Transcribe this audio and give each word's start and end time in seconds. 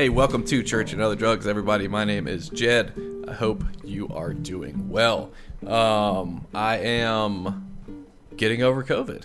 Hey, 0.00 0.08
welcome 0.08 0.44
to 0.44 0.62
Church 0.62 0.94
and 0.94 1.02
Other 1.02 1.14
Drugs, 1.14 1.46
everybody. 1.46 1.86
My 1.86 2.06
name 2.06 2.26
is 2.26 2.48
Jed. 2.48 2.94
I 3.28 3.34
hope 3.34 3.62
you 3.84 4.08
are 4.08 4.32
doing 4.32 4.88
well. 4.88 5.30
Um, 5.66 6.46
I 6.54 6.78
am 6.78 8.06
getting 8.34 8.62
over 8.62 8.82
COVID 8.82 9.24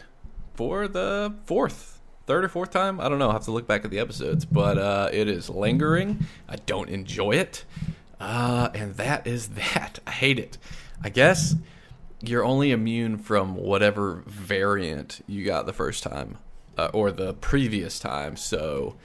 for 0.54 0.90
the 0.90 1.34
fourth, 1.46 2.02
third 2.26 2.44
or 2.44 2.50
fourth 2.50 2.72
time. 2.72 3.00
I 3.00 3.08
don't 3.08 3.20
know. 3.20 3.30
I 3.30 3.32
have 3.32 3.46
to 3.46 3.52
look 3.52 3.68
back 3.68 3.86
at 3.86 3.90
the 3.90 4.00
episodes, 4.00 4.44
but 4.44 4.78
uh, 4.78 5.08
it 5.14 5.30
is 5.30 5.50
lingering. 5.50 6.26
I 6.50 6.58
don't 6.58 6.90
enjoy 6.90 7.36
it. 7.36 7.64
Uh, 8.20 8.68
and 8.74 8.96
that 8.96 9.26
is 9.26 9.48
that. 9.56 10.00
I 10.06 10.12
hate 10.12 10.40
it. 10.40 10.58
I 11.02 11.08
guess 11.08 11.56
you're 12.20 12.44
only 12.44 12.72
immune 12.72 13.18
from 13.18 13.56
whatever 13.56 14.24
variant 14.28 15.24
you 15.26 15.46
got 15.46 15.68
the 15.68 15.74
first 15.74 16.04
time 16.04 16.38
uh, 16.78 16.90
or 16.92 17.14
the 17.14 17.34
previous 17.36 17.98
time. 17.98 18.36
So, 18.36 18.98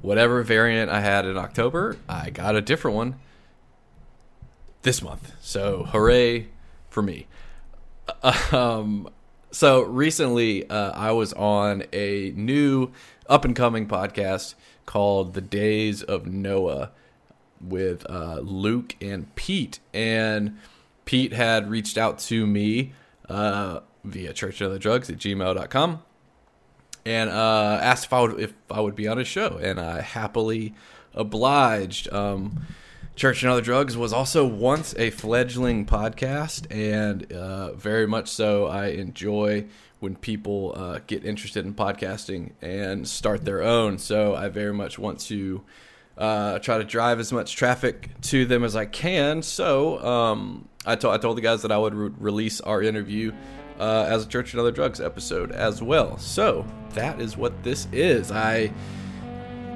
whatever 0.00 0.42
variant 0.42 0.90
I 0.90 1.00
had 1.00 1.24
in 1.26 1.36
October, 1.36 1.96
I 2.08 2.30
got 2.30 2.56
a 2.56 2.60
different 2.60 2.96
one 2.96 3.16
this 4.82 5.02
month. 5.02 5.32
So, 5.40 5.84
hooray 5.84 6.48
for 6.88 7.02
me. 7.02 7.26
Um, 8.52 9.10
so, 9.50 9.82
recently 9.82 10.68
uh, 10.68 10.92
I 10.92 11.12
was 11.12 11.34
on 11.34 11.84
a 11.92 12.32
new 12.34 12.90
up 13.28 13.44
and 13.44 13.54
coming 13.54 13.86
podcast 13.86 14.54
called 14.86 15.34
The 15.34 15.42
Days 15.42 16.02
of 16.02 16.26
Noah 16.26 16.90
with 17.60 18.08
uh, 18.08 18.40
Luke 18.40 18.96
and 19.02 19.34
Pete. 19.34 19.80
And 19.92 20.58
Pete 21.04 21.34
had 21.34 21.68
reached 21.68 21.98
out 21.98 22.18
to 22.20 22.46
me 22.46 22.92
uh, 23.28 23.80
via 24.04 24.32
church 24.32 24.60
and 24.62 24.70
other 24.70 24.78
drugs 24.78 25.10
at 25.10 25.18
gmail.com 25.18 26.02
and 27.04 27.30
uh, 27.30 27.78
asked 27.82 28.06
if 28.06 28.12
I 28.12 28.20
would 28.20 28.40
if 28.40 28.52
I 28.70 28.80
would 28.80 28.94
be 28.96 29.08
on 29.08 29.18
his 29.18 29.28
show, 29.28 29.58
and 29.62 29.80
I 29.80 30.00
happily 30.00 30.74
obliged. 31.14 32.12
Um, 32.12 32.64
Church 33.16 33.42
and 33.42 33.50
Other 33.50 33.62
Drugs 33.62 33.96
was 33.96 34.12
also 34.12 34.46
once 34.46 34.94
a 34.96 35.10
fledgling 35.10 35.86
podcast, 35.86 36.66
and 36.70 37.32
uh, 37.32 37.72
very 37.72 38.06
much 38.06 38.28
so. 38.28 38.66
I 38.66 38.88
enjoy 38.90 39.66
when 39.98 40.14
people 40.14 40.72
uh, 40.76 41.00
get 41.08 41.24
interested 41.24 41.66
in 41.66 41.74
podcasting 41.74 42.52
and 42.62 43.08
start 43.08 43.44
their 43.44 43.60
own. 43.60 43.98
So 43.98 44.36
I 44.36 44.48
very 44.48 44.72
much 44.72 45.00
want 45.00 45.18
to 45.22 45.64
uh, 46.16 46.60
try 46.60 46.78
to 46.78 46.84
drive 46.84 47.18
as 47.18 47.32
much 47.32 47.56
traffic 47.56 48.10
to 48.22 48.44
them 48.44 48.62
as 48.62 48.76
I 48.76 48.86
can. 48.86 49.42
So 49.42 49.98
um, 50.06 50.68
I, 50.86 50.94
to- 50.94 51.10
I 51.10 51.18
told 51.18 51.36
the 51.36 51.42
guys 51.42 51.62
that 51.62 51.72
I 51.72 51.78
would 51.78 51.94
re- 51.94 52.10
release 52.18 52.60
our 52.60 52.80
interview 52.80 53.32
uh, 53.78 54.06
as 54.08 54.24
a 54.24 54.28
Church 54.28 54.52
and 54.52 54.60
Other 54.60 54.72
Drugs 54.72 55.00
episode 55.00 55.52
as 55.52 55.82
well. 55.82 56.18
So 56.18 56.66
that 56.90 57.20
is 57.20 57.36
what 57.36 57.62
this 57.62 57.86
is. 57.92 58.30
I, 58.30 58.72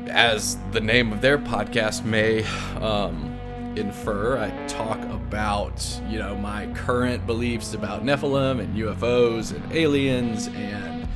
as 0.08 0.58
the 0.72 0.80
name 0.80 1.12
of 1.12 1.20
their 1.20 1.38
podcast 1.38 2.04
may 2.04 2.44
um, 2.80 3.38
infer, 3.76 4.38
I 4.38 4.66
talk 4.66 5.00
about 5.04 6.00
you 6.08 6.18
know 6.18 6.36
my 6.36 6.66
current 6.74 7.26
beliefs 7.26 7.74
about 7.74 8.04
Nephilim 8.04 8.60
and 8.60 8.76
UFOs 8.76 9.54
and 9.54 9.72
aliens 9.72 10.48
and 10.48 11.08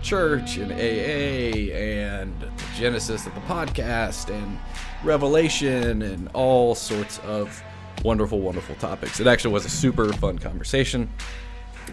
church 0.00 0.56
and 0.56 0.70
AA 0.72 1.74
and 1.74 2.38
the 2.40 2.50
genesis 2.76 3.26
of 3.26 3.34
the 3.34 3.40
podcast 3.40 4.30
and 4.32 4.58
revelation 5.02 6.02
and 6.02 6.28
all 6.34 6.74
sorts 6.74 7.18
of 7.20 7.62
wonderful, 8.04 8.40
wonderful 8.40 8.74
topics. 8.76 9.20
It 9.20 9.26
actually 9.26 9.54
was 9.54 9.64
a 9.64 9.70
super 9.70 10.12
fun 10.14 10.38
conversation. 10.38 11.10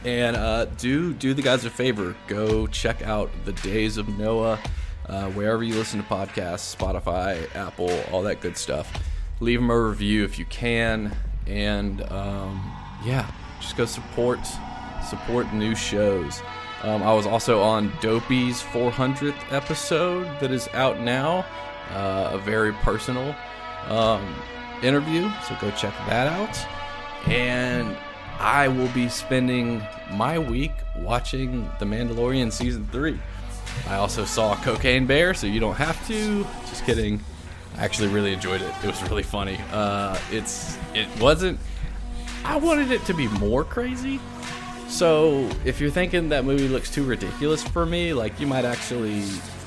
And 0.05 0.35
uh, 0.35 0.65
do 0.65 1.13
do 1.13 1.33
the 1.33 1.41
guys 1.41 1.65
a 1.65 1.69
favor. 1.71 2.15
Go 2.27 2.67
check 2.67 3.01
out 3.01 3.31
the 3.43 3.53
Days 3.53 3.97
of 3.97 4.07
Noah, 4.19 4.59
uh, 5.07 5.25
wherever 5.29 5.63
you 5.63 5.73
listen 5.73 6.01
to 6.01 6.07
podcasts, 6.07 6.75
Spotify, 6.75 7.53
Apple, 7.55 7.89
all 8.11 8.21
that 8.21 8.39
good 8.39 8.55
stuff. 8.55 8.93
Leave 9.39 9.59
them 9.59 9.71
a 9.71 9.81
review 9.81 10.23
if 10.23 10.37
you 10.37 10.45
can, 10.45 11.11
and 11.47 12.03
um, 12.11 12.71
yeah, 13.03 13.29
just 13.59 13.75
go 13.77 13.85
support 13.85 14.39
support 15.09 15.51
new 15.53 15.73
shows. 15.73 16.41
Um, 16.83 17.01
I 17.01 17.11
was 17.11 17.25
also 17.25 17.63
on 17.63 17.91
Dopey's 17.99 18.61
400th 18.61 19.51
episode 19.51 20.25
that 20.39 20.51
is 20.51 20.67
out 20.73 20.99
now, 20.99 21.43
uh, 21.91 22.29
a 22.33 22.37
very 22.37 22.73
personal 22.73 23.35
um, 23.87 24.35
interview. 24.83 25.31
So 25.47 25.57
go 25.59 25.71
check 25.71 25.93
that 26.07 26.27
out. 26.27 26.55
And 27.27 27.97
I 28.39 28.67
will 28.67 28.89
be 28.89 29.09
spending 29.09 29.81
my 30.11 30.37
week 30.39 30.71
watching 30.97 31.69
The 31.79 31.85
Mandalorian 31.85 32.51
season 32.51 32.87
three. 32.91 33.19
I 33.87 33.95
also 33.95 34.25
saw 34.25 34.55
Cocaine 34.55 35.05
Bear, 35.05 35.33
so 35.33 35.47
you 35.47 35.59
don't 35.59 35.75
have 35.75 36.05
to. 36.07 36.43
Just 36.67 36.85
kidding. 36.85 37.19
I 37.77 37.83
actually 37.83 38.09
really 38.09 38.33
enjoyed 38.33 38.61
it. 38.61 38.73
It 38.83 38.87
was 38.87 39.01
really 39.03 39.23
funny. 39.23 39.59
Uh, 39.71 40.17
it's 40.31 40.77
it 40.93 41.07
wasn't. 41.19 41.59
I 42.43 42.57
wanted 42.57 42.91
it 42.91 43.03
to 43.05 43.13
be 43.13 43.27
more 43.27 43.63
crazy. 43.63 44.19
So 44.87 45.49
if 45.65 45.81
you're 45.81 45.91
thinking 45.91 46.29
that 46.29 46.45
movie 46.45 46.67
looks 46.67 46.89
too 46.89 47.03
ridiculous 47.03 47.63
for 47.63 47.85
me, 47.85 48.13
like 48.13 48.39
you 48.39 48.47
might 48.47 48.65
actually 48.65 49.23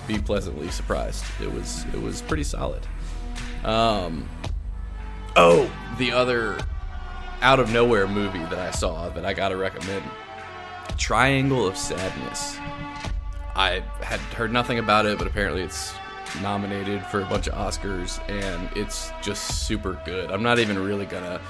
be 0.06 0.18
pleasantly 0.18 0.70
surprised. 0.70 1.24
It 1.42 1.52
was 1.52 1.84
it 1.92 2.00
was 2.00 2.22
pretty 2.22 2.44
solid. 2.44 2.86
Um, 3.64 4.28
oh, 5.36 5.70
the 5.98 6.12
other 6.12 6.58
out 7.40 7.60
of 7.60 7.72
nowhere 7.72 8.06
movie 8.06 8.38
that 8.40 8.58
I 8.58 8.70
saw 8.70 9.08
that 9.10 9.24
I 9.24 9.32
gotta 9.32 9.56
recommend 9.56 10.04
Triangle 10.96 11.66
of 11.66 11.76
Sadness. 11.76 12.56
I 13.54 13.82
had 14.00 14.20
heard 14.20 14.52
nothing 14.52 14.78
about 14.78 15.06
it, 15.06 15.18
but 15.18 15.26
apparently 15.26 15.62
it's 15.62 15.92
nominated 16.42 17.04
for 17.06 17.20
a 17.20 17.24
bunch 17.26 17.48
of 17.48 17.54
Oscars 17.54 18.20
and 18.28 18.68
it's 18.76 19.10
just 19.22 19.66
super 19.66 20.00
good. 20.04 20.30
I'm 20.30 20.42
not 20.42 20.58
even 20.58 20.78
really 20.78 21.06
gonna 21.06 21.40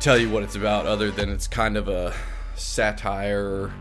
tell 0.00 0.16
you 0.16 0.30
what 0.30 0.42
it's 0.42 0.54
about 0.54 0.86
other 0.86 1.10
than 1.10 1.28
it's 1.28 1.48
kind 1.48 1.76
of 1.76 1.88
a 1.88 2.14
satire 2.54 3.72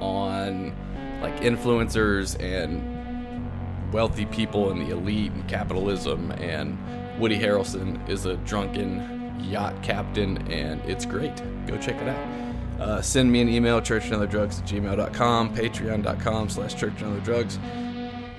on 0.00 0.74
like 1.22 1.40
influencers 1.40 2.40
and 2.40 3.92
wealthy 3.92 4.26
people 4.26 4.70
and 4.70 4.80
the 4.80 4.92
elite 4.92 5.32
and 5.32 5.46
capitalism 5.48 6.30
and 6.32 6.78
Woody 7.20 7.38
Harrelson 7.38 8.08
is 8.08 8.24
a 8.24 8.36
drunken 8.38 9.19
yacht 9.40 9.82
captain 9.82 10.38
and 10.50 10.80
it's 10.88 11.04
great. 11.04 11.36
Go 11.66 11.76
check 11.78 12.00
it 12.00 12.08
out. 12.08 12.80
Uh, 12.80 13.02
send 13.02 13.30
me 13.30 13.40
an 13.40 13.48
email 13.48 13.80
churchandotherdrugs 13.80 14.60
at 14.60 14.66
gmail.com 14.66 15.54
patreon.com 15.54 16.48
slash 16.48 16.74
churchandotherdrugs 16.74 17.58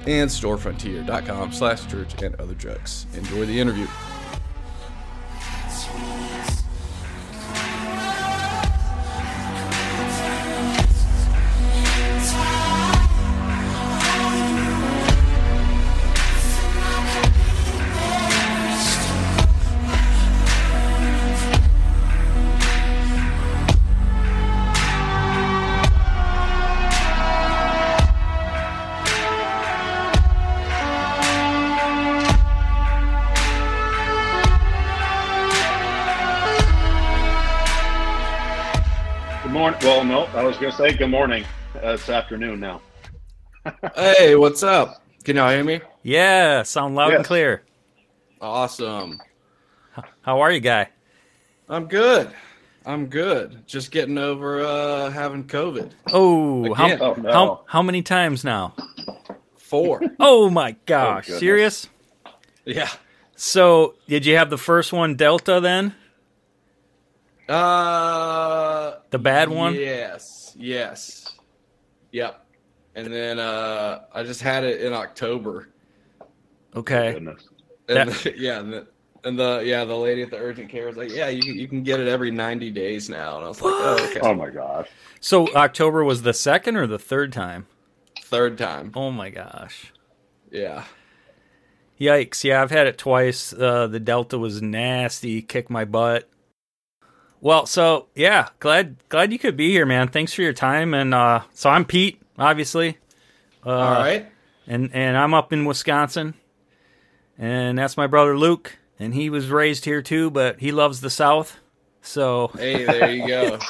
and 0.07 0.29
storefrontier.com 0.29 1.51
slash 1.51 1.85
church 1.87 2.21
and 2.23 2.33
other 2.35 2.55
drugs 2.55 3.05
enjoy 3.15 3.45
the 3.45 3.59
interview 3.59 3.85
was 40.51 40.57
going 40.59 40.71
to 40.71 40.77
say 40.77 40.93
good 40.93 41.09
morning. 41.09 41.43
Uh, 41.75 41.89
it's 41.93 42.09
afternoon 42.09 42.59
now. 42.59 42.81
hey 43.95 44.35
what's 44.35 44.63
up 44.63 45.03
can 45.23 45.35
y'all 45.35 45.49
hear 45.51 45.63
me 45.63 45.79
Yeah, 46.03 46.63
sound 46.63 46.95
loud 46.95 47.13
and 47.13 47.23
clear. 47.23 47.61
awesome 48.41 49.19
How 50.23 50.41
are 50.41 50.51
you, 50.51 50.59
guy? 50.59 50.89
I'm 51.69 51.85
good. 51.85 52.31
I'm 52.85 53.05
good. 53.05 53.65
Just 53.67 53.91
getting 53.91 54.17
over 54.17 54.61
uh, 54.65 55.09
having 55.11 55.43
COVID. 55.45 55.91
Oh, 56.11 56.73
how, 56.73 56.89
Oh, 56.99 57.13
no. 57.13 57.31
how 57.31 57.63
how 57.67 57.81
many 57.83 58.01
times 58.01 58.43
now? 58.43 58.73
Four. 59.57 60.01
Oh 60.19 60.49
my 60.49 60.75
gosh, 60.85 61.27
goodness. 61.27 61.39
serious? 61.39 61.89
yeah. 62.65 62.89
So, 63.35 63.95
did 64.07 64.25
you 64.25 64.35
have 64.37 64.49
the 64.49 64.57
first 64.57 64.91
one 64.91 65.15
Delta 65.15 65.59
then? 65.61 65.93
Uh, 67.47 68.95
The 69.11 69.19
bad 69.19 69.49
one? 69.49 69.75
Yes. 69.75 70.39
Yes. 70.57 71.35
Yep. 72.11 72.45
And 72.95 73.11
then 73.13 73.39
uh, 73.39 74.01
I 74.13 74.23
just 74.23 74.41
had 74.41 74.63
it 74.63 74.81
in 74.81 74.93
October. 74.93 75.69
Okay. 76.75 77.15
And 77.15 77.27
That- 77.87 78.07
the- 78.23 78.33
yeah. 78.37 78.59
And 78.59 78.73
the, 78.73 78.87
and 79.23 79.37
the 79.37 79.61
yeah 79.63 79.85
the 79.85 79.95
lady 79.95 80.23
at 80.23 80.31
the 80.31 80.37
urgent 80.37 80.69
care 80.69 80.87
was 80.87 80.97
like, 80.97 81.11
yeah, 81.11 81.29
you 81.29 81.41
can, 81.43 81.55
you 81.55 81.67
can 81.67 81.83
get 81.83 81.99
it 81.99 82.07
every 82.07 82.31
90 82.31 82.71
days 82.71 83.07
now. 83.09 83.37
And 83.37 83.45
I 83.45 83.47
was 83.49 83.61
like, 83.61 83.73
oh, 83.75 84.07
okay. 84.09 84.19
Oh 84.21 84.33
my 84.33 84.49
gosh. 84.49 84.87
So, 85.19 85.47
October 85.53 86.03
was 86.03 86.23
the 86.23 86.33
second 86.33 86.75
or 86.75 86.87
the 86.87 86.97
third 86.97 87.31
time? 87.31 87.67
Third 88.23 88.57
time. 88.57 88.91
Oh 88.95 89.11
my 89.11 89.29
gosh. 89.29 89.93
Yeah. 90.51 90.85
Yikes! 91.99 92.43
Yeah, 92.43 92.63
I've 92.63 92.71
had 92.71 92.87
it 92.87 92.97
twice. 92.97 93.53
Uh, 93.53 93.85
the 93.85 93.99
Delta 93.99 94.39
was 94.39 94.59
nasty, 94.61 95.43
kicked 95.43 95.69
my 95.69 95.85
butt. 95.85 96.27
Well, 97.41 97.65
so 97.65 98.07
yeah, 98.15 98.49
glad 98.59 98.97
glad 99.09 99.33
you 99.33 99.39
could 99.39 99.57
be 99.57 99.69
here, 99.71 99.85
man. 99.85 100.07
Thanks 100.07 100.33
for 100.33 100.41
your 100.43 100.53
time. 100.53 100.93
And 100.93 101.13
uh, 101.13 101.41
so 101.53 101.69
I'm 101.69 101.85
Pete, 101.85 102.21
obviously. 102.37 102.97
Uh, 103.65 103.69
All 103.69 103.91
right. 103.93 104.27
and 104.67 104.91
and 104.93 105.17
I'm 105.17 105.33
up 105.33 105.51
in 105.51 105.65
Wisconsin, 105.65 106.35
and 107.37 107.77
that's 107.77 107.97
my 107.97 108.07
brother 108.07 108.37
Luke, 108.37 108.77
and 108.99 109.13
he 109.13 109.29
was 109.31 109.49
raised 109.49 109.85
here 109.85 110.01
too, 110.03 110.29
but 110.29 110.59
he 110.59 110.71
loves 110.71 111.01
the 111.01 111.09
South. 111.09 111.57
So 112.03 112.51
Hey, 112.55 112.83
there 112.85 113.11
you 113.11 113.27
go. 113.27 113.59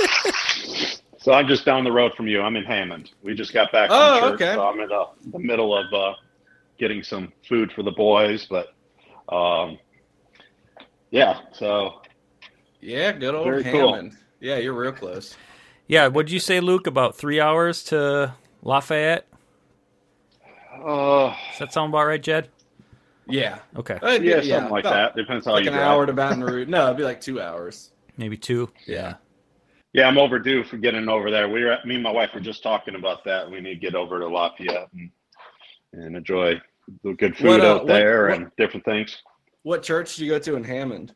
So 1.24 1.34
I'm 1.34 1.48
just 1.48 1.66
down 1.66 1.84
the 1.84 1.92
road 1.92 2.14
from 2.16 2.28
you. 2.28 2.42
I'm 2.42 2.56
in 2.56 2.64
Hammond. 2.64 3.12
We 3.22 3.36
just 3.36 3.54
got 3.54 3.72
back 3.72 3.90
from 3.92 3.98
Oh, 4.00 4.20
church, 4.22 4.42
okay. 4.42 4.56
so 4.56 4.66
I'm 4.66 4.80
in 4.80 4.90
the, 4.90 5.06
the 5.32 5.38
middle 5.38 5.78
of 5.78 5.86
uh, 5.94 6.14
getting 6.80 7.04
some 7.04 7.32
food 7.48 7.72
for 7.74 7.84
the 7.84 7.92
boys. 7.92 8.48
But 8.50 8.74
um, 9.30 9.78
yeah, 11.12 11.42
so 11.54 12.01
yeah, 12.82 13.12
good 13.14 13.36
old 13.36 13.46
Very 13.48 13.64
cool. 13.64 13.94
Hammond. 13.94 14.18
Yeah, 14.40 14.58
you're 14.58 14.74
real 14.74 14.92
close. 14.92 15.36
yeah, 15.88 16.08
what'd 16.08 16.32
you 16.32 16.40
say, 16.40 16.60
Luke? 16.60 16.88
About 16.88 17.16
three 17.16 17.40
hours 17.40 17.84
to 17.86 18.34
Lafayette? 18.64 19.28
uh, 20.84 21.30
Does 21.52 21.60
that 21.60 21.74
sound 21.74 21.92
about 21.94 22.08
right, 22.08 22.22
Jed? 22.22 22.50
Yeah. 23.28 23.60
Okay, 23.78 23.98
Uh, 24.02 24.12
yeah, 24.22 24.42
something 24.42 24.72
like 24.72 24.84
about 24.86 25.16
that. 25.16 25.16
Depends 25.16 25.46
how 25.46 25.54
Like 25.54 25.64
you 25.64 25.70
an 25.72 25.78
drive. 25.78 25.88
hour 25.88 26.06
to 26.06 26.14
Baton 26.14 26.44
Rouge. 26.44 26.68
No, 26.68 26.86
it'd 26.86 26.98
be 26.98 27.04
like 27.04 27.22
two 27.22 27.40
hours. 27.42 27.92
maybe 28.18 28.36
two. 28.38 28.70
Yeah. 28.88 29.16
Yeah, 29.94 30.08
I'm 30.08 30.18
overdue 30.18 30.64
for 30.64 30.78
getting 30.78 31.08
over 31.10 31.30
there. 31.32 31.50
We 31.50 31.64
were, 31.64 31.78
me 31.86 31.96
and 31.96 32.04
my 32.04 32.12
wife 32.12 32.32
were 32.34 32.40
just 32.40 32.64
talking 32.64 32.96
about 32.96 33.24
that. 33.26 33.50
We 33.50 33.60
need 33.62 33.76
to 33.76 33.80
get 33.80 33.96
over 33.96 34.20
to 34.20 34.28
Lafayette 34.28 34.88
and, 34.94 35.12
and 35.94 36.16
enjoy 36.16 36.60
the 37.04 37.14
good 37.14 37.36
food 37.38 37.48
What, 37.48 37.62
uh, 37.62 37.76
out 37.76 37.88
there 37.88 38.30
what- 38.30 38.38
and 38.38 38.52
different 38.58 38.86
things. 38.86 39.22
What 39.64 39.84
church 39.84 40.16
do 40.16 40.26
you 40.26 40.32
go 40.32 40.40
to 40.40 40.56
in 40.56 40.64
Hammond? 40.64 41.14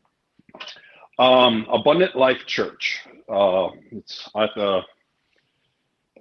Um, 1.18 1.66
Abundant 1.70 2.14
Life 2.16 2.44
Church. 2.46 3.00
Uh, 3.28 3.68
it's 3.90 4.28
at 4.36 4.50
the 4.54 4.80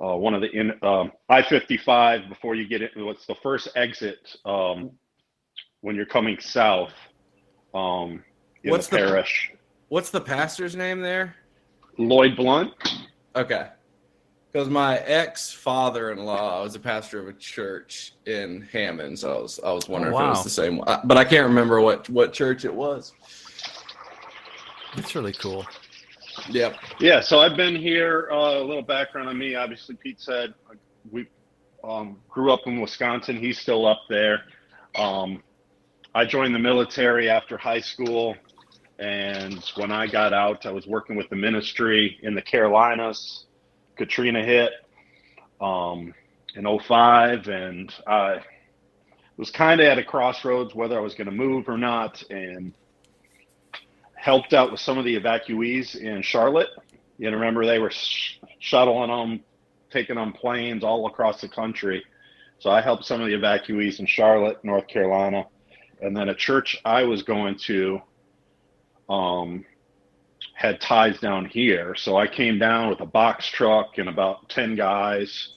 uh, 0.01 0.15
one 0.15 0.33
of 0.33 0.41
the 0.41 0.49
in 0.51 0.71
um, 0.81 1.11
I-55 1.29 2.29
before 2.29 2.55
you 2.55 2.67
get 2.67 2.81
it. 2.81 2.91
What's 2.95 3.25
the 3.25 3.35
first 3.35 3.69
exit 3.75 4.35
um, 4.45 4.91
when 5.81 5.95
you're 5.95 6.05
coming 6.05 6.37
south? 6.39 6.93
Um, 7.73 8.23
in 8.63 8.71
What's 8.71 8.87
the 8.87 8.97
the- 8.97 9.03
parish? 9.07 9.51
What's 9.89 10.09
the 10.09 10.21
pastor's 10.21 10.75
name 10.75 11.01
there? 11.01 11.35
Lloyd 11.97 12.35
Blunt. 12.35 12.73
Okay. 13.35 13.67
Because 14.51 14.69
my 14.69 14.97
ex 14.99 15.51
father 15.51 16.11
in 16.11 16.17
law 16.19 16.63
was 16.63 16.75
a 16.75 16.79
pastor 16.79 17.19
of 17.19 17.27
a 17.27 17.33
church 17.33 18.13
in 18.25 18.67
Hammond, 18.71 19.19
so 19.19 19.37
I 19.37 19.41
was 19.41 19.59
I 19.65 19.71
was 19.73 19.87
wondering 19.89 20.13
Oh, 20.13 20.17
if 20.19 20.23
it 20.25 20.29
was 20.29 20.43
the 20.45 20.49
same 20.49 20.77
one, 20.77 21.01
but 21.03 21.17
I 21.17 21.25
can't 21.25 21.45
remember 21.47 21.81
what 21.81 22.09
what 22.09 22.31
church 22.33 22.63
it 22.65 22.73
was. 22.73 23.13
That's 24.95 25.15
really 25.15 25.33
cool. 25.33 25.65
Yep. 26.49 26.75
Yeah, 26.99 27.21
so 27.21 27.39
I've 27.39 27.57
been 27.57 27.75
here. 27.75 28.29
Uh, 28.31 28.59
a 28.59 28.63
little 28.63 28.81
background 28.81 29.29
on 29.29 29.37
me. 29.37 29.55
Obviously, 29.55 29.95
Pete 29.95 30.19
said 30.19 30.53
we 31.11 31.27
um, 31.83 32.17
grew 32.29 32.51
up 32.51 32.61
in 32.65 32.81
Wisconsin. 32.81 33.37
He's 33.37 33.59
still 33.59 33.85
up 33.85 34.01
there. 34.09 34.43
Um, 34.95 35.43
I 36.13 36.25
joined 36.25 36.55
the 36.55 36.59
military 36.59 37.29
after 37.29 37.57
high 37.57 37.81
school, 37.81 38.35
and 38.99 39.63
when 39.75 39.91
I 39.91 40.07
got 40.07 40.33
out, 40.33 40.65
I 40.65 40.71
was 40.71 40.87
working 40.87 41.15
with 41.15 41.29
the 41.29 41.35
ministry 41.35 42.17
in 42.23 42.35
the 42.35 42.41
Carolinas. 42.41 43.45
Katrina 43.97 44.43
hit 44.43 44.71
um, 45.59 46.13
in 46.55 46.79
05, 46.79 47.47
and 47.47 47.93
I 48.07 48.39
was 49.37 49.51
kind 49.51 49.81
of 49.81 49.87
at 49.87 49.97
a 49.97 50.03
crossroads 50.03 50.73
whether 50.73 50.97
I 50.97 51.01
was 51.01 51.15
going 51.15 51.25
to 51.25 51.33
move 51.33 51.67
or 51.67 51.77
not, 51.77 52.23
and 52.29 52.73
helped 54.25 54.53
out 54.53 54.71
with 54.71 54.79
some 54.81 54.97
of 54.97 55.05
the 55.05 55.15
evacuees 55.19 55.95
in 55.95 56.19
Charlotte. 56.23 56.69
You 57.19 57.29
remember 57.29 57.63
they 57.63 57.77
were 57.77 57.91
sh- 57.91 58.39
shuttling 58.59 59.09
them, 59.11 59.43
taking 59.91 60.17
on 60.17 60.31
planes 60.33 60.83
all 60.83 61.05
across 61.05 61.41
the 61.41 61.47
country. 61.47 62.03
So 62.57 62.71
I 62.71 62.81
helped 62.81 63.05
some 63.05 63.21
of 63.21 63.27
the 63.27 63.33
evacuees 63.35 63.99
in 63.99 64.07
Charlotte, 64.07 64.57
North 64.63 64.87
Carolina, 64.87 65.45
and 66.01 66.17
then 66.17 66.29
a 66.29 66.33
church 66.33 66.81
I 66.83 67.03
was 67.03 67.21
going 67.21 67.59
to 67.67 68.01
um, 69.07 69.63
had 70.53 70.81
ties 70.81 71.19
down 71.19 71.45
here. 71.45 71.93
So 71.95 72.17
I 72.17 72.25
came 72.27 72.57
down 72.57 72.89
with 72.89 73.01
a 73.01 73.05
box 73.05 73.45
truck 73.47 73.99
and 73.99 74.09
about 74.09 74.49
ten 74.49 74.75
guys, 74.75 75.49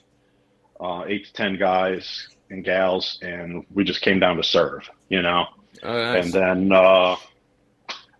uh, 0.79 1.05
eight 1.07 1.25
to 1.25 1.33
ten 1.33 1.57
guys 1.57 2.27
and 2.51 2.63
gals, 2.63 3.17
and 3.23 3.65
we 3.73 3.83
just 3.83 4.01
came 4.01 4.19
down 4.19 4.37
to 4.37 4.43
serve. 4.43 4.87
You 5.09 5.23
know, 5.23 5.45
Oh, 5.81 6.13
nice. 6.13 6.25
and 6.25 6.33
then 6.33 6.71
uh, 6.71 7.15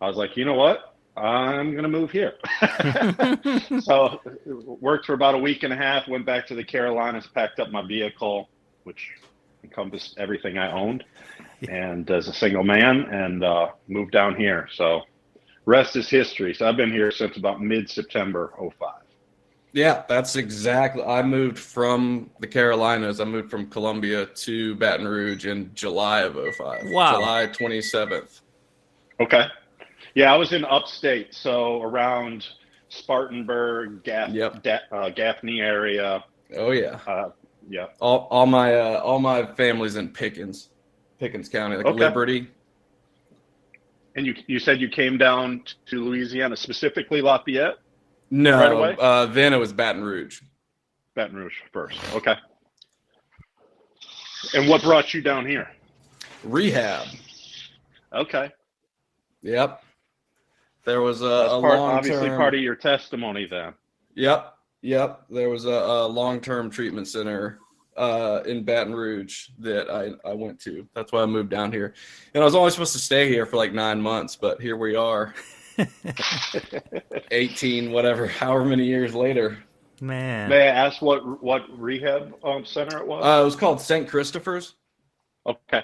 I 0.01 0.07
was 0.07 0.15
like, 0.15 0.37
you 0.37 0.45
know 0.45 0.53
what? 0.53 0.95
I'm 1.17 1.75
gonna 1.75 1.89
move 1.89 2.11
here. 2.11 2.35
so 3.81 4.21
worked 4.45 5.05
for 5.05 5.13
about 5.13 5.35
a 5.35 5.37
week 5.37 5.63
and 5.63 5.73
a 5.73 5.75
half. 5.75 6.07
Went 6.07 6.25
back 6.25 6.47
to 6.47 6.55
the 6.55 6.63
Carolinas, 6.63 7.27
packed 7.27 7.59
up 7.59 7.71
my 7.71 7.85
vehicle, 7.85 8.49
which 8.83 9.11
encompassed 9.63 10.15
everything 10.17 10.57
I 10.57 10.71
owned, 10.71 11.03
and 11.67 12.09
as 12.09 12.29
a 12.29 12.33
single 12.33 12.63
man, 12.63 13.01
and 13.01 13.43
uh, 13.43 13.69
moved 13.89 14.13
down 14.13 14.35
here. 14.35 14.69
So 14.73 15.01
rest 15.65 15.97
is 15.97 16.09
history. 16.09 16.53
So 16.53 16.69
I've 16.69 16.77
been 16.77 16.91
here 16.91 17.11
since 17.11 17.35
about 17.35 17.61
mid 17.61 17.89
September 17.89 18.53
05. 18.57 18.93
yeah, 19.73 20.03
that's 20.07 20.37
exactly. 20.37 21.03
I 21.03 21.21
moved 21.21 21.59
from 21.59 22.29
the 22.39 22.47
Carolinas. 22.47 23.19
I 23.19 23.25
moved 23.25 23.51
from 23.51 23.67
Columbia 23.67 24.25
to 24.25 24.75
Baton 24.75 25.07
Rouge 25.07 25.45
in 25.45 25.71
July 25.73 26.21
of 26.21 26.35
05. 26.35 26.91
Wow. 26.91 27.15
July 27.15 27.47
27th. 27.47 28.39
Okay. 29.19 29.47
Yeah, 30.19 30.33
I 30.33 30.36
was 30.36 30.51
in 30.51 30.66
upstate, 30.66 31.33
so 31.33 31.81
around 31.81 32.45
Spartanburg, 32.89 34.04
Gaff- 34.04 34.31
Yep. 34.31 34.64
Da- 34.64 34.80
uh, 34.92 35.09
Gaffney 35.11 35.61
area. 35.61 36.21
Oh 36.57 36.71
yeah. 36.71 36.99
Uh, 37.07 37.30
yeah. 37.69 37.85
All, 38.02 38.28
all 38.30 38.45
my 38.45 38.76
uh, 38.76 38.99
all 38.99 39.19
my 39.19 39.45
family's 39.56 39.95
in 39.95 40.09
Pickens, 40.09 40.71
Pickens 41.21 41.47
County, 41.47 41.78
like 41.78 41.85
Okay. 41.85 41.97
Liberty. 41.97 42.49
And 44.18 44.26
you 44.26 44.35
you 44.47 44.59
said 44.59 44.81
you 44.81 44.90
came 44.90 45.18
down 45.18 45.64
to 45.85 46.04
Louisiana, 46.04 46.57
specifically 46.57 47.21
Lafayette, 47.21 47.76
No, 48.30 48.57
Right 48.59 48.71
away? 48.73 48.95
uh, 48.99 49.26
then 49.28 49.54
it 49.54 49.57
was 49.57 49.71
Baton 49.71 50.04
Rouge. 50.04 50.42
Baton 51.16 51.38
Rouge 51.38 51.56
first. 51.71 51.97
Okay. 52.14 52.35
And 54.54 54.68
what 54.68 54.81
brought 54.83 55.14
you 55.14 55.21
down 55.21 55.45
here? 55.45 55.69
Rehab. 56.44 57.07
Okay. 58.11 58.52
Yep. 59.44 59.81
There 60.86 61.02
was 61.02 61.21
a, 61.21 61.28
That's 61.28 61.54
a 61.54 61.62
part, 61.62 61.80
long 61.80 61.95
obviously 61.98 62.28
term. 62.28 62.38
part 62.38 62.56
of 62.56 62.62
your 62.62 62.76
testimony 62.76 63.45
then. 63.45 63.74
Yep. 64.16 64.54
Yep. 64.81 65.26
There 65.30 65.50
was 65.50 65.66
a, 65.66 65.69
a 65.69 66.07
long 66.07 66.40
term 66.42 66.69
treatment 66.69 67.07
center 67.07 67.59
uh, 67.98 68.42
in 68.45 68.64
Baton 68.64 68.94
Rouge 68.94 69.50
that 69.59 69.90
I, 69.90 70.12
I 70.28 70.33
went 70.33 70.59
to. 70.62 70.88
That's 70.94 71.12
why 71.12 71.21
I 71.21 71.26
moved 71.26 71.50
down 71.50 71.71
here. 71.71 71.94
And 72.33 72.42
I 72.42 72.45
was 72.45 72.56
only 72.56 72.71
supposed 72.71 72.94
to 72.94 73.00
stay 73.00 73.28
here 73.28 73.45
for 73.45 73.57
like 73.57 73.74
nine 73.74 74.02
months, 74.02 74.36
but 74.36 74.62
here 74.62 74.78
we 74.78 74.95
are. 74.95 75.33
18, 77.31 77.92
whatever, 77.92 78.28
however 78.28 78.66
many 78.66 78.86
years 78.86 79.14
later. 79.14 79.57
Man. 80.02 80.50
May 80.50 80.64
I 80.64 80.68
ask 80.68 81.02
what 81.02 81.44
what 81.44 81.64
rehab 81.78 82.33
um, 82.44 82.66
center 82.66 83.00
it 83.00 83.07
was? 83.07 83.26
Uh, 83.26 83.42
it 83.42 83.45
was 83.45 83.56
called 83.56 83.81
St. 83.81 84.07
Christopher's. 84.07 84.76
okay. 85.45 85.83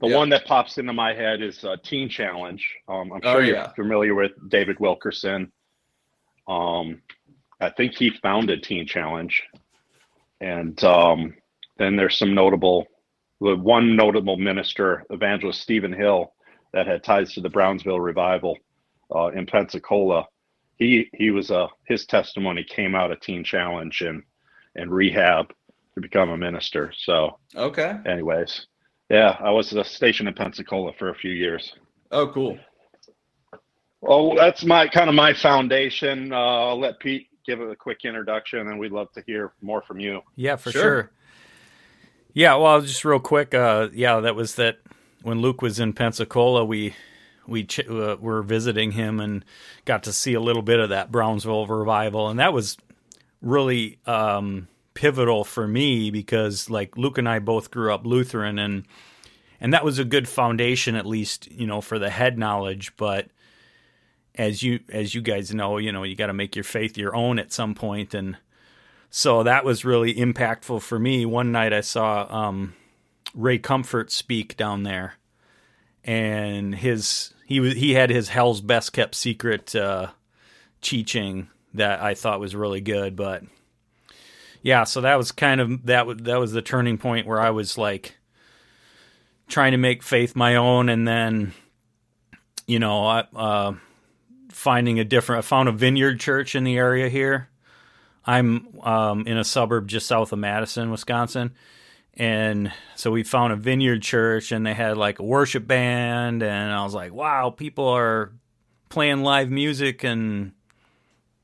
The 0.00 0.08
yeah. 0.08 0.16
one 0.16 0.30
that 0.30 0.46
pops 0.46 0.78
into 0.78 0.92
my 0.94 1.12
head 1.12 1.42
is 1.42 1.62
uh, 1.64 1.76
Teen 1.84 2.08
Challenge. 2.08 2.66
Um, 2.88 3.12
I'm 3.12 3.20
Oh, 3.22 3.32
sure 3.34 3.44
you're 3.44 3.68
familiar 3.76 4.14
with 4.14 4.32
David 4.48 4.80
Wilkerson. 4.80 5.52
Um, 6.48 7.02
I 7.60 7.70
think 7.70 7.94
he 7.94 8.10
founded 8.22 8.62
Teen 8.62 8.86
Challenge, 8.86 9.42
and 10.40 10.82
um, 10.84 11.34
then 11.76 11.96
there's 11.96 12.16
some 12.18 12.34
notable, 12.34 12.86
the 13.40 13.56
one 13.56 13.94
notable 13.94 14.38
minister, 14.38 15.04
evangelist 15.10 15.60
Stephen 15.60 15.92
Hill, 15.92 16.32
that 16.72 16.86
had 16.86 17.04
ties 17.04 17.34
to 17.34 17.40
the 17.42 17.50
Brownsville 17.50 18.00
revival 18.00 18.56
uh, 19.14 19.26
in 19.28 19.44
Pensacola. 19.44 20.26
He 20.78 21.10
he 21.12 21.30
was 21.30 21.50
a 21.50 21.68
his 21.86 22.06
testimony 22.06 22.64
came 22.64 22.94
out 22.94 23.10
of 23.12 23.20
Teen 23.20 23.44
Challenge 23.44 24.00
and 24.00 24.22
and 24.76 24.90
rehab 24.90 25.52
to 25.94 26.00
become 26.00 26.30
a 26.30 26.36
minister. 26.38 26.90
So, 26.96 27.38
Okay. 27.54 27.96
anyways, 28.06 28.66
yeah, 29.10 29.36
I 29.40 29.50
was 29.50 29.74
stationed 29.84 30.28
in 30.28 30.34
Pensacola 30.34 30.92
for 30.98 31.10
a 31.10 31.14
few 31.14 31.32
years. 31.32 31.74
Oh, 32.12 32.28
cool. 32.28 32.58
Well, 34.00 34.34
that's 34.34 34.64
my 34.64 34.88
kind 34.88 35.08
of 35.10 35.14
my 35.14 35.34
foundation. 35.34 36.32
Uh, 36.32 36.36
I'll 36.36 36.80
let 36.80 36.98
Pete 37.00 37.28
give 37.44 37.60
it 37.60 37.70
a 37.70 37.76
quick 37.76 38.04
introduction, 38.04 38.60
and 38.60 38.78
we'd 38.78 38.92
love 38.92 39.12
to 39.12 39.22
hear 39.26 39.52
more 39.60 39.82
from 39.82 40.00
you. 40.00 40.20
Yeah, 40.36 40.56
for 40.56 40.70
Sure. 40.70 40.82
sure. 40.82 41.10
Yeah, 42.32 42.54
well, 42.54 42.80
just 42.80 43.04
real 43.04 43.18
quick. 43.20 43.52
Uh, 43.54 43.88
yeah, 43.92 44.20
that 44.20 44.36
was 44.36 44.54
that 44.54 44.78
when 45.22 45.40
Luke 45.40 45.60
was 45.60 45.80
in 45.80 45.92
Pensacola, 45.92 46.64
we 46.64 46.94
we 47.46 47.64
ch- 47.64 47.88
uh, 47.88 48.16
were 48.20 48.42
visiting 48.42 48.92
him 48.92 49.18
and 49.18 49.44
got 49.84 50.04
to 50.04 50.12
see 50.12 50.34
a 50.34 50.40
little 50.40 50.62
bit 50.62 50.78
of 50.78 50.90
that 50.90 51.10
Brownsville 51.10 51.66
revival, 51.66 52.28
and 52.28 52.38
that 52.38 52.52
was 52.52 52.76
really 53.42 53.98
um, 54.06 54.68
pivotal 55.00 55.44
for 55.44 55.66
me 55.66 56.10
because 56.10 56.68
like 56.68 56.98
Luke 56.98 57.16
and 57.16 57.26
I 57.26 57.38
both 57.38 57.70
grew 57.70 57.90
up 57.90 58.04
Lutheran, 58.04 58.58
and 58.58 58.84
and 59.58 59.72
that 59.72 59.82
was 59.82 59.98
a 59.98 60.04
good 60.04 60.28
foundation 60.28 60.94
at 60.94 61.06
least 61.06 61.50
you 61.50 61.66
know 61.66 61.80
for 61.80 61.98
the 61.98 62.10
head 62.10 62.36
knowledge. 62.36 62.94
But 62.98 63.28
as 64.34 64.62
you 64.62 64.80
as 64.90 65.14
you 65.14 65.22
guys 65.22 65.54
know 65.54 65.78
you 65.78 65.90
know 65.90 66.02
you 66.02 66.14
got 66.14 66.26
to 66.26 66.34
make 66.34 66.54
your 66.54 66.64
faith 66.64 66.98
your 66.98 67.16
own 67.16 67.38
at 67.38 67.50
some 67.50 67.74
point 67.74 68.12
and 68.12 68.36
so 69.08 69.42
that 69.42 69.64
was 69.64 69.86
really 69.86 70.14
impactful 70.14 70.82
for 70.82 70.98
me. 70.98 71.24
One 71.24 71.50
night 71.50 71.72
i 71.72 71.80
saw 71.80 72.26
um, 72.28 72.74
ray 73.34 73.58
comfort 73.58 74.12
speak 74.12 74.54
down 74.58 74.82
there 74.82 75.14
and 76.04 76.74
his 76.74 77.32
he 77.46 77.58
was 77.58 77.72
he 77.74 77.94
had 77.94 78.10
his 78.10 78.28
hell's 78.28 78.60
best 78.60 78.92
kept 78.92 79.14
secret 79.14 79.74
uh 79.74 80.08
teaching 80.80 81.48
that 81.74 82.00
i 82.00 82.14
thought 82.14 82.40
was 82.40 82.54
really 82.54 82.80
good 82.80 83.16
but 83.16 83.42
yeah 84.62 84.84
so 84.84 85.00
that 85.00 85.16
was 85.16 85.32
kind 85.32 85.60
of 85.60 85.86
that 85.86 86.06
was 86.06 86.18
that 86.18 86.38
was 86.38 86.52
the 86.52 86.62
turning 86.62 86.98
point 86.98 87.26
where 87.26 87.40
i 87.40 87.50
was 87.50 87.78
like 87.78 88.16
trying 89.48 89.72
to 89.72 89.78
make 89.78 90.02
faith 90.02 90.36
my 90.36 90.56
own 90.56 90.88
and 90.88 91.06
then 91.06 91.52
you 92.66 92.78
know 92.78 93.04
I, 93.04 93.24
uh, 93.34 93.72
finding 94.50 95.00
a 95.00 95.04
different 95.04 95.38
i 95.38 95.42
found 95.42 95.68
a 95.68 95.72
vineyard 95.72 96.20
church 96.20 96.54
in 96.54 96.64
the 96.64 96.76
area 96.76 97.08
here. 97.08 97.48
I'm 98.24 98.78
um, 98.82 99.26
in 99.26 99.38
a 99.38 99.44
suburb 99.44 99.88
just 99.88 100.06
south 100.06 100.32
of 100.32 100.38
madison 100.38 100.90
wisconsin. 100.90 101.52
And 102.14 102.70
so 102.96 103.10
we 103.10 103.22
found 103.22 103.52
a 103.52 103.56
vineyard 103.56 104.02
church 104.02 104.52
and 104.52 104.66
they 104.66 104.74
had 104.74 104.98
like 104.98 105.20
a 105.20 105.24
worship 105.24 105.66
band 105.66 106.42
and 106.42 106.72
i 106.72 106.84
was 106.84 106.94
like 106.94 107.12
wow 107.12 107.50
people 107.50 107.88
are 107.88 108.32
playing 108.88 109.22
live 109.22 109.50
music 109.50 110.04
and 110.04 110.52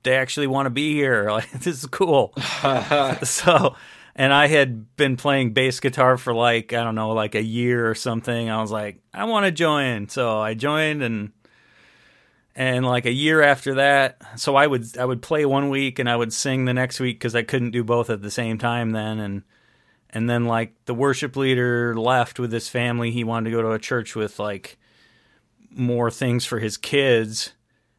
they 0.06 0.16
actually 0.16 0.46
want 0.46 0.66
to 0.66 0.70
be 0.70 0.94
here. 0.94 1.30
Like 1.36 1.50
this 1.50 1.66
is 1.66 1.86
cool. 1.86 2.32
So 3.24 3.76
and 4.14 4.32
I 4.32 4.46
had 4.46 4.96
been 4.96 5.18
playing 5.18 5.52
bass 5.52 5.78
guitar 5.78 6.16
for 6.16 6.34
like 6.34 6.72
I 6.72 6.82
don't 6.82 6.94
know, 6.94 7.10
like 7.10 7.34
a 7.34 7.42
year 7.42 7.88
or 7.88 7.94
something. 7.94 8.48
I 8.48 8.62
was 8.62 8.70
like, 8.70 9.00
I 9.12 9.24
want 9.24 9.44
to 9.44 9.52
join, 9.52 10.08
so 10.08 10.40
I 10.40 10.54
joined, 10.54 11.02
and 11.02 11.32
and 12.54 12.86
like 12.86 13.04
a 13.04 13.12
year 13.12 13.42
after 13.42 13.74
that, 13.74 14.22
so 14.36 14.56
I 14.56 14.66
would 14.66 14.96
I 14.96 15.04
would 15.04 15.20
play 15.20 15.44
one 15.44 15.68
week 15.68 15.98
and 15.98 16.08
I 16.08 16.16
would 16.16 16.32
sing 16.32 16.64
the 16.64 16.72
next 16.72 16.98
week 16.98 17.16
because 17.16 17.36
I 17.36 17.42
couldn't 17.42 17.72
do 17.72 17.84
both 17.84 18.08
at 18.08 18.22
the 18.22 18.30
same 18.30 18.56
time 18.56 18.92
then, 18.92 19.18
and 19.18 19.42
and 20.08 20.30
then 20.30 20.46
like 20.46 20.74
the 20.86 20.94
worship 20.94 21.36
leader 21.36 21.94
left 21.94 22.38
with 22.38 22.52
his 22.52 22.70
family. 22.70 23.10
He 23.10 23.24
wanted 23.24 23.50
to 23.50 23.56
go 23.56 23.62
to 23.62 23.72
a 23.72 23.78
church 23.78 24.16
with 24.16 24.38
like 24.38 24.78
more 25.70 26.10
things 26.10 26.46
for 26.46 26.58
his 26.58 26.78
kids 26.78 27.52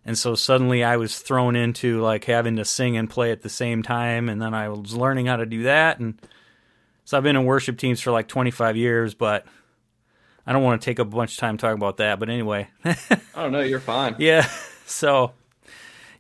and 0.08 0.18
so 0.18 0.34
suddenly 0.34 0.84
I 0.84 0.98
was 0.98 1.20
thrown 1.20 1.56
into 1.56 2.02
like 2.02 2.24
having 2.24 2.56
to 2.56 2.66
sing 2.66 2.98
and 2.98 3.08
play 3.10 3.32
at 3.32 3.44
the 3.44 3.50
same 3.50 3.84
time, 3.84 4.30
and 4.30 4.42
then 4.42 4.56
I 4.56 4.70
was 4.70 4.96
learning 4.96 5.28
how 5.28 5.36
to 5.36 5.46
do 5.46 5.64
that. 5.64 6.00
And 6.00 6.20
so 7.06 7.18
I've 7.18 7.24
been 7.24 7.36
in 7.36 7.46
worship 7.46 7.78
teams 7.78 8.02
for 8.02 8.12
like 8.12 8.28
25 8.28 8.76
years, 8.78 9.14
but 9.14 9.46
I 10.48 10.54
don't 10.54 10.64
want 10.64 10.82
to 10.82 10.86
take 10.86 11.00
up 11.00 11.08
a 11.08 11.16
bunch 11.16 11.34
of 11.34 11.38
time 11.38 11.58
talking 11.58 11.78
about 11.78 11.98
that. 11.98 12.20
But 12.20 12.30
anyway, 12.30 12.70
oh 13.36 13.50
no, 13.50 13.60
you're 13.60 13.80
fine. 13.82 14.16
Yeah. 14.18 14.50
So 14.86 15.34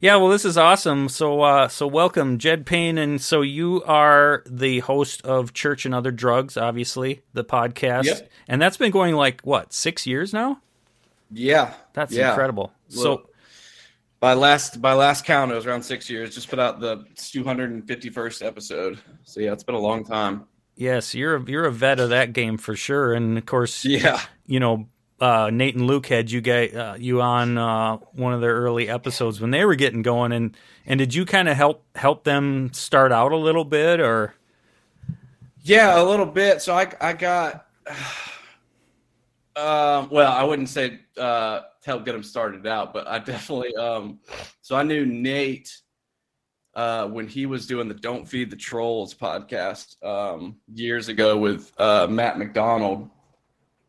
yeah, 0.01 0.17
well, 0.17 0.27
this 0.29 0.43
is 0.45 0.57
awesome. 0.57 1.07
So 1.09 1.41
uh, 1.41 1.67
so 1.69 1.87
welcome, 1.87 2.37
Jed 2.37 2.65
Payne, 2.65 2.97
and 2.97 3.21
so 3.21 3.41
you 3.41 3.81
are 3.85 4.43
the 4.45 4.79
host 4.81 5.21
of 5.23 5.53
Church 5.53 5.85
and 5.85 5.95
Other 5.95 6.11
Drugs, 6.11 6.57
obviously 6.57 7.21
the 7.33 7.45
podcast, 7.45 8.03
Yep. 8.03 8.29
and 8.49 8.61
that's 8.61 8.77
been 8.77 8.91
going 8.91 9.15
like 9.15 9.41
what 9.41 9.71
six 9.73 10.05
years 10.05 10.33
now. 10.33 10.59
Yeah, 11.31 11.73
That's 11.93 12.13
yeah. 12.13 12.29
incredible. 12.29 12.71
So 12.89 13.27
by 14.19 14.33
last 14.33 14.81
by 14.81 14.93
last 14.93 15.25
count, 15.25 15.51
it 15.51 15.55
was 15.55 15.65
around 15.65 15.83
six 15.83 16.09
years. 16.09 16.33
Just 16.33 16.49
put 16.49 16.59
out 16.59 16.79
the 16.79 16.97
251st 17.15 18.45
episode. 18.45 18.99
So 19.23 19.39
yeah, 19.39 19.53
it's 19.53 19.63
been 19.63 19.75
a 19.75 19.79
long 19.79 20.03
time. 20.03 20.45
yes, 20.75 21.13
you're 21.15 21.35
a, 21.35 21.43
you're 21.49 21.65
a 21.65 21.71
vet 21.71 21.99
of 21.99 22.09
that 22.09 22.33
game 22.33 22.57
for 22.57 22.75
sure, 22.75 23.13
and 23.13 23.37
of 23.37 23.45
course, 23.45 23.85
Yeah, 23.85 24.19
you 24.45 24.59
know, 24.59 24.87
uh, 25.19 25.49
Nate 25.51 25.75
and 25.75 25.87
Luke 25.87 26.07
had 26.07 26.31
you 26.31 26.41
guys 26.41 26.73
uh, 26.73 26.97
you 26.99 27.21
on 27.21 27.57
uh, 27.57 27.97
one 28.13 28.33
of 28.33 28.41
their 28.41 28.55
early 28.55 28.89
episodes 28.89 29.39
when 29.39 29.51
they 29.51 29.65
were 29.65 29.75
getting 29.75 30.01
going, 30.01 30.31
and 30.31 30.55
and 30.85 30.97
did 30.97 31.13
you 31.13 31.25
kind 31.25 31.49
of 31.49 31.57
help 31.57 31.83
help 31.95 32.23
them 32.23 32.71
start 32.73 33.11
out 33.11 33.31
a 33.31 33.37
little 33.37 33.65
bit, 33.65 33.99
or 33.99 34.33
yeah, 35.63 36.01
a 36.01 36.03
little 36.03 36.25
bit. 36.25 36.61
So 36.61 36.75
I 36.75 36.91
I 36.99 37.13
got. 37.13 37.65
Um, 39.57 40.09
well, 40.11 40.31
I 40.31 40.43
wouldn't 40.43 40.69
say 40.69 40.99
uh, 41.17 41.59
to 41.59 41.85
help 41.85 42.05
get 42.05 42.11
them 42.11 42.23
started 42.23 42.67
out, 42.67 42.93
but 42.93 43.07
I 43.07 43.19
definitely. 43.19 43.75
Um, 43.75 44.19
so 44.61 44.75
I 44.75 44.83
knew 44.83 45.05
Nate 45.05 45.75
uh, 46.75 47.07
when 47.07 47.27
he 47.27 47.47
was 47.47 47.65
doing 47.65 47.87
the 47.87 47.95
"Don't 47.95 48.27
Feed 48.27 48.51
the 48.51 48.55
Trolls" 48.55 49.15
podcast 49.15 50.01
um, 50.05 50.57
years 50.71 51.09
ago 51.09 51.37
with 51.37 51.71
uh, 51.79 52.05
Matt 52.07 52.37
McDonald, 52.37 53.09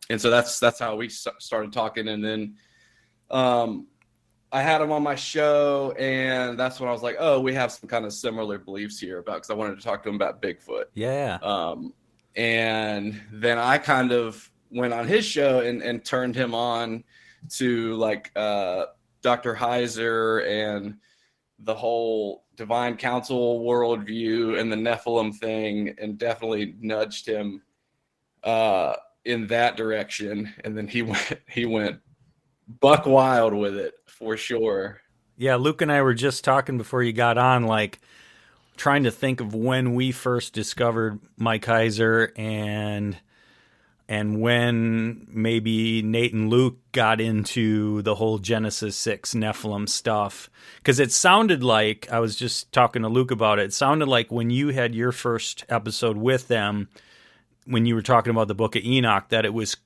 and 0.09 0.19
so 0.19 0.31
that's 0.31 0.59
that's 0.59 0.79
how 0.79 0.97
we 0.97 1.09
started 1.11 1.73
talking. 1.73 2.09
And 2.09 2.25
then 2.25 2.57
um, 3.31 3.89
I 4.51 4.63
had 4.63 4.81
him 4.81 4.91
on 4.91 5.03
my 5.03 5.17
show, 5.17 5.93
and 5.99 6.59
that's 6.59 6.81
when 6.81 6.89
I 6.89 6.93
was 6.93 7.03
like, 7.03 7.17
"Oh, 7.19 7.41
we 7.41 7.53
have 7.53 7.73
some 7.73 7.91
kind 7.91 8.07
of 8.07 8.15
similar 8.15 8.57
beliefs 8.57 8.99
here." 8.99 9.19
About 9.19 9.35
because 9.35 9.51
I 9.51 9.55
wanted 9.55 9.77
to 9.77 9.85
talk 9.85 10.03
to 10.05 10.09
him 10.09 10.15
about 10.15 10.41
Bigfoot. 10.41 10.85
yeah, 10.95 11.39
Um, 11.43 11.93
and 12.37 13.21
then 13.33 13.59
I 13.59 13.77
kind 13.77 14.13
of 14.13 14.51
went 14.71 14.93
on 14.93 15.07
his 15.07 15.25
show 15.25 15.61
and, 15.61 15.83
and 15.83 16.05
turned 16.05 16.35
him 16.35 16.55
on 16.55 17.05
to 17.51 17.95
like 17.95 18.31
uh, 18.37 18.87
Dr. 19.23 19.55
Heiser 19.55 20.47
and 20.47 20.97
the 21.61 21.75
whole 21.75 22.45
divine 22.57 22.97
council 22.97 23.61
worldview 23.61 24.59
and 24.61 24.71
the 24.71 24.77
Nephilim 24.77 25.35
thing, 25.35 25.95
and 25.99 26.19
definitely 26.19 26.75
nudged 26.81 27.27
him 27.27 27.63
uh, 28.45 28.95
in 29.25 29.47
that 29.49 29.77
direction. 29.77 30.53
And 30.65 30.77
then 30.77 30.87
he 30.87 31.03
went 31.03 31.41
he 31.49 31.67
went 31.67 32.01
buck 32.81 33.07
wild 33.07 33.55
with 33.55 33.77
it 33.77 33.95
for 34.07 34.37
sure. 34.37 35.01
yeah. 35.37 35.57
Luke 35.57 35.81
and 35.81 35.91
I 35.91 36.03
were 36.03 36.15
just 36.15 36.45
talking 36.45 36.77
before 36.77 37.03
you 37.03 37.13
got 37.13 37.39
on, 37.39 37.65
like 37.65 38.01
trying 38.77 39.05
to 39.05 39.11
think 39.11 39.41
of 39.41 39.55
when 39.55 39.95
we 39.95 40.13
first 40.13 40.53
discovered 40.53 41.19
Mike 41.37 41.65
Heiser 41.65 42.31
and 42.39 43.17
and 44.09 44.41
when 44.41 45.27
maybe 45.29 46.01
Nate 46.01 46.33
and 46.33 46.49
Luke 46.49 46.79
got 46.93 47.21
into 47.21 48.01
the 48.03 48.15
whole 48.15 48.39
Genesis 48.39 48.97
6 48.97 49.35
Nephilim 49.35 49.87
stuff. 49.87 50.49
Because 50.79 50.99
it 50.99 51.13
sounded 51.13 51.63
like, 51.63 52.11
I 52.11 52.19
was 52.19 52.35
just 52.35 52.73
talking 52.73 53.03
to 53.03 53.09
Luke 53.09 53.31
about 53.31 53.59
it, 53.59 53.67
it 53.67 53.75
sounded 53.75 54.09
like 54.09 54.33
when 54.33 54.49
you 54.49 54.69
had 54.69 54.95
your 54.95 55.13
first 55.13 55.67
episode 55.69 56.17
with 56.17 56.49
them, 56.49 56.89
when 57.67 57.85
you 57.85 57.95
were 57.95 58.03
talking 58.03 58.31
about 58.31 58.49
the 58.49 58.55
book 58.55 58.77
of 58.77 58.85
Enoch, 58.85 59.29
that 59.29 59.45
it 59.45 59.53
was 59.53 59.77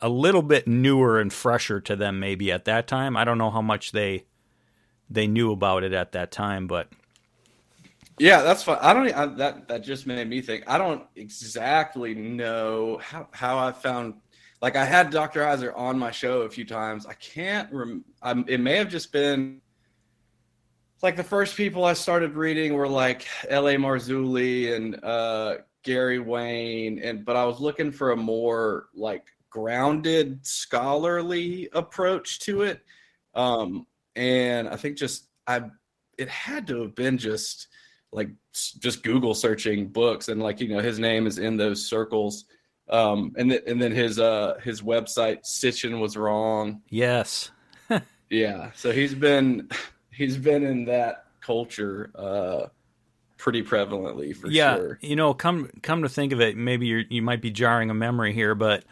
a 0.00 0.08
little 0.08 0.42
bit 0.42 0.66
newer 0.66 1.20
and 1.20 1.32
fresher 1.32 1.80
to 1.80 1.94
them 1.94 2.18
maybe 2.18 2.50
at 2.50 2.64
that 2.64 2.88
time. 2.88 3.16
I 3.16 3.24
don't 3.24 3.38
know 3.38 3.50
how 3.50 3.62
much 3.62 3.92
they 3.92 4.24
they 5.08 5.26
knew 5.26 5.52
about 5.52 5.84
it 5.84 5.92
at 5.92 6.12
that 6.12 6.32
time, 6.32 6.66
but 6.66 6.88
Yeah, 8.18 8.42
that's 8.42 8.62
fine. 8.62 8.78
I 8.80 8.92
don't. 8.92 9.12
I, 9.12 9.26
that 9.26 9.68
that 9.68 9.82
just 9.82 10.06
made 10.06 10.28
me 10.28 10.40
think. 10.40 10.64
I 10.66 10.78
don't 10.78 11.04
exactly 11.16 12.14
know 12.14 12.98
how 13.02 13.28
how 13.32 13.58
I 13.58 13.72
found. 13.72 14.14
Like 14.60 14.76
I 14.76 14.84
had 14.84 15.10
Dr. 15.10 15.40
Heiser 15.40 15.76
on 15.76 15.98
my 15.98 16.10
show 16.12 16.42
a 16.42 16.50
few 16.50 16.64
times. 16.64 17.04
I 17.06 17.14
can't. 17.14 17.72
Rem, 17.72 18.04
I'm, 18.22 18.44
it 18.46 18.60
may 18.60 18.76
have 18.76 18.88
just 18.88 19.12
been 19.12 19.60
like 21.02 21.16
the 21.16 21.24
first 21.24 21.56
people 21.56 21.84
I 21.84 21.94
started 21.94 22.36
reading 22.36 22.74
were 22.74 22.88
like 22.88 23.26
L.A. 23.48 23.74
Marzulli 23.74 24.72
and 24.74 25.02
uh, 25.04 25.56
Gary 25.82 26.20
Wayne, 26.20 27.00
and 27.00 27.24
but 27.24 27.36
I 27.36 27.44
was 27.44 27.60
looking 27.60 27.90
for 27.90 28.12
a 28.12 28.16
more 28.16 28.86
like 28.94 29.24
grounded 29.50 30.46
scholarly 30.46 31.68
approach 31.72 32.38
to 32.40 32.62
it. 32.62 32.80
Um, 33.34 33.86
and 34.16 34.68
I 34.68 34.76
think 34.76 34.96
just 34.96 35.28
I 35.46 35.62
it 36.18 36.28
had 36.28 36.66
to 36.68 36.82
have 36.82 36.94
been 36.94 37.18
just 37.18 37.68
like 38.12 38.28
just 38.78 39.02
Google 39.02 39.34
searching 39.34 39.88
books 39.88 40.28
and 40.28 40.40
like 40.42 40.60
you 40.60 40.68
know 40.68 40.80
his 40.80 40.98
name 40.98 41.26
is 41.26 41.38
in 41.38 41.56
those 41.56 41.84
circles. 41.84 42.44
Um, 42.90 43.32
and 43.38 43.50
then 43.50 43.60
and 43.66 43.80
then 43.80 43.92
his 43.92 44.18
uh 44.18 44.58
his 44.62 44.82
website 44.82 45.44
Sitchin 45.44 46.00
was 46.00 46.16
wrong. 46.16 46.82
yes. 46.88 47.50
Yeah, 48.30 48.70
so 48.74 48.92
he's 48.92 49.14
been 49.14 49.68
he's 50.10 50.36
been 50.38 50.62
in 50.62 50.86
that 50.86 51.26
culture 51.42 52.10
uh 52.14 52.68
pretty 53.36 53.62
prevalently 53.62 54.34
for 54.34 54.48
yeah, 54.48 54.76
sure. 54.76 54.98
you 55.02 55.16
know, 55.16 55.34
come 55.34 55.68
come 55.82 56.02
to 56.02 56.08
think 56.08 56.32
of 56.32 56.40
it, 56.40 56.56
maybe 56.56 56.86
you 56.86 57.04
you 57.10 57.20
might 57.22 57.42
be 57.42 57.50
jarring 57.50 57.90
a 57.90 57.94
memory 57.94 58.32
here, 58.32 58.54
but 58.54 58.84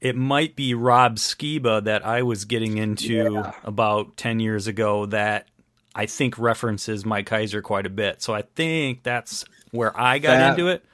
it 0.00 0.16
might 0.16 0.56
be 0.56 0.72
Rob 0.74 1.16
Skiba 1.16 1.84
that 1.84 2.06
I 2.06 2.22
was 2.22 2.44
getting 2.46 2.78
into 2.78 3.32
Yeah. 3.34 3.52
about 3.64 4.16
ten 4.16 4.40
years 4.40 4.66
ago 4.66 5.04
that 5.06 5.46
I 5.96 6.06
think 6.06 6.38
references 6.38 7.04
Mike 7.06 7.28
Heiser 7.28 7.62
quite 7.62 7.86
a 7.86 7.90
bit. 7.90 8.22
So 8.22 8.34
I 8.34 8.42
think 8.42 9.02
that's 9.02 9.44
where 9.70 9.98
I 9.98 10.18
got 10.18 10.32
That- 10.36 10.50
into 10.58 10.68
it. 10.70 10.84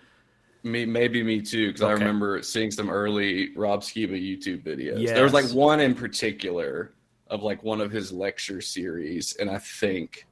Me, 0.64 0.85
maybe 0.87 1.25
me 1.25 1.40
too, 1.42 1.66
because 1.68 1.82
I 1.82 1.90
remember 1.90 2.40
seeing 2.42 2.71
some 2.71 2.88
early 2.88 3.50
Rob 3.56 3.80
Skiba 3.82 4.12
YouTube 4.12 4.62
videos. 4.62 5.04
There 5.09 5.25
was 5.25 5.32
like 5.32 5.47
one 5.50 5.80
in 5.80 5.92
particular 5.97 6.92
of 7.26 7.42
like 7.42 7.64
one 7.64 7.80
of 7.80 7.90
his 7.90 8.12
lecture 8.12 8.61
series, 8.61 9.35
and 9.40 9.50
I 9.50 9.59
think 9.59 10.25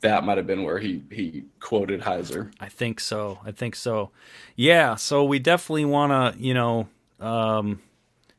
that 0.00 0.24
might 0.24 0.38
have 0.38 0.46
been 0.46 0.62
where 0.62 0.78
he 0.78 1.02
he 1.12 1.44
quoted 1.60 2.00
Heiser. 2.00 2.50
I 2.58 2.70
think 2.70 2.98
so. 2.98 3.40
I 3.44 3.50
think 3.50 3.76
so. 3.76 4.10
Yeah. 4.56 4.94
So 4.94 5.22
we 5.24 5.38
definitely 5.38 5.84
want 5.84 6.12
to, 6.34 6.42
you 6.42 6.54
know, 6.54 6.88
um, 7.20 7.82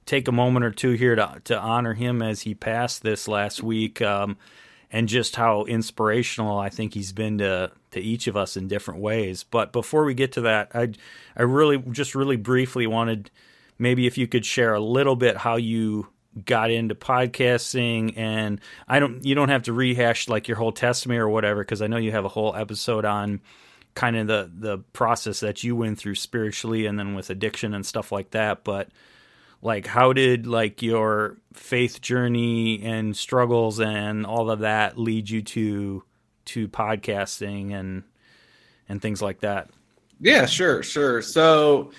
take 0.07 0.27
a 0.27 0.31
moment 0.31 0.65
or 0.65 0.71
two 0.71 0.93
here 0.93 1.15
to 1.15 1.41
to 1.43 1.59
honor 1.59 1.93
him 1.93 2.23
as 2.23 2.41
he 2.41 2.55
passed 2.55 3.03
this 3.03 3.27
last 3.27 3.61
week, 3.61 4.01
um, 4.01 4.35
and 4.91 5.08
just 5.08 5.36
how 5.36 5.63
inspirational 5.65 6.58
I 6.58 6.69
think 6.69 6.93
he's 6.93 7.12
been 7.12 7.38
to 7.39 7.72
to 7.91 8.00
each 8.00 8.27
of 8.27 8.38
us 8.38 8.58
in 8.58 8.67
different 8.67 9.01
ways. 9.01 9.43
But 9.43 9.72
before 9.72 10.03
we 10.03 10.13
get 10.13 10.31
to 10.34 10.41
that, 10.41 10.72
I 10.74 10.93
I 11.36 11.43
really 11.43 11.77
just 11.91 12.15
really 12.15 12.38
briefly 12.38 12.88
wanted 12.88 13.31
maybe 13.77 14.08
if 14.08 14.17
you 14.17 14.27
could 14.27 14.46
share 14.46 14.74
a 14.74 14.79
little 14.79 15.15
bit 15.15 15.38
how 15.38 15.55
you 15.55 16.08
got 16.46 16.69
into 16.72 16.96
podcasting 16.96 18.13
and 18.15 18.62
I 18.88 19.00
don't 19.00 19.25
you 19.25 19.36
don't 19.36 19.50
have 19.50 19.63
to 19.63 19.74
rehash 19.74 20.27
like 20.27 20.48
your 20.48 20.58
whole 20.58 20.72
testimony 20.72 21.19
or 21.19 21.29
whatever 21.29 21.63
because 21.63 21.81
I 21.81 21.88
know 21.88 21.98
you 21.98 22.12
have 22.12 22.25
a 22.25 22.29
whole 22.29 22.55
episode 22.55 23.03
on 23.03 23.41
kind 23.96 24.15
of 24.15 24.27
the 24.27 24.51
the 24.53 24.77
process 24.93 25.39
that 25.39 25.63
you 25.63 25.75
went 25.75 25.98
through 25.98 26.15
spiritually 26.15 26.86
and 26.86 27.00
then 27.00 27.15
with 27.15 27.29
addiction 27.29 27.74
and 27.74 27.86
stuff 27.86 28.12
like 28.12 28.31
that 28.31 28.63
but 28.63 28.89
like 29.62 29.86
how 29.88 30.13
did 30.13 30.48
like 30.48 30.82
your 30.82 31.38
faith 31.54 32.01
journey 32.01 32.82
and 32.84 33.16
struggles 33.16 33.80
and 33.80 34.25
all 34.25 34.50
of 34.50 34.60
that 34.60 34.98
lead 34.98 35.30
you 35.30 35.42
to 35.42 36.04
to 36.46 36.68
podcasting 36.68 37.74
and 37.74 38.04
and 38.88 39.01
things 39.01 39.22
like 39.22 39.42
that? 39.42 39.70
Yeah 40.20 40.46
sure 40.46 40.84
sure. 40.84 41.22
So 41.22 41.92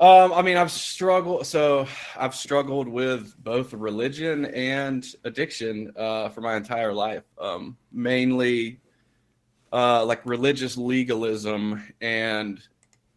um 0.00 0.32
i 0.32 0.42
mean 0.42 0.56
i've 0.56 0.72
struggled 0.72 1.46
so 1.46 1.86
i've 2.16 2.34
struggled 2.34 2.88
with 2.88 3.32
both 3.44 3.72
religion 3.72 4.44
and 4.46 5.06
addiction 5.22 5.92
uh 5.96 6.28
for 6.30 6.40
my 6.40 6.56
entire 6.56 6.92
life. 6.92 7.22
Um 7.38 7.76
mainly 7.92 8.80
uh 9.72 10.04
like 10.04 10.20
religious 10.26 10.76
legalism 10.76 11.80
and 12.00 12.60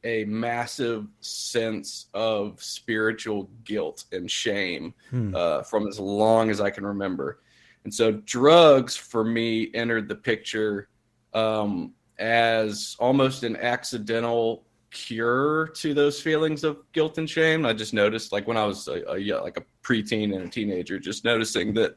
a 0.04 0.24
massive 0.26 1.08
sense 1.22 2.08
of 2.14 2.62
spiritual 2.62 3.50
guilt 3.64 4.06
and 4.12 4.30
shame 4.30 4.94
hmm. 5.10 5.34
uh, 5.36 5.64
from 5.64 5.88
as 5.88 6.00
long 6.00 6.50
as 6.50 6.62
I 6.62 6.70
can 6.70 6.86
remember. 6.86 7.42
And 7.84 7.94
so, 7.94 8.12
drugs 8.12 8.96
for 8.96 9.24
me 9.24 9.72
entered 9.74 10.08
the 10.10 10.16
picture 10.16 10.90
um, 11.34 11.94
as 12.20 12.96
almost 13.00 13.44
an 13.44 13.56
accidental 13.56 14.66
cure 14.92 15.68
to 15.76 15.94
those 15.94 16.22
feelings 16.22 16.64
of 16.64 16.80
guilt 16.92 17.18
and 17.18 17.30
shame. 17.30 17.66
I 17.66 17.74
just 17.74 17.94
noticed, 17.94 18.32
like 18.32 18.48
when 18.48 18.58
I 18.58 18.66
was 18.66 18.88
a, 18.88 19.04
a 19.12 19.18
yeah, 19.18 19.36
like 19.36 19.58
a 19.58 19.64
preteen 19.84 20.36
and 20.36 20.46
a 20.46 20.50
teenager, 20.50 21.00
just 21.00 21.24
noticing 21.24 21.74
that 21.76 21.96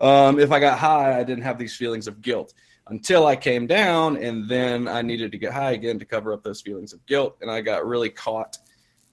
um, 0.00 0.38
if 0.38 0.52
I 0.52 0.60
got 0.60 0.78
high, 0.78 1.18
I 1.18 1.24
didn't 1.24 1.44
have 1.44 1.58
these 1.58 1.76
feelings 1.76 2.06
of 2.06 2.20
guilt 2.20 2.54
until 2.92 3.26
I 3.26 3.36
came 3.36 3.66
down, 3.66 4.18
and 4.18 4.46
then 4.46 4.86
I 4.86 5.00
needed 5.00 5.32
to 5.32 5.38
get 5.38 5.54
high 5.54 5.70
again 5.70 5.98
to 5.98 6.04
cover 6.04 6.30
up 6.34 6.42
those 6.42 6.60
feelings 6.60 6.92
of 6.92 7.04
guilt, 7.06 7.38
and 7.40 7.50
I 7.50 7.62
got 7.62 7.86
really 7.86 8.10
caught 8.10 8.58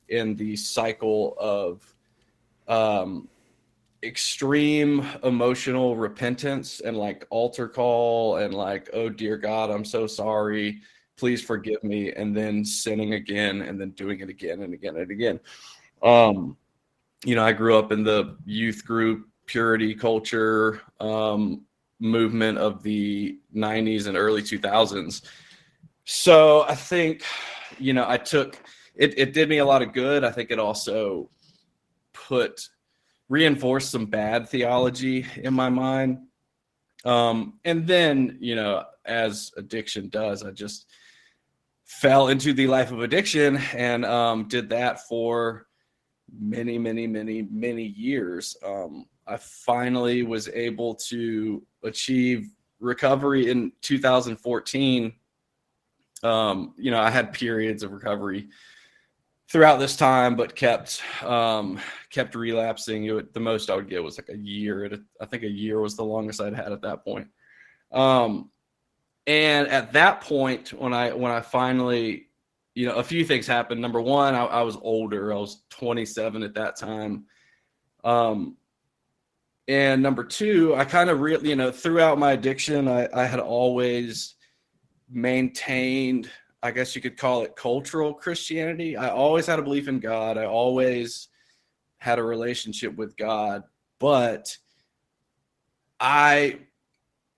in 0.09 0.35
the 0.35 0.57
cycle 0.57 1.33
of 1.39 1.95
um, 2.67 3.29
extreme 4.03 5.07
emotional 5.23 5.95
repentance 5.95 6.81
and 6.81 6.97
like 6.97 7.25
altar 7.29 7.69
call 7.69 8.35
and 8.37 8.53
like, 8.53 8.89
oh 8.91 9.07
dear 9.07 9.37
God, 9.37 9.69
I'm 9.69 9.85
so 9.85 10.07
sorry, 10.07 10.81
please 11.15 11.41
forgive 11.41 11.81
me, 11.81 12.11
and 12.11 12.35
then 12.35 12.65
sinning 12.65 13.13
again, 13.13 13.61
and 13.61 13.79
then 13.79 13.91
doing 13.91 14.19
it 14.19 14.27
again 14.27 14.61
and 14.61 14.73
again 14.73 14.97
and 14.97 15.09
again. 15.09 15.39
Um, 16.03 16.57
you 17.23 17.35
know, 17.35 17.45
I 17.45 17.53
grew 17.53 17.77
up 17.77 17.93
in 17.93 18.03
the 18.03 18.35
youth 18.45 18.85
group 18.85 19.25
purity 19.45 19.95
culture. 19.95 20.81
Um, 20.99 21.61
movement 21.99 22.57
of 22.57 22.81
the 22.83 23.39
90s 23.55 24.07
and 24.07 24.17
early 24.17 24.41
2000s. 24.41 25.21
So 26.05 26.63
I 26.63 26.75
think, 26.75 27.23
you 27.77 27.93
know, 27.93 28.05
I 28.07 28.17
took 28.17 28.57
it, 28.95 29.17
it 29.17 29.33
did 29.33 29.47
me 29.47 29.59
a 29.59 29.65
lot 29.65 29.81
of 29.81 29.93
good. 29.93 30.23
I 30.23 30.31
think 30.31 30.51
it 30.51 30.59
also 30.59 31.29
put 32.13 32.67
reinforced 33.29 33.91
some 33.91 34.07
bad 34.07 34.49
theology 34.49 35.25
in 35.37 35.53
my 35.53 35.69
mind. 35.69 36.17
Um, 37.05 37.59
and 37.63 37.87
then, 37.87 38.37
you 38.41 38.55
know, 38.55 38.83
as 39.05 39.51
addiction 39.55 40.09
does, 40.09 40.43
I 40.43 40.51
just 40.51 40.87
fell 41.85 42.27
into 42.27 42.53
the 42.53 42.67
life 42.67 42.91
of 42.91 43.01
addiction 43.01 43.57
and 43.73 44.05
um, 44.05 44.47
did 44.47 44.69
that 44.69 45.07
for 45.07 45.67
many, 46.37 46.77
many, 46.77 47.07
many, 47.07 47.43
many 47.49 47.83
years. 47.83 48.57
Um, 48.65 49.05
I 49.25 49.37
finally 49.37 50.23
was 50.23 50.49
able 50.49 50.95
to 50.95 51.63
achieve 51.83 52.49
recovery 52.79 53.49
in 53.49 53.71
2014. 53.81 55.13
Um, 56.23 56.73
you 56.77 56.91
know, 56.91 56.99
I 56.99 57.09
had 57.09 57.33
periods 57.33 57.83
of 57.83 57.91
recovery 57.91 58.49
throughout 59.49 59.79
this 59.79 59.95
time, 59.95 60.35
but 60.35 60.55
kept 60.55 61.01
um, 61.23 61.79
kept 62.09 62.35
relapsing. 62.35 63.05
It, 63.05 63.33
the 63.33 63.39
most 63.39 63.69
I 63.69 63.75
would 63.75 63.89
get 63.89 64.03
was 64.03 64.17
like 64.17 64.29
a 64.29 64.37
year. 64.37 64.89
I 65.19 65.25
think 65.25 65.43
a 65.43 65.49
year 65.49 65.79
was 65.79 65.95
the 65.95 66.03
longest 66.03 66.41
I'd 66.41 66.53
had 66.53 66.71
at 66.71 66.81
that 66.81 67.03
point. 67.03 67.27
Um, 67.91 68.51
and 69.27 69.67
at 69.67 69.93
that 69.93 70.21
point, 70.21 70.73
when 70.73 70.93
I 70.93 71.13
when 71.13 71.31
I 71.31 71.41
finally, 71.41 72.27
you 72.75 72.87
know, 72.87 72.95
a 72.95 73.03
few 73.03 73.25
things 73.25 73.47
happened. 73.47 73.81
Number 73.81 74.01
one, 74.01 74.35
I, 74.35 74.45
I 74.45 74.61
was 74.61 74.77
older. 74.81 75.33
I 75.33 75.37
was 75.37 75.63
27 75.69 76.43
at 76.43 76.53
that 76.55 76.77
time. 76.77 77.25
Um, 78.03 78.57
and 79.69 80.01
number 80.01 80.23
two, 80.23 80.73
I 80.73 80.83
kind 80.83 81.11
of 81.11 81.19
really, 81.19 81.49
you 81.49 81.55
know, 81.55 81.71
throughout 81.71 82.17
my 82.17 82.31
addiction, 82.31 82.87
I, 82.87 83.07
I 83.13 83.25
had 83.25 83.39
always 83.39 84.33
maintained, 85.07 86.27
I 86.63 86.71
guess 86.71 86.95
you 86.95 87.03
could 87.03 87.17
call 87.17 87.43
it 87.43 87.55
cultural 87.55 88.15
Christianity. 88.15 88.97
I 88.97 89.09
always 89.09 89.45
had 89.45 89.59
a 89.59 89.61
belief 89.61 89.87
in 89.87 89.99
God. 89.99 90.39
I 90.39 90.45
always 90.45 91.27
had 91.99 92.17
a 92.17 92.23
relationship 92.23 92.95
with 92.95 93.15
God, 93.15 93.61
but 93.99 94.57
I, 95.99 96.61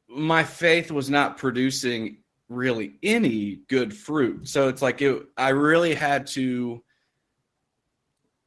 my 0.08 0.46
faith 0.46 0.90
was 0.90 1.10
not 1.10 1.38
producing 1.38 2.20
really 2.48 2.94
any 3.04 3.60
good 3.68 3.94
fruit. 3.94 4.48
So 4.48 4.70
it's 4.70 4.82
like 4.82 5.02
it, 5.02 5.22
I 5.36 5.50
really 5.50 5.96
had 5.96 6.28
to 6.28 6.82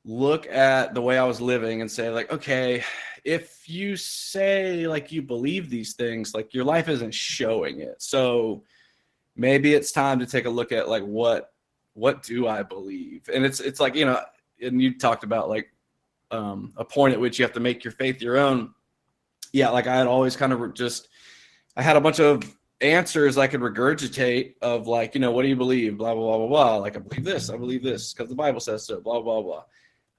look 0.07 0.47
at 0.47 0.95
the 0.95 1.03
way 1.03 1.19
I 1.19 1.25
was 1.25 1.43
living 1.43 1.83
and 1.83 1.91
say, 1.91 2.09
like, 2.09 2.33
okay, 2.33 2.83
if 3.25 3.69
you 3.69 3.97
say 3.97 4.87
like 4.87 5.11
you 5.11 5.23
believe 5.23 5.71
these 5.71 5.95
things, 5.95 6.35
like 6.35 6.53
your 6.53 6.65
life 6.65 6.89
isn't 6.89 7.15
showing 7.15 7.81
it. 7.81 8.01
So 8.03 8.63
maybe 9.35 9.75
it's 9.75 9.93
time 9.93 10.19
to 10.19 10.27
take 10.27 10.45
a 10.45 10.51
look 10.51 10.73
at 10.73 10.89
like 10.89 11.03
what 11.03 11.53
what 11.95 12.23
do 12.23 12.47
I 12.47 12.63
believe? 12.63 13.29
And 13.33 13.45
it's 13.45 13.61
it's 13.61 13.81
like, 13.81 13.95
you 13.95 14.05
know, 14.05 14.21
and 14.61 14.81
you 14.81 14.99
talked 14.99 15.25
about 15.25 15.49
like 15.49 15.73
um, 16.31 16.73
a 16.77 16.85
point 16.85 17.15
at 17.15 17.21
which 17.21 17.39
you 17.39 17.45
have 17.45 17.55
to 17.55 17.61
make 17.61 17.85
your 17.85 17.93
faith 17.93 18.21
your 18.21 18.37
own. 18.37 18.75
Yeah, 19.53 19.71
like 19.71 19.87
I 19.87 19.97
had 19.97 20.07
always 20.07 20.37
kind 20.37 20.53
of 20.53 20.75
just 20.75 21.09
I 21.77 21.83
had 21.83 21.97
a 21.97 22.01
bunch 22.01 22.21
of 22.21 22.43
answers 22.81 23.39
I 23.39 23.47
could 23.47 23.61
regurgitate 23.61 24.55
of 24.61 24.87
like, 24.87 25.15
you 25.15 25.21
know, 25.21 25.31
what 25.31 25.43
do 25.43 25.49
you 25.49 25.57
believe? 25.57 25.97
Blah 25.97 26.15
blah 26.15 26.37
blah 26.37 26.39
blah 26.39 26.49
blah. 26.49 26.77
Like 26.77 26.97
I 26.97 27.01
believe 27.01 27.25
this, 27.25 27.49
I 27.49 27.57
believe 27.57 27.83
this 27.83 28.13
because 28.13 28.29
the 28.29 28.35
Bible 28.35 28.61
says 28.61 28.85
so. 28.85 29.01
Blah 29.01 29.23
blah 29.23 29.43
blah. 29.43 29.65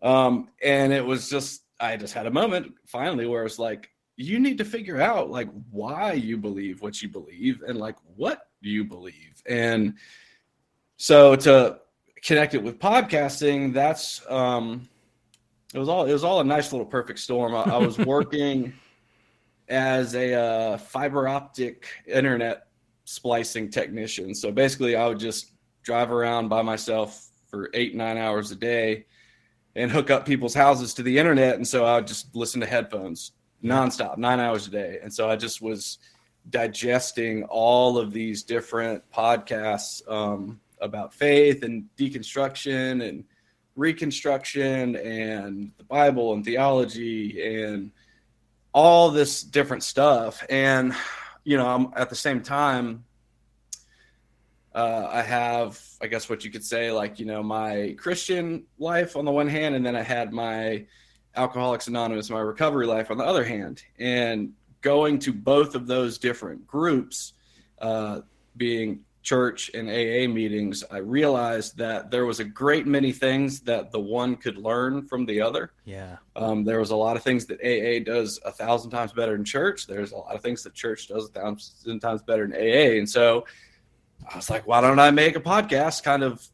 Um, 0.02 0.50
and 0.64 0.92
it 0.94 1.06
was 1.06 1.30
just 1.30 1.65
I 1.80 1.98
just 1.98 2.14
had 2.14 2.26
a 2.26 2.32
moment 2.32 2.74
finally 2.86 3.26
where 3.26 3.46
it's 3.46 3.60
like, 3.60 3.90
you 4.18 4.40
need 4.40 4.58
to 4.58 4.66
figure 4.66 5.02
out 5.02 5.30
like 5.30 5.50
why 5.72 6.14
you 6.14 6.38
believe 6.38 6.82
what 6.82 7.02
you 7.02 7.10
believe 7.10 7.62
and 7.68 7.78
like 7.78 7.98
what 8.16 8.48
you 8.62 8.86
believe. 8.86 9.42
And 9.46 9.96
so 10.98 11.36
to 11.36 11.80
connect 12.24 12.54
it 12.54 12.64
with 12.64 12.80
podcasting, 12.80 13.74
that's 13.74 14.22
um 14.30 14.88
it 15.74 15.80
was 15.80 15.90
all 15.90 16.06
it 16.06 16.14
was 16.14 16.24
all 16.24 16.40
a 16.40 16.44
nice 16.44 16.72
little 16.72 16.86
perfect 16.86 17.20
storm. 17.20 17.54
I, 17.54 17.64
I 17.64 17.78
was 17.78 17.98
working 18.14 18.74
as 19.68 20.16
a 20.16 20.34
uh, 20.34 20.78
fiber 20.78 21.28
optic 21.28 21.88
internet 22.08 22.68
splicing 23.04 23.70
technician. 23.70 24.34
So 24.34 24.52
basically, 24.52 24.96
I 24.96 25.08
would 25.08 25.20
just 25.20 25.52
drive 25.84 26.12
around 26.12 26.48
by 26.48 26.62
myself 26.62 27.28
for 27.48 27.70
eight 27.74 27.96
nine 27.96 28.18
hours 28.18 28.52
a 28.52 28.56
day 28.56 29.06
and 29.76 29.92
hook 29.92 30.10
up 30.10 30.26
people's 30.26 30.54
houses 30.54 30.94
to 30.96 31.04
the 31.04 31.18
internet. 31.18 31.56
And 31.56 31.68
so 31.68 31.86
I 31.86 31.96
would 31.96 32.08
just 32.08 32.36
listen 32.36 32.62
to 32.62 32.68
headphones 32.68 33.32
nonstop, 33.64 34.18
nine 34.18 34.40
hours 34.40 34.68
a 34.68 34.72
day. 34.72 35.00
And 35.02 35.14
so 35.14 35.30
I 35.30 35.36
just 35.36 35.62
was 35.62 35.98
digesting 36.50 37.44
all 37.46 37.98
of 37.98 38.14
these 38.14 38.44
different 38.44 39.04
podcasts 39.12 40.08
um, 40.12 40.60
about 40.80 41.14
faith 41.14 41.64
and 41.64 41.86
deconstruction 41.98 43.08
and 43.08 43.24
reconstruction 43.76 44.96
and 44.96 45.72
the 45.78 45.84
Bible 45.84 46.34
and 46.34 46.46
theology 46.46 47.64
and 47.64 47.92
all 48.74 49.10
this 49.10 49.42
different 49.42 49.84
stuff. 49.84 50.44
And, 50.50 50.94
you 51.44 51.58
know, 51.58 51.68
I'm 51.68 51.92
at 51.96 52.10
the 52.10 52.16
same 52.16 52.42
time, 52.42 53.04
uh, 54.76 55.10
I 55.10 55.22
have, 55.22 55.82
I 56.02 56.08
guess, 56.08 56.30
what 56.30 56.44
you 56.44 56.52
could 56.52 56.64
say, 56.64 56.92
like 56.92 57.18
you 57.18 57.26
know, 57.26 57.42
my 57.42 57.96
Christian 57.98 58.66
life 58.78 59.16
on 59.16 59.24
the 59.24 59.32
one 59.32 59.48
hand, 59.48 59.74
and 59.74 59.86
then 59.86 59.96
I 59.96 60.04
had 60.04 60.34
my 60.34 60.86
Alcoholics 61.36 61.88
Anonymous, 61.88 62.30
my 62.30 62.40
recovery 62.40 62.86
life 62.86 63.10
on 63.10 63.18
the 63.18 63.24
other 63.24 63.46
hand, 63.46 63.82
and 63.98 64.52
going 64.82 65.18
to 65.20 65.34
both 65.34 65.76
of 65.76 65.88
those 65.88 66.18
different 66.18 66.68
groups, 66.68 67.34
uh, 67.80 68.22
being 68.58 69.00
church 69.24 69.72
and 69.74 69.90
AA 69.90 70.32
meetings, 70.32 70.84
I 70.92 70.98
realized 70.98 71.78
that 71.78 72.12
there 72.12 72.26
was 72.26 72.40
a 72.40 72.44
great 72.44 72.86
many 72.86 73.12
things 73.12 73.62
that 73.62 73.92
the 73.92 74.00
one 74.00 74.36
could 74.36 74.58
learn 74.58 75.08
from 75.08 75.26
the 75.26 75.42
other. 75.42 75.72
Yeah. 75.84 76.18
Um, 76.36 76.64
there 76.64 76.80
was 76.80 76.92
a 76.92 76.96
lot 76.96 77.18
of 77.18 77.24
things 77.24 77.46
that 77.48 77.60
AA 77.60 78.04
does 78.04 78.40
a 78.46 78.52
thousand 78.52 78.92
times 78.92 79.14
better 79.14 79.34
in 79.36 79.44
church. 79.44 79.88
There's 79.88 80.12
a 80.12 80.18
lot 80.18 80.36
of 80.36 80.42
things 80.42 80.62
that 80.64 80.76
church 80.76 81.08
does 81.08 81.26
a 81.26 81.30
thousand 81.30 82.00
times 82.02 82.22
better 82.22 82.46
in 82.46 82.54
AA. 82.54 83.00
And 83.00 83.10
so 83.10 83.46
I 84.32 84.36
was 84.36 84.50
like, 84.50 84.68
why 84.68 84.82
don't 84.82 85.00
I 85.00 85.12
make 85.12 85.36
a 85.36 85.42
podcast 85.42 86.04
kind 86.04 86.24
of 86.24 86.46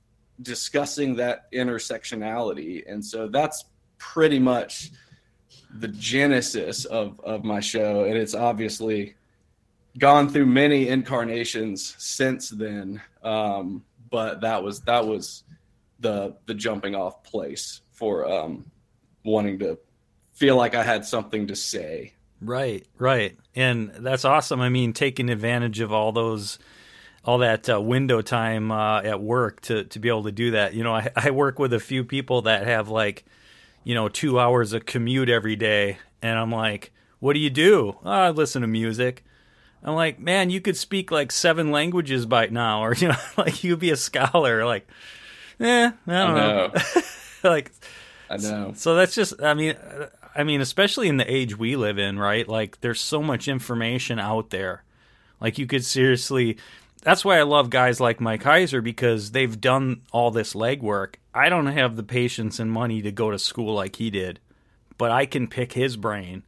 discussing 0.41 1.15
that 1.15 1.51
intersectionality? 1.51 2.83
And 2.87 3.03
so 3.03 3.27
that's 3.27 3.65
pretty 3.97 4.39
much 4.39 4.91
the 5.79 5.87
genesis 5.87 6.85
of, 6.85 7.19
of 7.21 7.43
my 7.43 7.59
show. 7.59 8.03
And 8.03 8.17
it's 8.17 8.35
obviously 8.35 9.15
gone 9.97 10.29
through 10.29 10.45
many 10.45 10.87
incarnations 10.87 11.95
since 11.97 12.49
then. 12.49 13.01
Um, 13.23 13.83
but 14.09 14.41
that 14.41 14.61
was 14.61 14.81
that 14.81 15.07
was 15.07 15.43
the 15.99 16.35
the 16.45 16.53
jumping 16.53 16.95
off 16.95 17.23
place 17.23 17.81
for 17.91 18.29
um, 18.29 18.69
wanting 19.23 19.59
to 19.59 19.79
feel 20.33 20.55
like 20.55 20.75
I 20.75 20.83
had 20.83 21.05
something 21.05 21.47
to 21.47 21.55
say. 21.55 22.13
Right, 22.41 22.85
right, 22.97 23.37
and 23.55 23.91
that's 23.99 24.25
awesome. 24.25 24.61
I 24.61 24.69
mean, 24.69 24.93
taking 24.93 25.29
advantage 25.29 25.79
of 25.79 25.93
all 25.93 26.11
those, 26.11 26.57
all 27.23 27.39
that 27.39 27.69
uh, 27.69 27.79
window 27.79 28.21
time 28.21 28.71
uh, 28.71 29.01
at 29.01 29.21
work 29.21 29.61
to 29.61 29.83
to 29.85 29.99
be 29.99 30.09
able 30.09 30.23
to 30.23 30.31
do 30.31 30.51
that. 30.51 30.73
You 30.73 30.83
know, 30.83 30.95
I, 30.95 31.09
I 31.15 31.31
work 31.31 31.59
with 31.59 31.73
a 31.73 31.79
few 31.79 32.03
people 32.03 32.43
that 32.43 32.65
have 32.65 32.89
like, 32.89 33.25
you 33.83 33.93
know, 33.95 34.09
two 34.09 34.39
hours 34.39 34.73
of 34.73 34.85
commute 34.85 35.29
every 35.29 35.55
day, 35.55 35.97
and 36.21 36.37
I'm 36.37 36.51
like, 36.51 36.91
what 37.19 37.33
do 37.33 37.39
you 37.39 37.49
do? 37.49 37.97
Oh, 38.03 38.09
I 38.09 38.29
listen 38.31 38.61
to 38.63 38.67
music. 38.67 39.23
I'm 39.83 39.95
like, 39.95 40.19
man, 40.19 40.49
you 40.49 40.61
could 40.61 40.77
speak 40.77 41.11
like 41.11 41.31
seven 41.31 41.71
languages 41.71 42.25
by 42.25 42.47
now, 42.47 42.83
or 42.83 42.95
you 42.95 43.09
know, 43.09 43.15
like 43.37 43.63
you'd 43.63 43.79
be 43.79 43.91
a 43.91 43.95
scholar. 43.97 44.65
Like, 44.65 44.87
eh, 45.59 45.91
I 46.07 46.11
don't 46.11 46.11
I 46.11 46.33
know. 46.35 46.67
know. 46.67 47.01
like, 47.49 47.71
I 48.29 48.37
know. 48.37 48.73
so 48.75 48.95
that's 48.95 49.13
just, 49.15 49.41
I 49.41 49.53
mean, 49.53 49.71
uh, 49.71 50.09
I 50.33 50.43
mean, 50.43 50.61
especially 50.61 51.07
in 51.09 51.17
the 51.17 51.31
age 51.31 51.57
we 51.57 51.75
live 51.75 51.97
in, 51.97 52.17
right? 52.17 52.47
Like, 52.47 52.79
there's 52.81 53.01
so 53.01 53.21
much 53.21 53.47
information 53.47 54.19
out 54.19 54.49
there. 54.51 54.83
Like, 55.39 55.57
you 55.57 55.65
could 55.67 55.83
seriously. 55.83 56.57
That's 57.01 57.25
why 57.25 57.39
I 57.39 57.43
love 57.43 57.69
guys 57.69 57.99
like 57.99 58.21
Mike 58.21 58.43
Heiser 58.43 58.83
because 58.83 59.31
they've 59.31 59.59
done 59.59 60.01
all 60.11 60.29
this 60.29 60.53
legwork. 60.53 61.15
I 61.33 61.49
don't 61.49 61.65
have 61.67 61.95
the 61.95 62.03
patience 62.03 62.59
and 62.59 62.71
money 62.71 63.01
to 63.01 63.11
go 63.11 63.31
to 63.31 63.39
school 63.39 63.73
like 63.73 63.95
he 63.95 64.09
did, 64.09 64.39
but 64.97 65.11
I 65.11 65.25
can 65.25 65.47
pick 65.47 65.73
his 65.73 65.97
brain. 65.97 66.43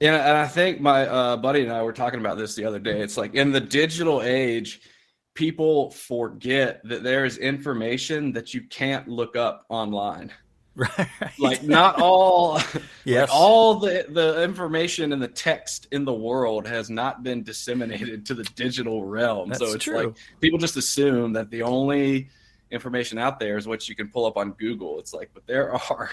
Yeah, 0.00 0.28
and 0.28 0.36
I 0.36 0.46
think 0.46 0.80
my 0.80 1.06
uh, 1.06 1.36
buddy 1.36 1.62
and 1.62 1.72
I 1.72 1.82
were 1.82 1.92
talking 1.92 2.20
about 2.20 2.36
this 2.36 2.54
the 2.54 2.64
other 2.64 2.78
day. 2.78 3.00
It's 3.00 3.16
like 3.16 3.34
in 3.34 3.52
the 3.52 3.60
digital 3.60 4.22
age, 4.22 4.80
people 5.34 5.90
forget 5.90 6.80
that 6.84 7.04
there 7.04 7.24
is 7.24 7.38
information 7.38 8.32
that 8.32 8.54
you 8.54 8.62
can't 8.62 9.06
look 9.06 9.36
up 9.36 9.64
online. 9.68 10.32
Right. 10.98 11.08
Like 11.38 11.62
not 11.62 12.00
all, 12.00 12.60
Yes. 13.04 13.28
like 13.28 13.34
all 13.34 13.76
the 13.76 14.04
the 14.10 14.42
information 14.42 15.12
and 15.14 15.22
the 15.22 15.28
text 15.28 15.86
in 15.90 16.04
the 16.04 16.12
world 16.12 16.66
has 16.66 16.90
not 16.90 17.22
been 17.22 17.42
disseminated 17.42 18.26
to 18.26 18.34
the 18.34 18.44
digital 18.54 19.04
realm. 19.04 19.54
so 19.54 19.72
it's 19.72 19.84
true. 19.84 19.96
like 20.08 20.14
people 20.40 20.58
just 20.58 20.76
assume 20.76 21.32
that 21.32 21.50
the 21.50 21.62
only 21.62 22.28
information 22.70 23.16
out 23.16 23.38
there 23.40 23.56
is 23.56 23.66
what 23.66 23.88
you 23.88 23.94
can 23.96 24.08
pull 24.08 24.26
up 24.26 24.36
on 24.36 24.50
Google. 24.52 24.98
It's 24.98 25.14
like, 25.14 25.30
but 25.32 25.46
there 25.46 25.72
are. 25.72 26.10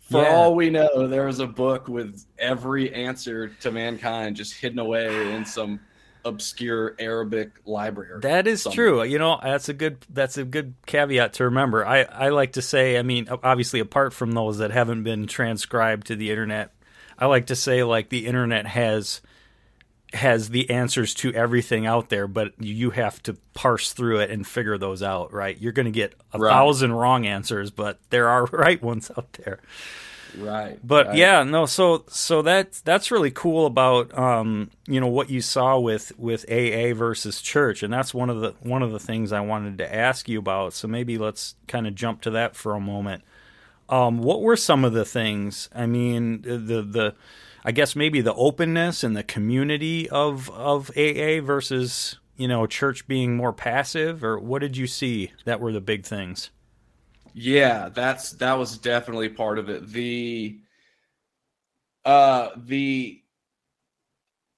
For 0.00 0.22
Yeah. 0.22 0.34
all 0.34 0.54
we 0.54 0.70
know, 0.70 1.06
there 1.06 1.26
is 1.28 1.38
a 1.40 1.46
book 1.46 1.86
with 1.88 2.26
every 2.38 2.92
answer 2.94 3.48
to 3.60 3.70
mankind 3.70 4.36
just 4.36 4.54
hidden 4.54 4.78
away 4.78 5.32
in 5.34 5.44
some 5.44 5.80
obscure 6.24 6.94
Arabic 6.98 7.50
library. 7.64 8.20
That 8.20 8.46
is 8.46 8.62
somewhere. 8.62 8.74
true. 8.76 9.02
You 9.04 9.18
know, 9.18 9.38
that's 9.42 9.68
a 9.68 9.72
good 9.74 10.04
that's 10.10 10.36
a 10.38 10.44
good 10.44 10.74
caveat 10.86 11.34
to 11.34 11.44
remember. 11.44 11.86
I 11.86 12.02
I 12.02 12.28
like 12.30 12.52
to 12.52 12.62
say, 12.62 12.98
I 12.98 13.02
mean, 13.02 13.28
obviously 13.30 13.80
apart 13.80 14.12
from 14.12 14.32
those 14.32 14.58
that 14.58 14.70
haven't 14.70 15.02
been 15.04 15.26
transcribed 15.26 16.06
to 16.08 16.16
the 16.16 16.30
internet, 16.30 16.72
I 17.18 17.26
like 17.26 17.46
to 17.46 17.56
say 17.56 17.82
like 17.84 18.08
the 18.08 18.26
internet 18.26 18.66
has 18.66 19.20
has 20.12 20.48
the 20.48 20.68
answers 20.70 21.14
to 21.14 21.32
everything 21.34 21.86
out 21.86 22.08
there, 22.08 22.26
but 22.26 22.52
you 22.58 22.90
have 22.90 23.22
to 23.22 23.34
parse 23.54 23.92
through 23.92 24.18
it 24.18 24.28
and 24.30 24.44
figure 24.44 24.76
those 24.76 25.04
out, 25.04 25.32
right? 25.32 25.56
You're 25.60 25.70
going 25.70 25.86
to 25.86 25.92
get 25.92 26.14
a 26.32 26.38
Right. 26.38 26.50
thousand 26.50 26.92
wrong 26.92 27.26
answers, 27.26 27.70
but 27.70 28.00
there 28.10 28.28
are 28.28 28.44
right 28.52 28.82
ones 28.82 29.10
out 29.16 29.32
there. 29.34 29.60
Right. 30.38 30.78
But 30.82 31.08
right. 31.08 31.16
yeah, 31.16 31.42
no, 31.42 31.66
so 31.66 32.04
so 32.08 32.42
that 32.42 32.72
that's 32.84 33.10
really 33.10 33.30
cool 33.30 33.66
about 33.66 34.16
um, 34.16 34.70
you 34.86 35.00
know 35.00 35.06
what 35.06 35.30
you 35.30 35.40
saw 35.40 35.78
with 35.78 36.12
with 36.18 36.44
AA 36.50 36.94
versus 36.94 37.40
church, 37.40 37.82
and 37.82 37.92
that's 37.92 38.14
one 38.14 38.30
of 38.30 38.40
the 38.40 38.54
one 38.60 38.82
of 38.82 38.92
the 38.92 38.98
things 38.98 39.32
I 39.32 39.40
wanted 39.40 39.78
to 39.78 39.94
ask 39.94 40.28
you 40.28 40.38
about. 40.38 40.72
So 40.72 40.88
maybe 40.88 41.18
let's 41.18 41.54
kind 41.68 41.86
of 41.86 41.94
jump 41.94 42.22
to 42.22 42.30
that 42.30 42.56
for 42.56 42.74
a 42.74 42.80
moment. 42.80 43.22
Um, 43.88 44.18
what 44.18 44.40
were 44.40 44.56
some 44.56 44.84
of 44.84 44.92
the 44.92 45.04
things? 45.04 45.68
I 45.74 45.86
mean, 45.86 46.42
the 46.42 46.82
the 46.82 47.14
I 47.64 47.72
guess 47.72 47.94
maybe 47.94 48.20
the 48.20 48.34
openness 48.34 49.04
and 49.04 49.16
the 49.16 49.24
community 49.24 50.08
of 50.08 50.50
of 50.50 50.90
AA 50.96 51.40
versus 51.40 52.18
you 52.36 52.48
know 52.48 52.66
church 52.66 53.06
being 53.06 53.36
more 53.36 53.52
passive, 53.52 54.24
or 54.24 54.38
what 54.38 54.60
did 54.60 54.76
you 54.76 54.86
see 54.86 55.32
that 55.44 55.60
were 55.60 55.72
the 55.72 55.80
big 55.80 56.04
things? 56.04 56.50
Yeah, 57.32 57.88
that's 57.90 58.32
that 58.32 58.54
was 58.54 58.78
definitely 58.78 59.28
part 59.28 59.58
of 59.58 59.68
it. 59.68 59.88
The 59.88 60.60
uh 62.04 62.50
the 62.56 63.22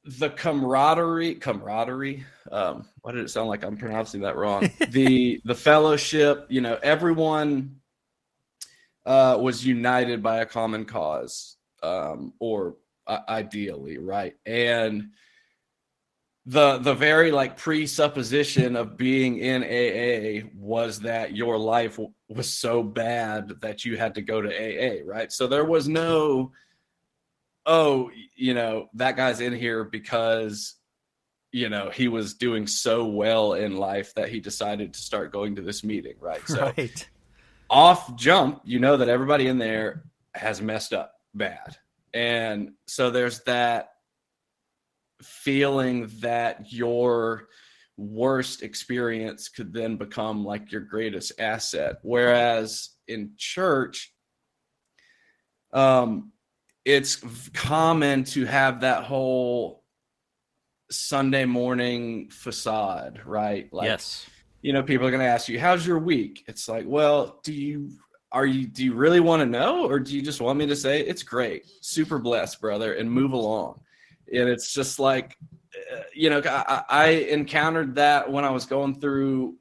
the 0.04 0.30
camaraderie 0.30 1.36
camaraderie 1.36 2.24
um 2.50 2.84
why 3.02 3.12
did 3.12 3.24
it 3.24 3.30
sound 3.30 3.48
like 3.48 3.62
I'm 3.64 3.76
pronouncing 3.76 4.22
that 4.22 4.36
wrong? 4.36 4.68
the 4.88 5.40
the 5.44 5.54
fellowship, 5.54 6.46
you 6.48 6.60
know, 6.60 6.78
everyone 6.82 7.76
uh 9.06 9.36
was 9.40 9.64
united 9.66 10.22
by 10.22 10.38
a 10.38 10.46
common 10.46 10.84
cause 10.84 11.56
um 11.82 12.32
or 12.38 12.76
uh, 13.06 13.18
ideally, 13.28 13.98
right? 13.98 14.34
And 14.46 15.10
the 16.46 16.78
the 16.78 16.94
very 16.94 17.30
like 17.30 17.56
presupposition 17.56 18.74
of 18.74 18.96
being 18.96 19.38
in 19.38 19.62
AA 19.62 20.48
was 20.56 21.00
that 21.00 21.36
your 21.36 21.56
life 21.56 21.92
w- 21.92 22.12
was 22.28 22.52
so 22.52 22.82
bad 22.82 23.60
that 23.60 23.84
you 23.84 23.96
had 23.96 24.14
to 24.16 24.22
go 24.22 24.42
to 24.42 24.48
AA, 24.48 25.02
right? 25.04 25.30
So 25.30 25.46
there 25.46 25.64
was 25.64 25.88
no 25.88 26.52
oh, 27.64 28.10
you 28.34 28.54
know, 28.54 28.88
that 28.94 29.16
guy's 29.16 29.40
in 29.40 29.54
here 29.54 29.84
because 29.84 30.74
you 31.52 31.68
know, 31.68 31.90
he 31.90 32.08
was 32.08 32.32
doing 32.34 32.66
so 32.66 33.04
well 33.04 33.52
in 33.52 33.76
life 33.76 34.14
that 34.14 34.30
he 34.30 34.40
decided 34.40 34.94
to 34.94 35.00
start 35.00 35.32
going 35.32 35.54
to 35.54 35.62
this 35.62 35.84
meeting, 35.84 36.14
right? 36.18 36.40
So 36.48 36.72
right. 36.76 37.08
off 37.70 38.16
jump, 38.16 38.62
you 38.64 38.80
know 38.80 38.96
that 38.96 39.10
everybody 39.10 39.48
in 39.48 39.58
there 39.58 40.04
has 40.34 40.62
messed 40.62 40.94
up 40.94 41.20
bad. 41.34 41.76
And 42.14 42.72
so 42.86 43.10
there's 43.10 43.40
that 43.42 43.91
feeling 45.22 46.10
that 46.20 46.72
your 46.72 47.48
worst 47.96 48.62
experience 48.62 49.48
could 49.48 49.72
then 49.72 49.96
become 49.96 50.44
like 50.44 50.72
your 50.72 50.80
greatest 50.80 51.32
asset. 51.38 51.96
Whereas 52.02 52.90
in 53.08 53.32
church, 53.36 54.12
um, 55.72 56.32
it's 56.84 57.16
common 57.54 58.24
to 58.24 58.44
have 58.44 58.80
that 58.80 59.04
whole 59.04 59.84
Sunday 60.90 61.44
morning 61.44 62.28
facade, 62.30 63.20
right? 63.24 63.72
Like, 63.72 63.86
yes. 63.86 64.26
you 64.62 64.72
know 64.72 64.82
people 64.82 65.06
are 65.06 65.10
going 65.10 65.22
to 65.22 65.26
ask 65.26 65.48
you 65.48 65.58
how's 65.58 65.86
your 65.86 65.98
week 65.98 66.44
it's 66.48 66.68
like 66.68 66.84
well 66.86 67.40
do 67.42 67.52
you 67.52 67.90
are 68.30 68.46
you 68.46 68.66
do 68.66 68.84
you 68.84 68.94
really 68.94 69.20
want 69.20 69.40
to 69.40 69.46
know 69.46 69.86
or 69.86 69.98
do 69.98 70.14
you 70.14 70.22
just 70.22 70.40
want 70.40 70.58
me 70.58 70.66
to 70.66 70.76
say 70.76 71.00
it's 71.00 71.22
great 71.22 71.64
super 71.80 72.18
blessed 72.18 72.60
brother 72.60 72.94
and 72.94 73.10
move 73.10 73.32
along 73.32 73.80
and 74.32 74.48
it's 74.48 74.72
just 74.72 74.98
like 74.98 75.36
uh, 75.92 76.00
you 76.14 76.30
know 76.30 76.42
I, 76.44 76.82
I 76.88 77.06
encountered 77.06 77.94
that 77.96 78.30
when 78.30 78.44
i 78.44 78.50
was 78.50 78.66
going 78.66 79.00
through 79.00 79.56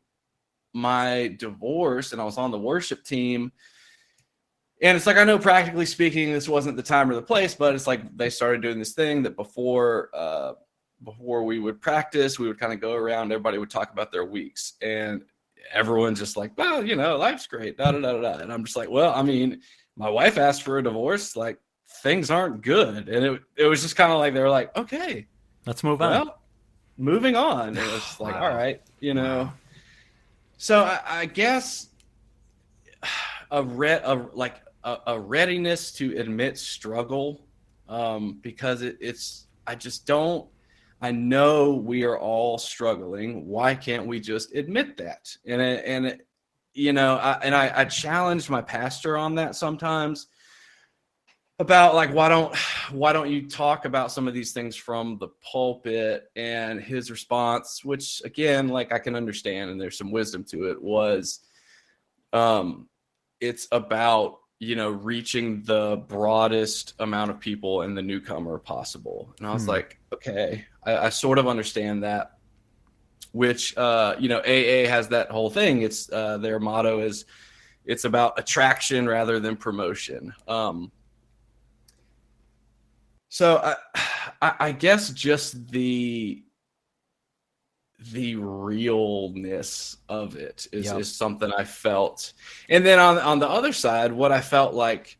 my 0.73 1.35
divorce 1.39 2.11
and 2.11 2.21
i 2.21 2.25
was 2.25 2.37
on 2.37 2.51
the 2.51 2.59
worship 2.59 3.03
team 3.03 3.51
and 4.81 4.95
it's 4.95 5.05
like 5.05 5.17
i 5.17 5.23
know 5.23 5.39
practically 5.39 5.85
speaking 5.85 6.31
this 6.31 6.49
wasn't 6.49 6.77
the 6.77 6.83
time 6.83 7.09
or 7.09 7.15
the 7.15 7.21
place 7.21 7.55
but 7.55 7.75
it's 7.75 7.87
like 7.87 8.15
they 8.15 8.29
started 8.29 8.61
doing 8.61 8.79
this 8.79 8.93
thing 8.93 9.23
that 9.23 9.35
before 9.35 10.09
uh 10.13 10.53
before 11.03 11.43
we 11.43 11.59
would 11.59 11.81
practice, 11.81 12.39
we 12.39 12.47
would 12.47 12.59
kind 12.59 12.73
of 12.73 12.79
go 12.79 12.93
around, 12.93 13.31
everybody 13.31 13.57
would 13.57 13.69
talk 13.69 13.91
about 13.91 14.11
their 14.11 14.25
weeks. 14.25 14.73
And 14.81 15.23
everyone's 15.71 16.19
just 16.19 16.37
like, 16.37 16.51
well, 16.57 16.85
you 16.85 16.95
know, 16.95 17.17
life's 17.17 17.47
great. 17.47 17.77
Da, 17.77 17.91
da, 17.91 17.99
da, 17.99 18.13
da, 18.13 18.21
da. 18.21 18.37
And 18.39 18.51
I'm 18.51 18.63
just 18.63 18.77
like, 18.77 18.89
well, 18.89 19.13
I 19.13 19.21
mean, 19.21 19.61
my 19.95 20.09
wife 20.09 20.37
asked 20.37 20.63
for 20.63 20.77
a 20.77 20.83
divorce. 20.83 21.35
Like, 21.35 21.59
things 22.03 22.31
aren't 22.31 22.61
good. 22.61 23.09
And 23.09 23.25
it, 23.25 23.41
it 23.57 23.65
was 23.65 23.81
just 23.81 23.95
kind 23.95 24.11
of 24.11 24.19
like, 24.19 24.33
they 24.33 24.39
were 24.41 24.49
like, 24.49 24.75
okay, 24.75 25.27
Let's 25.65 25.83
move 25.83 26.01
on. 26.01 26.31
moving 26.97 27.35
on. 27.35 27.77
It 27.77 27.91
was 27.91 28.03
like, 28.19 28.35
Wow. 28.35 28.49
all 28.49 28.55
right, 28.55 28.81
you 28.99 29.13
know. 29.13 29.51
So 30.57 30.83
I, 30.83 30.99
I 31.05 31.25
guess 31.25 31.89
a 33.51 33.63
re- 33.63 34.01
a, 34.03 34.15
like 34.33 34.61
a, 34.83 34.97
a 35.07 35.19
readiness 35.19 35.91
to 35.93 36.17
admit 36.17 36.57
struggle, 36.57 37.45
um, 37.89 38.39
because 38.41 38.81
it, 38.81 38.97
it's 38.99 39.47
I 39.67 39.75
just 39.75 40.05
don't 40.07 40.47
I 41.03 41.11
know 41.11 41.73
we 41.73 42.03
are 42.03 42.17
all 42.19 42.57
struggling. 42.59 43.47
Why 43.47 43.73
can't 43.73 44.05
we 44.05 44.19
just 44.19 44.53
admit 44.53 44.97
that? 44.97 45.35
And 45.47 45.59
it, 45.61 45.83
and 45.85 46.05
it, 46.05 46.27
you 46.73 46.93
know, 46.93 47.15
I, 47.15 47.39
and 47.43 47.55
I, 47.55 47.71
I 47.75 47.85
challenged 47.85 48.49
my 48.51 48.61
pastor 48.61 49.17
on 49.17 49.33
that 49.35 49.55
sometimes 49.55 50.27
about 51.61 51.95
like 51.95 52.11
why 52.11 52.27
don't 52.27 52.55
why 52.91 53.13
don't 53.13 53.29
you 53.29 53.47
talk 53.47 53.85
about 53.85 54.11
some 54.11 54.27
of 54.27 54.33
these 54.33 54.51
things 54.51 54.75
from 54.75 55.17
the 55.17 55.29
pulpit? 55.41 56.29
And 56.35 56.81
his 56.81 57.09
response 57.09 57.85
which 57.85 58.21
again 58.25 58.67
like 58.67 58.91
i 58.91 58.99
can 58.99 59.15
understand 59.15 59.69
and 59.69 59.79
there's 59.79 59.97
some 59.97 60.11
wisdom 60.11 60.43
to 60.45 60.69
it 60.69 60.81
was 60.81 61.39
um 62.33 62.89
it's 63.39 63.67
about 63.71 64.39
you 64.59 64.75
know 64.75 64.89
reaching 64.89 65.63
the 65.63 66.03
broadest 66.07 66.93
amount 66.99 67.31
of 67.31 67.39
people 67.39 67.81
and 67.81 67.97
the 67.97 68.01
newcomer 68.01 68.57
possible. 68.57 69.33
And 69.39 69.47
i 69.47 69.53
was 69.53 69.63
hmm. 69.63 69.69
like 69.69 69.99
okay 70.13 70.65
I, 70.83 70.97
I, 70.97 71.09
sort 71.09 71.37
of 71.37 71.47
understand 71.47 72.03
that 72.03 72.37
which 73.31 73.77
uh 73.77 74.15
you 74.19 74.29
know 74.29 74.39
aa 74.39 74.87
has 74.87 75.09
that 75.09 75.31
whole 75.31 75.49
thing. 75.49 75.83
It's 75.83 76.11
uh 76.11 76.37
their 76.37 76.59
motto 76.59 76.99
is 76.99 77.25
it's 77.85 78.05
about 78.05 78.39
attraction 78.39 79.07
rather 79.07 79.39
than 79.39 79.57
promotion. 79.57 80.33
Um 80.47 80.91
so 83.31 83.57
I, 83.63 83.75
I, 84.41 84.53
I 84.59 84.71
guess 84.73 85.09
just 85.09 85.69
the 85.69 86.43
the 88.11 88.35
realness 88.35 89.97
of 90.09 90.35
it 90.35 90.67
is, 90.71 90.87
yep. 90.87 90.99
is 90.99 91.15
something 91.15 91.51
I 91.55 91.63
felt. 91.63 92.33
And 92.67 92.85
then 92.85 92.99
on 92.99 93.17
on 93.17 93.39
the 93.39 93.49
other 93.49 93.73
side, 93.73 94.11
what 94.11 94.31
I 94.31 94.41
felt 94.41 94.73
like 94.73 95.17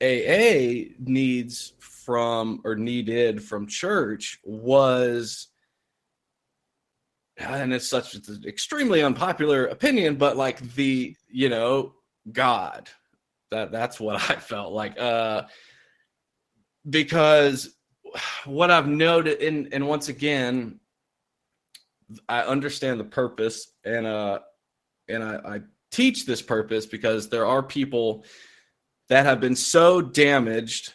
AA 0.00 0.94
needs 0.98 1.74
from 1.78 2.60
or 2.64 2.74
needed 2.74 3.42
from 3.42 3.66
church 3.66 4.40
was 4.44 5.48
and 7.36 7.72
it's 7.72 7.88
such 7.88 8.14
an 8.14 8.44
extremely 8.46 9.02
unpopular 9.02 9.66
opinion, 9.66 10.16
but 10.16 10.36
like 10.36 10.60
the, 10.74 11.16
you 11.28 11.48
know, 11.48 11.94
God. 12.30 12.88
That 13.50 13.72
that's 13.72 14.00
what 14.00 14.16
I 14.30 14.36
felt 14.40 14.72
like. 14.72 14.98
Uh 14.98 15.42
because 16.88 17.74
what 18.44 18.70
I've 18.70 18.88
noted, 18.88 19.42
and 19.42 19.72
and 19.72 19.86
once 19.86 20.08
again, 20.08 20.80
I 22.28 22.42
understand 22.42 23.00
the 23.00 23.04
purpose, 23.04 23.72
and 23.84 24.06
uh, 24.06 24.40
and 25.08 25.22
I, 25.22 25.36
I 25.36 25.60
teach 25.90 26.26
this 26.26 26.42
purpose 26.42 26.86
because 26.86 27.28
there 27.28 27.46
are 27.46 27.62
people 27.62 28.24
that 29.08 29.26
have 29.26 29.40
been 29.40 29.56
so 29.56 30.00
damaged 30.00 30.94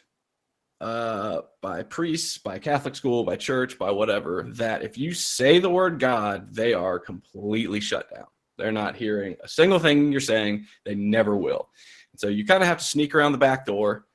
uh, 0.81 1.41
by 1.61 1.83
priests, 1.83 2.37
by 2.37 2.59
Catholic 2.59 2.95
school, 2.95 3.23
by 3.23 3.35
church, 3.35 3.77
by 3.77 3.91
whatever, 3.91 4.47
that 4.53 4.83
if 4.83 4.97
you 4.97 5.13
say 5.13 5.59
the 5.59 5.69
word 5.69 5.99
God, 5.99 6.53
they 6.53 6.73
are 6.73 6.99
completely 6.99 7.79
shut 7.79 8.13
down. 8.13 8.25
They're 8.57 8.71
not 8.71 8.95
hearing 8.95 9.35
a 9.43 9.47
single 9.47 9.79
thing 9.79 10.11
you're 10.11 10.21
saying. 10.21 10.65
They 10.85 10.95
never 10.95 11.35
will. 11.35 11.69
So 12.15 12.27
you 12.27 12.45
kind 12.45 12.63
of 12.63 12.67
have 12.67 12.79
to 12.79 12.83
sneak 12.83 13.13
around 13.13 13.33
the 13.33 13.37
back 13.37 13.65
door 13.65 14.05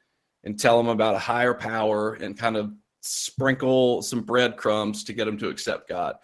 and 0.45 0.59
tell 0.59 0.77
them 0.77 0.89
about 0.89 1.15
a 1.15 1.21
higher 1.21 1.55
power 1.55 2.15
and 2.15 2.39
kind 2.39 2.57
of 2.57 2.73
sprinkle 3.01 4.03
some 4.03 4.23
breadcrumbs 4.23 5.05
to 5.05 5.13
get 5.13 5.25
them 5.25 5.39
to 5.39 5.49
accept 5.49 5.89
God. 5.89 6.17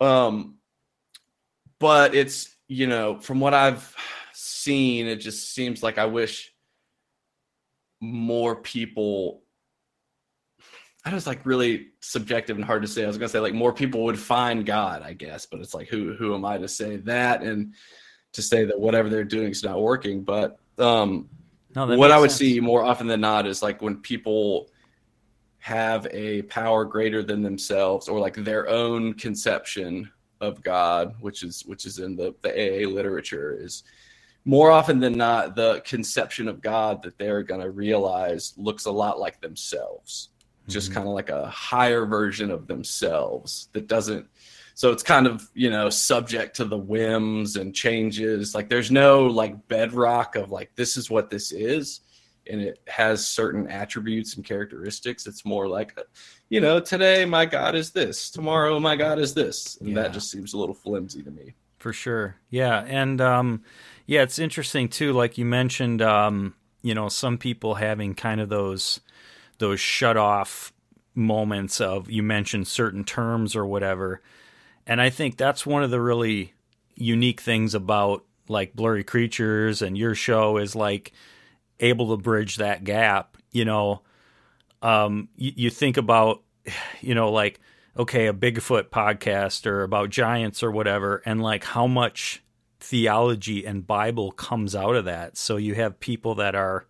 Um, 0.00 0.56
but 1.78 2.14
it's 2.14 2.56
you 2.68 2.86
know 2.86 3.18
from 3.18 3.40
what 3.40 3.54
I've 3.54 3.94
seen, 4.32 5.06
it 5.06 5.16
just 5.16 5.54
seems 5.54 5.82
like 5.82 5.98
I 5.98 6.06
wish 6.06 6.52
more 8.00 8.56
people. 8.56 9.42
I 11.04 11.14
was 11.14 11.26
like 11.26 11.46
really 11.46 11.88
subjective 12.00 12.56
and 12.56 12.64
hard 12.64 12.82
to 12.82 12.88
say. 12.88 13.04
I 13.04 13.06
was 13.06 13.18
gonna 13.18 13.28
say 13.28 13.40
like 13.40 13.54
more 13.54 13.72
people 13.72 14.04
would 14.04 14.18
find 14.18 14.66
God, 14.66 15.02
I 15.02 15.14
guess, 15.14 15.46
but 15.46 15.60
it's 15.60 15.74
like 15.74 15.88
who 15.88 16.14
who 16.14 16.34
am 16.34 16.44
I 16.44 16.58
to 16.58 16.68
say 16.68 16.96
that 16.98 17.42
and 17.42 17.74
to 18.32 18.42
say 18.42 18.64
that 18.64 18.78
whatever 18.78 19.08
they're 19.08 19.24
doing 19.24 19.50
is 19.50 19.64
not 19.64 19.80
working. 19.80 20.22
But 20.22 20.58
um, 20.78 21.28
no, 21.74 21.86
what 21.96 22.10
I 22.10 22.18
would 22.18 22.30
sense. 22.30 22.38
see 22.38 22.60
more 22.60 22.84
often 22.84 23.06
than 23.06 23.20
not 23.20 23.46
is 23.46 23.62
like 23.62 23.80
when 23.80 23.96
people 23.96 24.68
have 25.58 26.06
a 26.10 26.42
power 26.42 26.84
greater 26.84 27.22
than 27.22 27.42
themselves 27.42 28.08
or 28.08 28.18
like 28.18 28.34
their 28.34 28.68
own 28.68 29.14
conception 29.14 30.10
of 30.40 30.62
God, 30.62 31.14
which 31.20 31.42
is 31.42 31.64
which 31.66 31.84
is 31.84 31.98
in 31.98 32.16
the, 32.16 32.34
the 32.42 32.50
AA 32.50 32.88
literature, 32.88 33.56
is 33.60 33.84
more 34.44 34.70
often 34.70 34.98
than 34.98 35.16
not 35.16 35.54
the 35.54 35.82
conception 35.84 36.48
of 36.48 36.62
God 36.62 37.02
that 37.02 37.18
they're 37.18 37.42
gonna 37.42 37.70
realize 37.70 38.54
looks 38.56 38.86
a 38.86 38.90
lot 38.90 39.20
like 39.20 39.40
themselves. 39.40 40.30
Mm-hmm. 40.62 40.72
Just 40.72 40.92
kind 40.92 41.06
of 41.06 41.14
like 41.14 41.28
a 41.28 41.48
higher 41.50 42.06
version 42.06 42.50
of 42.50 42.66
themselves 42.66 43.68
that 43.72 43.86
doesn't 43.86 44.26
so 44.74 44.92
it's 44.92 45.02
kind 45.02 45.26
of 45.26 45.48
you 45.54 45.70
know 45.70 45.90
subject 45.90 46.56
to 46.56 46.64
the 46.64 46.76
whims 46.76 47.56
and 47.56 47.74
changes. 47.74 48.54
Like 48.54 48.68
there's 48.68 48.90
no 48.90 49.26
like 49.26 49.68
bedrock 49.68 50.36
of 50.36 50.50
like 50.50 50.74
this 50.76 50.96
is 50.96 51.10
what 51.10 51.30
this 51.30 51.52
is. 51.52 52.00
And 52.50 52.60
it 52.60 52.80
has 52.88 53.24
certain 53.24 53.68
attributes 53.68 54.34
and 54.34 54.44
characteristics. 54.44 55.26
It's 55.26 55.44
more 55.44 55.68
like 55.68 55.98
you 56.48 56.60
know 56.60 56.80
today 56.80 57.24
my 57.24 57.46
god 57.46 57.74
is 57.74 57.90
this. 57.90 58.30
Tomorrow 58.30 58.80
my 58.80 58.96
god 58.96 59.18
is 59.18 59.34
this. 59.34 59.76
And 59.76 59.90
yeah. 59.90 59.96
that 59.96 60.12
just 60.12 60.30
seems 60.30 60.54
a 60.54 60.58
little 60.58 60.74
flimsy 60.74 61.22
to 61.22 61.30
me. 61.30 61.54
For 61.78 61.92
sure. 61.92 62.36
Yeah. 62.48 62.84
And 62.86 63.20
um 63.20 63.62
yeah 64.06 64.22
it's 64.22 64.38
interesting 64.38 64.88
too 64.88 65.12
like 65.12 65.38
you 65.38 65.44
mentioned 65.44 66.02
um 66.02 66.54
you 66.82 66.94
know 66.94 67.08
some 67.08 67.38
people 67.38 67.74
having 67.74 68.14
kind 68.14 68.40
of 68.40 68.48
those 68.48 69.00
those 69.58 69.78
shut 69.78 70.16
off 70.16 70.72
moments 71.14 71.80
of 71.80 72.10
you 72.10 72.22
mentioned 72.22 72.66
certain 72.66 73.04
terms 73.04 73.54
or 73.54 73.66
whatever 73.66 74.20
and 74.90 75.00
I 75.00 75.08
think 75.08 75.36
that's 75.36 75.64
one 75.64 75.84
of 75.84 75.92
the 75.92 76.00
really 76.00 76.52
unique 76.96 77.40
things 77.40 77.76
about 77.76 78.24
like 78.48 78.74
Blurry 78.74 79.04
Creatures 79.04 79.82
and 79.82 79.96
your 79.96 80.16
show 80.16 80.56
is 80.56 80.74
like 80.74 81.12
able 81.78 82.10
to 82.10 82.20
bridge 82.20 82.56
that 82.56 82.82
gap. 82.82 83.36
You 83.52 83.66
know, 83.66 84.02
um, 84.82 85.28
you, 85.36 85.52
you 85.54 85.70
think 85.70 85.96
about, 85.96 86.42
you 87.00 87.14
know, 87.14 87.30
like, 87.30 87.60
okay, 87.96 88.26
a 88.26 88.32
Bigfoot 88.32 88.88
podcast 88.88 89.64
or 89.64 89.84
about 89.84 90.10
giants 90.10 90.60
or 90.60 90.72
whatever, 90.72 91.22
and 91.24 91.40
like 91.40 91.62
how 91.62 91.86
much 91.86 92.42
theology 92.80 93.64
and 93.64 93.86
Bible 93.86 94.32
comes 94.32 94.74
out 94.74 94.96
of 94.96 95.04
that. 95.04 95.36
So 95.36 95.56
you 95.56 95.76
have 95.76 96.00
people 96.00 96.34
that 96.34 96.56
are 96.56 96.84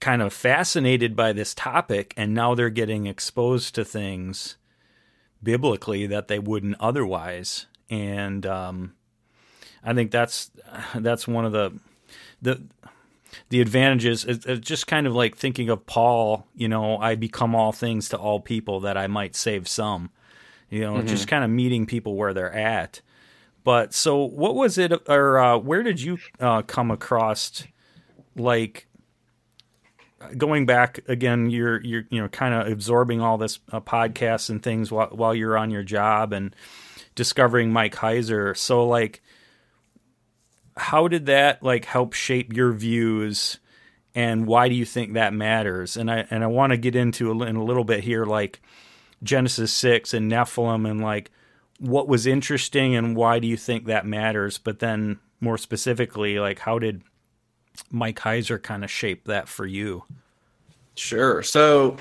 kind 0.00 0.20
of 0.20 0.34
fascinated 0.34 1.16
by 1.16 1.32
this 1.32 1.54
topic 1.54 2.12
and 2.18 2.34
now 2.34 2.54
they're 2.54 2.68
getting 2.68 3.06
exposed 3.06 3.74
to 3.76 3.86
things 3.86 4.58
biblically 5.42 6.06
that 6.06 6.28
they 6.28 6.38
wouldn't 6.38 6.76
otherwise. 6.80 7.66
And 7.88 8.46
um, 8.46 8.94
I 9.82 9.94
think 9.94 10.10
that's 10.10 10.50
that's 10.94 11.26
one 11.26 11.44
of 11.44 11.52
the 11.52 11.78
the 12.40 12.62
the 13.48 13.60
advantages. 13.60 14.24
It's 14.24 14.66
just 14.66 14.86
kind 14.86 15.06
of 15.06 15.14
like 15.14 15.36
thinking 15.36 15.68
of 15.68 15.86
Paul. 15.86 16.46
You 16.54 16.68
know, 16.68 16.98
I 16.98 17.14
become 17.14 17.54
all 17.54 17.72
things 17.72 18.08
to 18.10 18.16
all 18.16 18.40
people 18.40 18.80
that 18.80 18.96
I 18.96 19.06
might 19.06 19.34
save 19.34 19.68
some. 19.68 20.10
You 20.68 20.82
know, 20.82 20.94
mm-hmm. 20.94 21.06
just 21.06 21.26
kind 21.26 21.42
of 21.42 21.50
meeting 21.50 21.86
people 21.86 22.14
where 22.14 22.32
they're 22.32 22.52
at. 22.52 23.00
But 23.64 23.92
so, 23.92 24.24
what 24.24 24.54
was 24.54 24.78
it, 24.78 24.92
or 25.08 25.38
uh, 25.38 25.58
where 25.58 25.82
did 25.82 26.00
you 26.00 26.18
uh, 26.38 26.62
come 26.62 26.90
across, 26.90 27.64
like 28.36 28.86
going 30.36 30.66
back 30.66 31.00
again, 31.08 31.50
you're 31.50 31.80
you're 31.82 32.04
you 32.10 32.20
know 32.20 32.28
kind 32.28 32.54
of 32.54 32.70
absorbing 32.70 33.20
all 33.20 33.38
this 33.38 33.58
uh, 33.72 33.80
podcasts 33.80 34.50
and 34.50 34.62
things 34.62 34.92
while 34.92 35.08
while 35.08 35.34
you're 35.34 35.56
on 35.56 35.70
your 35.70 35.82
job 35.82 36.32
and 36.32 36.54
discovering 37.14 37.72
Mike 37.72 37.94
Heiser. 37.94 38.56
So 38.56 38.86
like, 38.86 39.22
how 40.76 41.08
did 41.08 41.26
that 41.26 41.62
like 41.62 41.84
help 41.84 42.12
shape 42.12 42.52
your 42.52 42.72
views? 42.72 43.58
And 44.14 44.46
why 44.46 44.68
do 44.68 44.74
you 44.74 44.84
think 44.84 45.12
that 45.12 45.32
matters? 45.32 45.96
And 45.96 46.10
I 46.10 46.26
and 46.30 46.42
I 46.42 46.48
want 46.48 46.72
to 46.72 46.76
get 46.76 46.96
into 46.96 47.30
a, 47.30 47.42
in 47.44 47.56
a 47.56 47.64
little 47.64 47.84
bit 47.84 48.04
here, 48.04 48.24
like 48.24 48.60
Genesis 49.22 49.72
six 49.72 50.12
and 50.12 50.30
Nephilim, 50.30 50.88
and 50.88 51.00
like 51.00 51.30
what 51.78 52.08
was 52.08 52.26
interesting 52.26 52.94
and 52.94 53.16
why 53.16 53.38
do 53.38 53.46
you 53.46 53.56
think 53.56 53.86
that 53.86 54.04
matters? 54.04 54.58
But 54.58 54.80
then 54.80 55.18
more 55.40 55.56
specifically, 55.56 56.38
like 56.38 56.58
how 56.58 56.78
did 56.78 57.02
Mike 57.90 58.18
Heiser 58.20 58.62
kind 58.62 58.84
of 58.84 58.90
shaped 58.90 59.26
that 59.26 59.48
for 59.48 59.66
you? 59.66 60.04
Sure. 60.96 61.42
So 61.42 61.96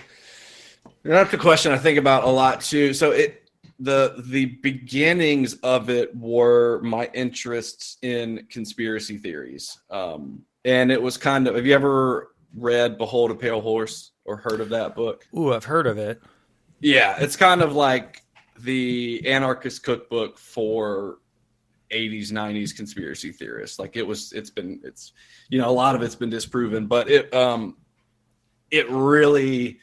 that's 1.03 1.33
a 1.33 1.37
question 1.37 1.71
I 1.71 1.77
think 1.77 1.97
about 1.97 2.23
a 2.23 2.29
lot 2.29 2.61
too. 2.61 2.93
So 2.93 3.11
it 3.11 3.49
the 3.79 4.21
the 4.25 4.45
beginnings 4.45 5.55
of 5.55 5.89
it 5.89 6.15
were 6.15 6.81
my 6.81 7.09
interests 7.13 7.97
in 8.01 8.45
conspiracy 8.49 9.17
theories. 9.17 9.79
Um, 9.89 10.41
and 10.65 10.91
it 10.91 11.01
was 11.01 11.17
kind 11.17 11.47
of 11.47 11.55
have 11.55 11.65
you 11.65 11.73
ever 11.73 12.31
read 12.55 12.97
Behold 12.97 13.31
a 13.31 13.35
Pale 13.35 13.61
Horse 13.61 14.11
or 14.25 14.37
heard 14.37 14.59
of 14.59 14.69
that 14.69 14.95
book? 14.95 15.27
Ooh, 15.37 15.53
I've 15.53 15.65
heard 15.65 15.87
of 15.87 15.97
it. 15.97 16.21
Yeah, 16.81 17.17
it's 17.19 17.35
kind 17.35 17.61
of 17.61 17.73
like 17.73 18.23
the 18.59 19.21
anarchist 19.25 19.83
cookbook 19.83 20.37
for 20.37 21.19
80s 21.91 22.31
90s 22.31 22.75
conspiracy 22.75 23.31
theorists 23.31 23.79
like 23.79 23.95
it 23.95 24.05
was 24.05 24.31
it's 24.33 24.49
been 24.49 24.79
it's 24.83 25.13
you 25.49 25.59
know 25.59 25.69
a 25.69 25.71
lot 25.71 25.95
of 25.95 26.01
it's 26.01 26.15
been 26.15 26.29
disproven 26.29 26.85
but 26.85 27.09
it 27.09 27.33
um 27.33 27.75
it 28.71 28.89
really 28.89 29.79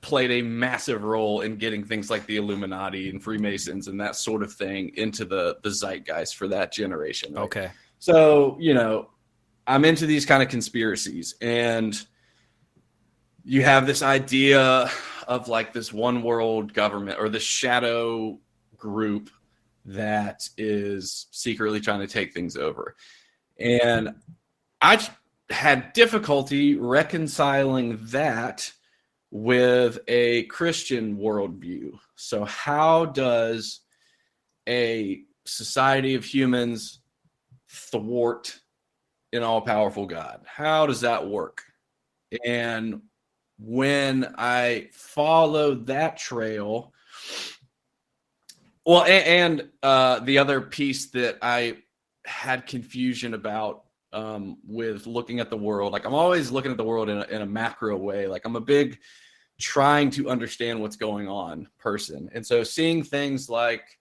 played 0.00 0.30
a 0.30 0.42
massive 0.42 1.02
role 1.02 1.40
in 1.40 1.56
getting 1.56 1.84
things 1.84 2.10
like 2.10 2.24
the 2.26 2.36
Illuminati 2.36 3.10
and 3.10 3.22
Freemasons 3.22 3.88
and 3.88 4.00
that 4.00 4.16
sort 4.16 4.42
of 4.42 4.52
thing 4.52 4.92
into 4.96 5.24
the 5.24 5.58
the 5.62 5.70
zeitgeist 5.70 6.36
for 6.36 6.48
that 6.48 6.72
generation. 6.72 7.34
right? 7.34 7.42
Okay. 7.42 7.70
So, 7.98 8.56
you 8.60 8.74
know, 8.74 9.10
I'm 9.66 9.84
into 9.84 10.06
these 10.06 10.24
kind 10.24 10.42
of 10.42 10.48
conspiracies 10.48 11.34
and 11.40 12.00
you 13.44 13.62
have 13.62 13.86
this 13.86 14.02
idea 14.02 14.90
of 15.26 15.48
like 15.48 15.72
this 15.72 15.92
one 15.92 16.22
world 16.22 16.72
government 16.72 17.18
or 17.18 17.28
this 17.28 17.42
shadow 17.42 18.38
group 18.76 19.30
that 19.88 20.48
is 20.56 21.26
secretly 21.30 21.80
trying 21.80 22.00
to 22.00 22.06
take 22.06 22.32
things 22.32 22.56
over. 22.56 22.94
And 23.58 24.14
I 24.80 25.06
had 25.50 25.92
difficulty 25.94 26.76
reconciling 26.76 27.98
that 28.06 28.70
with 29.30 29.98
a 30.08 30.44
Christian 30.44 31.16
worldview. 31.16 31.98
So, 32.16 32.44
how 32.44 33.06
does 33.06 33.80
a 34.68 35.22
society 35.44 36.14
of 36.14 36.24
humans 36.24 37.00
thwart 37.68 38.58
an 39.32 39.42
all 39.42 39.60
powerful 39.60 40.06
God? 40.06 40.44
How 40.46 40.86
does 40.86 41.00
that 41.00 41.26
work? 41.26 41.62
And 42.44 43.02
when 43.58 44.34
I 44.36 44.88
followed 44.92 45.86
that 45.86 46.16
trail, 46.16 46.92
well, 48.84 49.02
and, 49.04 49.60
and 49.60 49.68
uh, 49.82 50.20
the 50.20 50.38
other 50.38 50.60
piece 50.60 51.10
that 51.10 51.38
I 51.42 51.78
had 52.24 52.66
confusion 52.66 53.34
about 53.34 53.84
um, 54.12 54.58
with 54.66 55.06
looking 55.06 55.40
at 55.40 55.50
the 55.50 55.56
world, 55.56 55.92
like 55.92 56.04
I'm 56.04 56.14
always 56.14 56.50
looking 56.50 56.70
at 56.70 56.76
the 56.76 56.84
world 56.84 57.08
in 57.08 57.18
a, 57.18 57.24
in 57.24 57.42
a 57.42 57.46
macro 57.46 57.96
way. 57.96 58.26
Like 58.26 58.44
I'm 58.44 58.56
a 58.56 58.60
big 58.60 58.98
trying 59.60 60.10
to 60.10 60.30
understand 60.30 60.80
what's 60.80 60.96
going 60.96 61.28
on 61.28 61.68
person. 61.78 62.30
And 62.32 62.46
so 62.46 62.62
seeing 62.62 63.02
things 63.02 63.50
like 63.50 63.98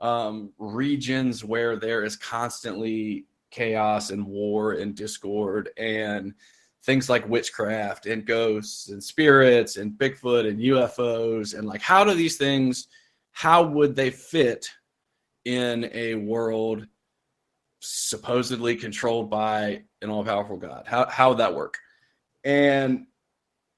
um, 0.00 0.52
regions 0.58 1.44
where 1.44 1.76
there 1.76 2.04
is 2.04 2.16
constantly 2.16 3.26
chaos 3.50 4.10
and 4.10 4.26
war 4.26 4.72
and 4.72 4.94
discord 4.94 5.70
and 5.76 6.34
things 6.82 7.08
like 7.08 7.28
witchcraft 7.28 8.06
and 8.06 8.26
ghosts 8.26 8.88
and 8.88 9.02
spirits 9.02 9.76
and 9.76 9.92
Bigfoot 9.92 10.48
and 10.48 10.58
UFOs 10.58 11.56
and 11.56 11.66
like 11.66 11.80
how 11.80 12.04
do 12.04 12.14
these 12.14 12.36
things 12.36 12.88
how 13.34 13.64
would 13.64 13.94
they 13.94 14.10
fit 14.10 14.70
in 15.44 15.90
a 15.92 16.14
world 16.14 16.86
supposedly 17.80 18.76
controlled 18.76 19.28
by 19.28 19.82
an 20.00 20.08
all-powerful 20.08 20.56
god? 20.56 20.84
How 20.86 21.06
how 21.06 21.28
would 21.30 21.38
that 21.38 21.54
work? 21.54 21.78
And 22.42 23.06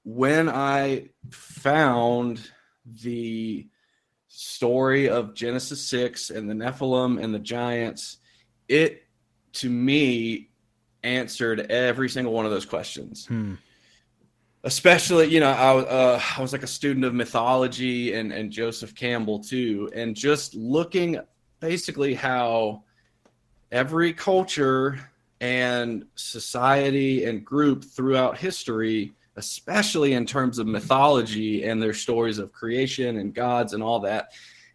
when 0.03 0.47
i 0.47 1.09
found 1.31 2.49
the 3.03 3.67
story 4.29 5.09
of 5.09 5.33
genesis 5.33 5.85
6 5.89 6.29
and 6.29 6.49
the 6.49 6.53
nephilim 6.53 7.21
and 7.21 7.35
the 7.35 7.39
giants 7.39 8.19
it 8.69 9.03
to 9.51 9.69
me 9.69 10.49
answered 11.03 11.59
every 11.71 12.07
single 12.09 12.33
one 12.33 12.45
of 12.45 12.51
those 12.51 12.65
questions. 12.65 13.25
Hmm. 13.25 13.55
Especially 14.67 15.27
you 15.27 15.39
know 15.39 15.49
I, 15.49 15.77
uh, 15.79 16.21
I 16.37 16.41
was 16.41 16.51
like 16.51 16.63
a 16.63 16.67
student 16.67 17.05
of 17.05 17.13
mythology 17.13 18.13
and, 18.13 18.33
and 18.33 18.51
joseph 18.51 18.93
campbell 18.93 19.39
too 19.39 19.89
and 19.95 20.15
just 20.15 20.55
looking 20.55 21.19
basically 21.61 22.13
how 22.13 22.83
every 23.71 24.11
culture 24.13 24.99
and 25.39 26.05
society 26.15 27.25
and 27.25 27.45
group 27.45 27.83
throughout 27.83 28.37
history 28.37 29.13
especially 29.37 30.13
in 30.13 30.25
terms 30.25 30.59
of 30.59 30.67
mythology 30.67 31.63
and 31.63 31.81
their 31.81 31.93
stories 31.93 32.37
of 32.37 32.51
creation 32.51 33.17
and 33.17 33.33
gods 33.33 33.71
and 33.73 33.81
all 33.81 34.01
that 34.01 34.33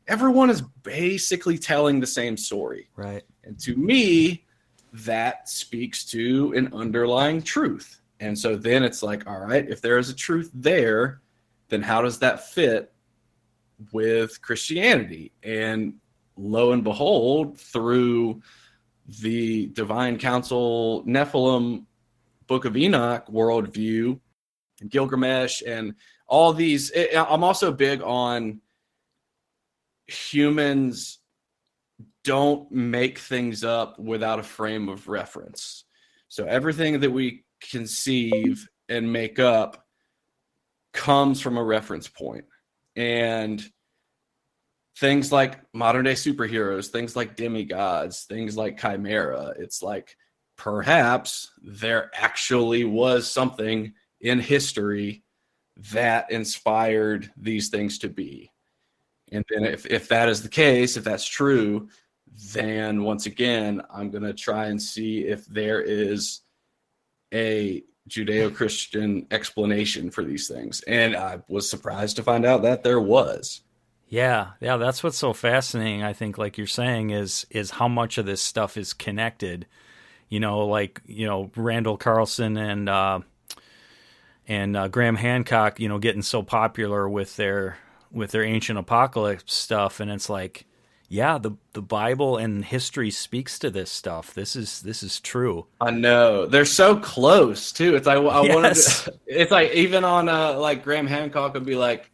everyone 0.09 0.48
is 0.48 0.62
basically 0.83 1.59
telling 1.59 2.00
the 2.00 2.07
same 2.07 2.37
story 2.37 2.88
Right. 2.96 3.22
and 3.44 3.59
to 3.61 3.76
me, 3.76 4.44
that 4.92 5.48
speaks 5.48 6.05
to 6.07 6.52
an 6.55 6.68
underlying 6.74 7.40
truth. 7.40 8.01
And 8.22 8.38
so 8.38 8.54
then 8.54 8.85
it's 8.85 9.02
like, 9.02 9.26
all 9.28 9.40
right, 9.40 9.68
if 9.68 9.80
there 9.80 9.98
is 9.98 10.08
a 10.08 10.14
truth 10.14 10.48
there, 10.54 11.20
then 11.70 11.82
how 11.82 12.02
does 12.02 12.20
that 12.20 12.48
fit 12.48 12.92
with 13.90 14.40
Christianity? 14.40 15.32
And 15.42 15.94
lo 16.37 16.70
and 16.70 16.85
behold, 16.85 17.58
through 17.58 18.40
the 19.20 19.66
Divine 19.66 20.18
Council 20.18 21.02
Nephilim 21.04 21.85
Book 22.46 22.64
of 22.64 22.76
Enoch 22.76 23.26
worldview, 23.26 24.20
and 24.80 24.88
Gilgamesh, 24.90 25.62
and 25.66 25.94
all 26.28 26.52
these, 26.52 26.92
I'm 27.16 27.42
also 27.42 27.72
big 27.72 28.02
on 28.02 28.61
humans 30.06 31.18
don't 32.22 32.70
make 32.70 33.18
things 33.18 33.64
up 33.64 33.98
without 33.98 34.38
a 34.38 34.44
frame 34.44 34.88
of 34.88 35.08
reference. 35.08 35.85
So 36.28 36.44
everything 36.44 37.00
that 37.00 37.11
we 37.11 37.44
conceive 37.70 38.68
and 38.88 39.12
make 39.12 39.38
up 39.38 39.87
comes 40.92 41.40
from 41.40 41.57
a 41.57 41.64
reference 41.64 42.09
point. 42.09 42.44
And 42.96 43.64
things 44.98 45.33
like 45.33 45.61
modern 45.72 46.05
day 46.05 46.12
superheroes, 46.12 46.88
things 46.88 47.16
like 47.16 47.37
demigods, 47.37 48.25
things 48.25 48.57
like 48.57 48.81
chimera, 48.81 49.55
it's 49.59 49.83
like 49.83 50.16
perhaps 50.57 51.51
there 51.62 52.11
actually 52.14 52.85
was 52.85 53.31
something 53.31 53.94
in 54.20 54.38
history 54.38 55.25
that 55.92 56.31
inspired 56.31 57.31
these 57.37 57.70
things 57.70 57.98
to 57.98 58.09
be. 58.09 58.51
And 59.33 59.44
then 59.51 59.64
if, 59.64 59.87
if 59.87 60.09
that 60.09 60.29
is 60.29 60.42
the 60.42 60.48
case, 60.48 60.96
if 60.96 61.05
that's 61.05 61.27
true, 61.27 61.88
then 62.53 63.03
once 63.03 63.27
again, 63.27 63.83
I'm 63.92 64.11
going 64.11 64.25
to 64.25 64.35
try 64.35 64.66
and 64.66 64.81
see 64.81 65.20
if 65.20 65.46
there 65.46 65.81
is 65.81 66.40
a 67.32 67.82
Judeo 68.08 68.54
Christian 68.54 69.26
explanation 69.30 70.10
for 70.10 70.24
these 70.24 70.48
things. 70.48 70.82
And 70.82 71.16
I 71.16 71.40
was 71.48 71.68
surprised 71.68 72.16
to 72.16 72.22
find 72.22 72.44
out 72.44 72.62
that 72.62 72.82
there 72.82 73.00
was. 73.00 73.62
Yeah, 74.08 74.50
yeah, 74.60 74.76
that's 74.76 75.02
what's 75.02 75.16
so 75.16 75.32
fascinating. 75.32 76.02
I 76.02 76.12
think, 76.12 76.36
like 76.36 76.58
you're 76.58 76.66
saying, 76.66 77.10
is 77.10 77.46
is 77.48 77.70
how 77.70 77.88
much 77.88 78.18
of 78.18 78.26
this 78.26 78.42
stuff 78.42 78.76
is 78.76 78.92
connected. 78.92 79.66
You 80.28 80.38
know, 80.38 80.66
like 80.66 81.00
you 81.06 81.26
know 81.26 81.50
Randall 81.56 81.96
Carlson 81.96 82.58
and 82.58 82.90
uh, 82.90 83.20
and 84.46 84.76
uh, 84.76 84.88
Graham 84.88 85.16
Hancock. 85.16 85.80
You 85.80 85.88
know, 85.88 85.98
getting 85.98 86.20
so 86.20 86.42
popular 86.42 87.08
with 87.08 87.36
their 87.36 87.78
with 88.10 88.32
their 88.32 88.44
ancient 88.44 88.78
apocalypse 88.78 89.54
stuff, 89.54 89.98
and 89.98 90.10
it's 90.10 90.28
like, 90.28 90.66
yeah, 91.12 91.37
the 91.37 91.51
the 91.75 91.83
Bible 91.83 92.38
and 92.38 92.64
history 92.64 93.11
speaks 93.11 93.59
to 93.59 93.68
this 93.68 93.90
stuff. 93.90 94.33
This 94.33 94.57
is 94.57 94.81
this 94.81 95.03
is 95.03 95.20
true. 95.20 95.66
I 95.79 95.90
know 95.90 96.46
they're 96.46 96.64
so 96.64 96.96
close 96.96 97.70
too. 97.70 97.96
It's 97.96 98.07
like 98.07 98.16
I 98.16 98.42
Yes. 98.42 99.07
wanted. 99.07 99.12
To, 99.12 99.20
it's 99.27 99.53
like 99.53 99.72
even 99.72 100.05
on 100.05 100.31
uh, 100.31 100.59
like 100.59 100.83
Graham 100.83 101.07
Hancock 101.07 101.53
would 101.53 101.66
be 101.66 101.75
like, 101.75 102.11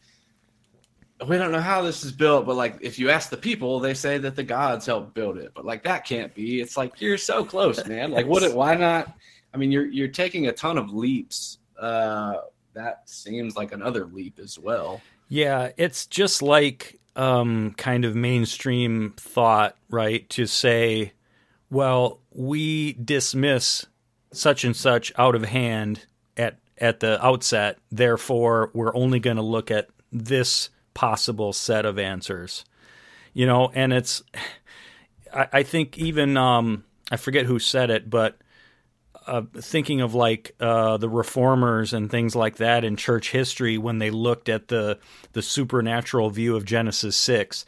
we 1.29 1.39
don't 1.39 1.53
know 1.53 1.61
how 1.61 1.81
this 1.81 2.03
is 2.03 2.11
built, 2.11 2.45
but 2.45 2.57
like 2.57 2.79
if 2.81 2.99
you 2.99 3.09
ask 3.09 3.31
the 3.31 3.37
people, 3.37 3.79
they 3.79 3.95
say 3.95 4.19
that 4.19 4.35
the 4.35 4.43
gods 4.43 4.85
helped 4.85 5.15
build 5.15 5.39
it. 5.39 5.53
But 5.55 5.65
like 5.65 5.85
that 5.85 6.05
can't 6.05 6.35
be. 6.35 6.61
It's 6.61 6.77
like 6.77 7.01
you're 7.01 7.19
so 7.19 7.45
close, 7.45 7.87
man. 7.87 8.11
Like 8.11 8.27
what? 8.27 8.53
Why 8.53 8.75
not? 8.75 9.15
I 9.55 9.59
mean, 9.59 9.71
you're 9.71 9.87
you're 9.87 10.09
taking 10.09 10.49
a 10.49 10.53
ton 10.53 10.77
of 10.77 10.93
leaps. 10.93 11.59
Uh, 11.81 12.35
that 12.75 13.09
seems 13.09 13.55
like 13.55 13.71
another 13.71 14.07
leap 14.07 14.41
as 14.41 14.59
well. 14.59 15.01
Yeah, 15.29 15.71
it's 15.77 16.07
just 16.07 16.43
like 16.43 16.98
um, 17.19 17.75
kind 17.77 18.05
of 18.05 18.15
mainstream 18.15 19.13
thought, 19.17 19.77
right? 19.91 20.27
To 20.31 20.47
say, 20.47 21.13
well, 21.69 22.21
we 22.33 22.93
dismiss 22.95 23.85
such 24.33 24.65
and 24.65 24.75
such 24.75 25.13
out 25.19 25.35
of 25.35 25.45
hand 25.45 26.07
at 26.37 26.59
at 26.79 27.01
the 27.01 27.25
outset. 27.25 27.79
Therefore, 27.91 28.71
we're 28.73 28.95
only 28.95 29.19
going 29.19 29.37
to 29.37 29.43
look 29.43 29.71
at 29.71 29.89
this 30.13 30.71
possible 30.95 31.53
set 31.53 31.85
of 31.85 31.99
answers. 31.99 32.65
You 33.35 33.47
know, 33.47 33.71
and 33.75 33.93
it's. 33.93 34.23
I, 35.35 35.49
I 35.53 35.63
think 35.63 35.99
even 35.99 36.39
um, 36.39 36.85
I 37.11 37.19
forget 37.19 37.45
who 37.45 37.59
said 37.59 37.91
it, 37.91 38.09
but 38.09 38.39
uh, 39.29 39.43
thinking 39.61 40.01
of 40.01 40.15
like 40.15 40.55
uh, 40.59 40.97
the 40.97 41.09
reformers 41.09 41.93
and 41.93 42.11
things 42.11 42.35
like 42.35 42.57
that 42.57 42.85
in 42.85 42.97
church 42.97 43.31
history 43.31 43.79
when 43.79 43.99
they 43.99 44.11
looked 44.11 44.49
at 44.49 44.69
the 44.69 44.99
the 45.33 45.43
supernatural 45.43 46.31
view 46.31 46.57
of 46.57 46.65
Genesis 46.65 47.17
six. 47.17 47.65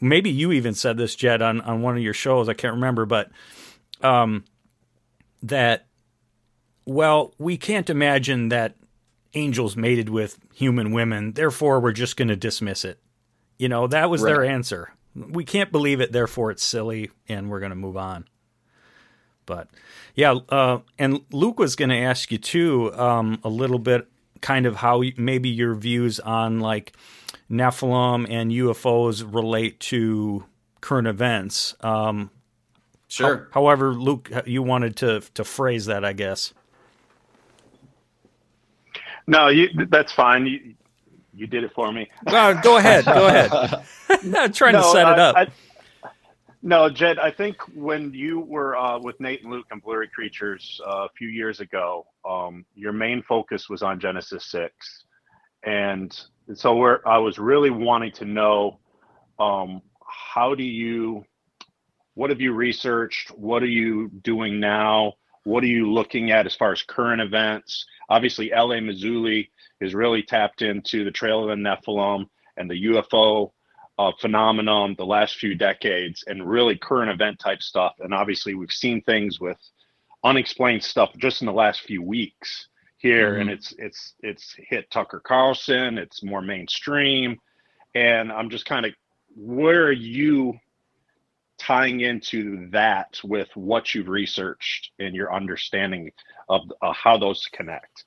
Maybe 0.00 0.30
you 0.30 0.52
even 0.52 0.74
said 0.74 0.98
this, 0.98 1.16
Jed, 1.16 1.42
on 1.42 1.60
on 1.62 1.82
one 1.82 1.96
of 1.96 2.02
your 2.02 2.14
shows. 2.14 2.48
I 2.48 2.54
can't 2.54 2.74
remember, 2.74 3.06
but 3.06 3.30
um, 4.02 4.44
that 5.42 5.86
well, 6.84 7.34
we 7.38 7.56
can't 7.56 7.90
imagine 7.90 8.50
that 8.50 8.76
angels 9.34 9.76
mated 9.76 10.08
with 10.08 10.38
human 10.54 10.92
women. 10.92 11.32
Therefore, 11.32 11.80
we're 11.80 11.92
just 11.92 12.16
going 12.16 12.28
to 12.28 12.36
dismiss 12.36 12.84
it. 12.84 12.98
You 13.58 13.68
know, 13.68 13.86
that 13.86 14.10
was 14.10 14.22
their 14.22 14.44
answer. 14.44 14.92
We 15.14 15.44
can't 15.44 15.72
believe 15.72 16.00
it. 16.00 16.12
Therefore, 16.12 16.50
it's 16.50 16.62
silly, 16.62 17.10
and 17.28 17.48
we're 17.48 17.60
going 17.60 17.70
to 17.70 17.76
move 17.76 17.96
on. 17.96 18.26
But 19.46 19.68
yeah, 20.14 20.32
uh, 20.48 20.80
and 20.98 21.22
Luke 21.32 21.58
was 21.58 21.76
going 21.76 21.88
to 21.90 21.96
ask 21.96 22.30
you 22.32 22.38
too 22.38 22.92
um, 22.94 23.38
a 23.44 23.48
little 23.48 23.78
bit 23.78 24.08
kind 24.42 24.66
of 24.66 24.76
how 24.76 25.02
maybe 25.16 25.48
your 25.48 25.74
views 25.74 26.20
on 26.20 26.60
like 26.60 26.92
Nephilim 27.50 28.26
and 28.28 28.50
UFOs 28.50 29.24
relate 29.32 29.80
to 29.80 30.44
current 30.80 31.06
events. 31.08 31.74
Um, 31.80 32.30
Sure. 33.08 33.48
how- 33.52 33.60
however, 33.60 33.94
Luke, 33.94 34.30
you 34.46 34.62
wanted 34.64 34.96
to 34.96 35.20
to 35.34 35.44
phrase 35.44 35.86
that, 35.86 36.04
I 36.04 36.12
guess. 36.12 36.52
No, 39.28 39.48
you, 39.48 39.68
that's 39.88 40.12
fine. 40.12 40.46
You, 40.46 40.74
you 41.34 41.46
did 41.46 41.64
it 41.64 41.72
for 41.74 41.92
me. 41.92 42.08
Go 42.28 42.76
ahead. 42.78 43.04
Go 43.04 43.26
ahead. 43.26 43.50
I'm 44.08 44.52
trying 44.52 44.74
to 44.74 44.82
set 44.84 45.08
it 45.08 45.18
up. 45.18 45.36
I- 45.36 45.48
no, 46.66 46.90
Jed, 46.90 47.20
I 47.20 47.30
think 47.30 47.58
when 47.76 48.12
you 48.12 48.40
were 48.40 48.76
uh, 48.76 48.98
with 48.98 49.20
Nate 49.20 49.42
and 49.42 49.52
Luke 49.52 49.66
and 49.70 49.80
Blurry 49.80 50.08
Creatures 50.08 50.80
uh, 50.84 51.04
a 51.04 51.08
few 51.16 51.28
years 51.28 51.60
ago, 51.60 52.04
um, 52.28 52.66
your 52.74 52.92
main 52.92 53.22
focus 53.22 53.68
was 53.68 53.84
on 53.84 54.00
Genesis 54.00 54.50
6. 54.50 55.04
And 55.64 56.12
so 56.54 56.98
I 57.06 57.18
was 57.18 57.38
really 57.38 57.70
wanting 57.70 58.10
to 58.14 58.24
know 58.24 58.80
um, 59.38 59.80
how 60.04 60.56
do 60.56 60.64
you, 60.64 61.24
what 62.14 62.30
have 62.30 62.40
you 62.40 62.52
researched? 62.52 63.28
What 63.38 63.62
are 63.62 63.66
you 63.66 64.08
doing 64.24 64.58
now? 64.58 65.12
What 65.44 65.62
are 65.62 65.68
you 65.68 65.92
looking 65.92 66.32
at 66.32 66.46
as 66.46 66.56
far 66.56 66.72
as 66.72 66.82
current 66.82 67.22
events? 67.22 67.86
Obviously, 68.10 68.52
L.A. 68.52 68.78
Marzulli 68.78 69.50
is 69.80 69.94
really 69.94 70.24
tapped 70.24 70.62
into 70.62 71.04
the 71.04 71.12
Trail 71.12 71.44
of 71.44 71.48
the 71.48 71.54
Nephilim 71.54 72.26
and 72.56 72.68
the 72.68 72.86
UFO 72.86 73.52
uh, 73.98 74.12
phenomenon 74.20 74.94
the 74.98 75.06
last 75.06 75.36
few 75.36 75.54
decades 75.54 76.24
and 76.26 76.48
really 76.48 76.76
current 76.76 77.10
event 77.10 77.38
type 77.38 77.62
stuff. 77.62 77.94
And 78.00 78.12
obviously, 78.12 78.54
we've 78.54 78.70
seen 78.70 79.02
things 79.02 79.40
with 79.40 79.58
unexplained 80.24 80.82
stuff 80.82 81.10
just 81.18 81.40
in 81.42 81.46
the 81.46 81.52
last 81.52 81.82
few 81.82 82.02
weeks 82.02 82.68
here, 82.98 83.36
and 83.36 83.50
it's 83.50 83.74
it's 83.78 84.14
it's 84.22 84.54
hit 84.58 84.90
Tucker 84.90 85.20
Carlson. 85.20 85.98
It's 85.98 86.22
more 86.22 86.42
mainstream, 86.42 87.38
and 87.94 88.32
I'm 88.32 88.50
just 88.50 88.66
kind 88.66 88.86
of 88.86 88.92
where 89.36 89.84
are 89.84 89.92
you 89.92 90.58
tying 91.58 92.00
into 92.00 92.68
that 92.70 93.18
with 93.24 93.48
what 93.54 93.94
you've 93.94 94.08
researched 94.08 94.90
and 94.98 95.14
your 95.14 95.32
understanding 95.34 96.10
of 96.48 96.60
uh, 96.82 96.92
how 96.92 97.16
those 97.16 97.46
connect? 97.52 98.04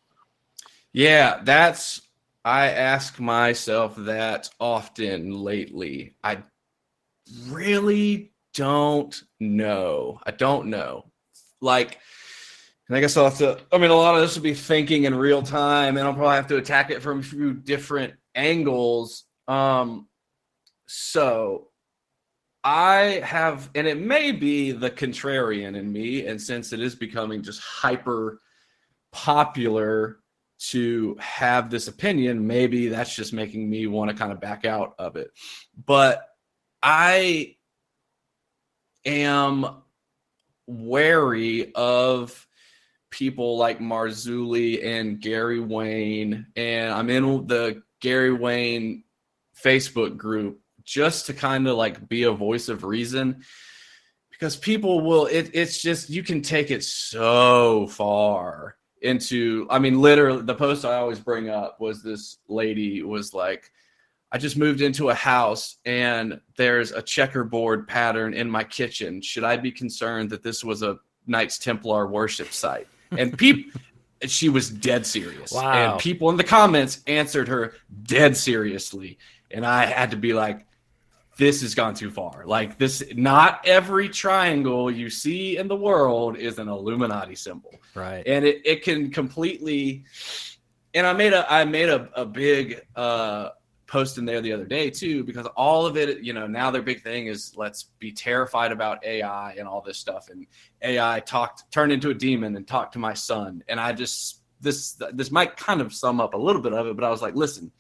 Yeah, 0.94 1.42
that's 1.44 2.02
I 2.50 2.70
ask 2.70 3.20
myself 3.20 3.96
that 3.96 4.50
often 4.60 5.32
lately. 5.44 6.16
I 6.24 6.40
really 7.48 8.32
don't 8.56 9.16
know. 9.40 10.20
I 10.24 10.32
don't 10.32 10.70
know. 10.70 11.12
Like 11.62 12.00
and 12.88 12.98
I 12.98 13.02
guess 13.02 13.16
I'll 13.16 13.26
have 13.26 13.38
to 13.38 13.60
I 13.72 13.78
mean 13.78 13.92
a 13.92 13.96
lot 13.96 14.16
of 14.16 14.22
this 14.22 14.36
will 14.36 14.42
be 14.42 14.56
thinking 14.56 15.04
in 15.04 15.14
real 15.14 15.44
time 15.44 15.98
and 15.98 16.08
I'll 16.08 16.16
probably 16.16 16.38
have 16.38 16.48
to 16.48 16.58
attack 16.58 16.90
it 16.90 17.04
from 17.04 17.20
a 17.20 17.24
few 17.24 17.54
different 17.54 18.16
angles. 18.34 19.26
Um 19.48 20.08
so 20.88 21.68
I 22.64 23.22
have 23.24 23.70
and 23.76 23.86
it 23.86 24.00
may 24.00 24.32
be 24.32 24.72
the 24.72 24.90
contrarian 24.90 25.78
in 25.78 25.94
me 25.94 26.26
and 26.26 26.42
since 26.42 26.74
it 26.74 26.80
is 26.80 26.96
becoming 26.96 27.44
just 27.44 27.62
hyper 27.62 28.40
popular 29.12 30.18
to 30.60 31.16
have 31.20 31.70
this 31.70 31.88
opinion, 31.88 32.46
maybe 32.46 32.90
that's 32.90 33.16
just 33.16 33.34
making 33.34 33.70
me 33.70 33.88
want 33.88 34.12
to 34.12 34.18
kind 34.18 34.32
of 34.32 34.42
back 34.42 34.66
out 34.66 34.96
of 35.00 35.16
it. 35.16 35.32
But 35.86 36.28
I 36.84 37.56
am 39.06 39.66
wary 40.68 41.74
of 41.74 42.46
people 43.10 43.58
like 43.58 43.80
Marzulli 43.80 44.86
and 44.86 45.20
Gary 45.20 45.60
Wayne, 45.60 46.48
and 46.56 46.94
I'm 46.94 47.10
in 47.10 47.48
the 47.48 47.82
Gary 48.02 48.34
Wayne 48.34 49.04
Facebook 49.64 50.18
group 50.18 50.60
just 50.84 51.28
to 51.28 51.34
kind 51.34 51.68
of 51.68 51.78
like 51.78 52.08
be 52.08 52.24
a 52.24 52.32
voice 52.32 52.70
of 52.70 52.84
reason 52.84 53.44
because 54.32 54.56
people 54.56 55.02
will 55.02 55.26
it, 55.28 55.52
it's 55.54 55.82
just 55.82 56.10
you 56.10 56.24
can 56.24 56.42
take 56.42 56.72
it 56.72 56.84
so 56.84 57.88
far 57.88 58.76
into 59.02 59.66
i 59.70 59.80
mean 59.80 60.02
literally 60.02 60.42
the 60.42 60.54
post 60.54 60.86
i 60.86 60.96
always 60.96 61.20
bring 61.20 61.50
up 61.50 61.80
was 61.80 62.04
this 62.04 62.40
lady 62.48 63.02
was 63.02 63.34
like 63.34 63.72
i 64.32 64.38
just 64.38 64.58
moved 64.58 64.82
into 64.82 65.10
a 65.10 65.14
house 65.14 65.78
and 65.86 66.40
there's 66.58 66.92
a 66.92 67.02
checkerboard 67.02 67.88
pattern 67.88 68.34
in 68.34 68.50
my 68.50 68.64
kitchen. 68.64 69.22
Should 69.22 69.44
i 69.44 69.58
be 69.58 69.72
concerned 69.72 70.30
that 70.32 70.44
this 70.44 70.64
was 70.64 70.84
a 70.84 71.00
knights 71.28 71.58
templar 71.58 72.08
worship 72.08 72.52
site? 72.52 72.88
And 73.12 73.38
people 73.38 73.80
she 74.28 74.50
was 74.50 74.70
dead 74.70 75.06
serious. 75.06 75.52
Wow. 75.52 75.94
and 75.94 76.00
people 76.00 76.30
in 76.30 76.36
the 76.36 76.44
comments 76.44 77.02
answered 77.08 77.48
her 77.48 77.74
dead 78.04 78.36
seriously. 78.36 79.18
And 79.50 79.66
i 79.66 79.86
had 79.86 80.12
to 80.12 80.18
be 80.18 80.34
like 80.34 80.66
this 81.40 81.62
has 81.62 81.74
gone 81.74 81.96
too 81.96 82.12
far. 82.12 82.44
Like 82.46 82.78
this 82.78 83.02
not 83.16 83.62
every 83.66 84.10
triangle 84.10 84.92
you 84.92 85.10
see 85.10 85.58
in 85.58 85.68
the 85.70 85.76
world 85.76 86.38
is 86.38 86.60
an 86.60 86.68
illuminati 86.68 87.34
symbol. 87.34 87.74
Right. 87.96 88.24
and 88.28 88.46
it, 88.46 88.62
it 88.66 88.84
can 88.84 89.10
completely 89.10 90.04
and 90.94 91.08
i 91.08 91.14
made 91.14 91.34
a 91.34 91.52
i 91.52 91.66
made 91.66 91.90
a, 91.90 92.10
a 92.14 92.26
big 92.26 92.82
uh 92.96 93.50
post 93.88 94.18
in 94.20 94.26
there 94.26 94.42
the 94.42 94.54
other 94.54 94.66
day 94.66 94.90
too 94.90 95.24
because 95.24 95.48
all 95.56 95.86
of 95.86 95.98
it 95.98 96.22
you 96.22 96.34
know 96.34 96.46
now 96.46 96.70
their 96.70 96.84
big 96.84 97.02
thing 97.02 97.26
is 97.26 97.54
let's 97.56 97.86
be 97.98 98.12
terrified 98.12 98.72
about 98.72 99.04
ai 99.06 99.54
and 99.58 99.68
all 99.68 99.82
this 99.82 99.98
stuff. 99.98 100.30
And 100.30 100.46
ai 100.82 101.22
talked 101.22 101.72
turned 101.72 101.92
into 101.92 102.10
a 102.10 102.14
demon 102.14 102.56
and 102.56 102.68
talked 102.68 102.94
to 102.94 103.00
my 103.00 103.14
son. 103.14 103.64
And 103.70 103.80
i 103.80 103.94
just 103.94 104.42
this 104.62 105.02
this 105.14 105.32
might 105.32 105.56
kind 105.56 105.80
of 105.80 105.94
sum 105.94 106.20
up 106.20 106.34
a 106.34 106.38
little 106.38 106.62
bit 106.62 106.74
of 106.74 106.86
it 106.86 106.96
but 106.98 107.06
i 107.06 107.10
was 107.10 107.22
like 107.22 107.36
listen 107.36 107.72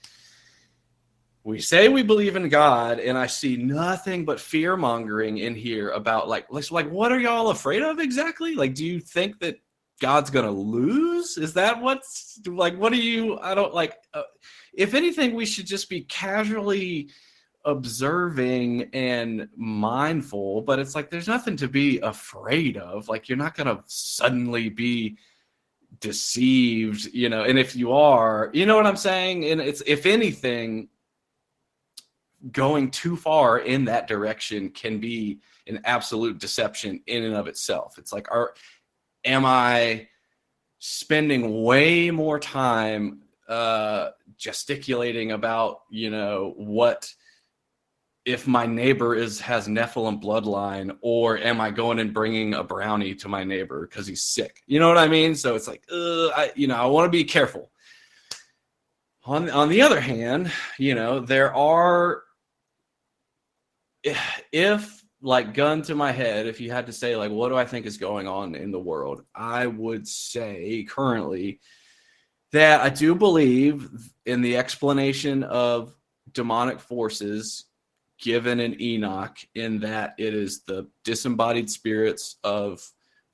we 1.43 1.59
say 1.59 1.87
we 1.87 2.03
believe 2.03 2.35
in 2.35 2.49
God, 2.49 2.99
and 2.99 3.17
I 3.17 3.27
see 3.27 3.55
nothing 3.55 4.25
but 4.25 4.39
fear 4.39 4.75
mongering 4.75 5.37
in 5.37 5.55
here 5.55 5.89
about 5.91 6.27
like, 6.27 6.47
like, 6.51 6.89
what 6.89 7.11
are 7.11 7.19
y'all 7.19 7.49
afraid 7.49 7.81
of 7.81 7.99
exactly? 7.99 8.55
Like, 8.55 8.75
do 8.75 8.85
you 8.85 8.99
think 8.99 9.39
that 9.39 9.57
God's 10.01 10.29
gonna 10.29 10.51
lose? 10.51 11.37
Is 11.37 11.53
that 11.53 11.81
what's 11.81 12.39
like? 12.45 12.75
What 12.75 12.91
do 12.91 12.97
you? 12.97 13.39
I 13.39 13.55
don't 13.55 13.73
like. 13.73 13.95
Uh, 14.13 14.23
if 14.73 14.93
anything, 14.93 15.33
we 15.33 15.45
should 15.45 15.65
just 15.65 15.89
be 15.89 16.01
casually 16.01 17.09
observing 17.65 18.89
and 18.93 19.47
mindful. 19.55 20.61
But 20.61 20.79
it's 20.79 20.95
like 20.95 21.09
there's 21.09 21.27
nothing 21.27 21.55
to 21.57 21.67
be 21.67 21.99
afraid 21.99 22.77
of. 22.77 23.07
Like, 23.07 23.29
you're 23.29 23.37
not 23.37 23.55
gonna 23.55 23.81
suddenly 23.87 24.69
be 24.69 25.17
deceived, 26.01 27.13
you 27.13 27.29
know. 27.29 27.43
And 27.43 27.57
if 27.57 27.75
you 27.75 27.93
are, 27.93 28.49
you 28.53 28.65
know 28.65 28.75
what 28.75 28.87
I'm 28.87 28.97
saying. 28.97 29.45
And 29.45 29.61
it's 29.61 29.81
if 29.85 30.05
anything 30.05 30.89
going 32.51 32.91
too 32.91 33.15
far 33.15 33.59
in 33.59 33.85
that 33.85 34.07
direction 34.07 34.69
can 34.69 34.99
be 34.99 35.39
an 35.67 35.81
absolute 35.85 36.39
deception 36.39 37.01
in 37.07 37.23
and 37.23 37.35
of 37.35 37.47
itself. 37.47 37.97
It's 37.97 38.13
like, 38.13 38.31
are 38.31 38.53
am 39.25 39.45
I 39.45 40.07
spending 40.79 41.63
way 41.63 42.09
more 42.09 42.39
time 42.39 43.21
uh, 43.47 44.09
gesticulating 44.37 45.31
about 45.31 45.81
you 45.89 46.09
know 46.09 46.53
what 46.55 47.11
if 48.25 48.45
my 48.47 48.65
neighbor 48.65 49.15
is 49.15 49.39
has 49.41 49.67
Nephilim 49.67 50.21
bloodline, 50.21 50.95
or 51.01 51.37
am 51.37 51.59
I 51.59 51.71
going 51.71 51.99
and 51.99 52.13
bringing 52.13 52.53
a 52.53 52.63
brownie 52.63 53.15
to 53.15 53.27
my 53.27 53.43
neighbor 53.43 53.87
because 53.87 54.05
he's 54.05 54.23
sick? 54.23 54.61
You 54.67 54.79
know 54.79 54.87
what 54.87 54.97
I 54.97 55.07
mean? 55.07 55.33
So 55.35 55.55
it's 55.55 55.67
like, 55.67 55.83
uh, 55.91 56.27
I, 56.27 56.51
you 56.55 56.67
know, 56.67 56.75
I 56.75 56.85
want 56.85 57.05
to 57.05 57.17
be 57.17 57.23
careful. 57.23 57.71
On 59.25 59.49
on 59.49 59.69
the 59.69 59.81
other 59.81 59.99
hand, 59.99 60.51
you 60.77 60.95
know, 60.95 61.19
there 61.19 61.53
are 61.55 62.23
if 64.03 65.03
like 65.21 65.53
gun 65.53 65.81
to 65.81 65.95
my 65.95 66.11
head 66.11 66.47
if 66.47 66.61
you 66.61 66.71
had 66.71 66.85
to 66.85 66.93
say 66.93 67.15
like 67.15 67.31
what 67.31 67.49
do 67.49 67.57
i 67.57 67.65
think 67.65 67.85
is 67.85 67.97
going 67.97 68.27
on 68.27 68.55
in 68.55 68.71
the 68.71 68.79
world 68.79 69.23
i 69.35 69.67
would 69.67 70.07
say 70.07 70.85
currently 70.87 71.59
that 72.53 72.79
i 72.81 72.89
do 72.89 73.13
believe 73.13 73.89
in 74.25 74.41
the 74.41 74.55
explanation 74.55 75.43
of 75.43 75.93
demonic 76.31 76.79
forces 76.79 77.65
given 78.19 78.59
in 78.59 78.81
enoch 78.81 79.37
in 79.55 79.79
that 79.79 80.13
it 80.17 80.33
is 80.33 80.63
the 80.63 80.87
disembodied 81.03 81.69
spirits 81.69 82.37
of 82.43 82.81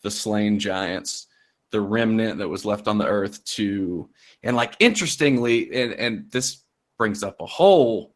the 0.01 0.11
slain 0.11 0.57
giants 0.57 1.27
the 1.71 1.81
remnant 1.81 2.39
that 2.39 2.47
was 2.47 2.65
left 2.65 2.87
on 2.87 2.97
the 2.97 3.05
earth 3.05 3.43
to 3.45 4.09
and 4.41 4.55
like 4.55 4.75
interestingly 4.79 5.71
and 5.73 5.93
and 5.93 6.31
this 6.31 6.63
brings 6.97 7.21
up 7.21 7.39
a 7.41 7.45
whole 7.45 8.14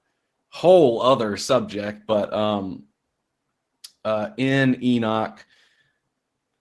whole 0.50 1.02
other 1.02 1.38
subject, 1.38 2.06
but 2.08 2.34
um, 2.34 2.84
uh, 4.04 4.30
in 4.38 4.84
Enoch, 4.84 5.46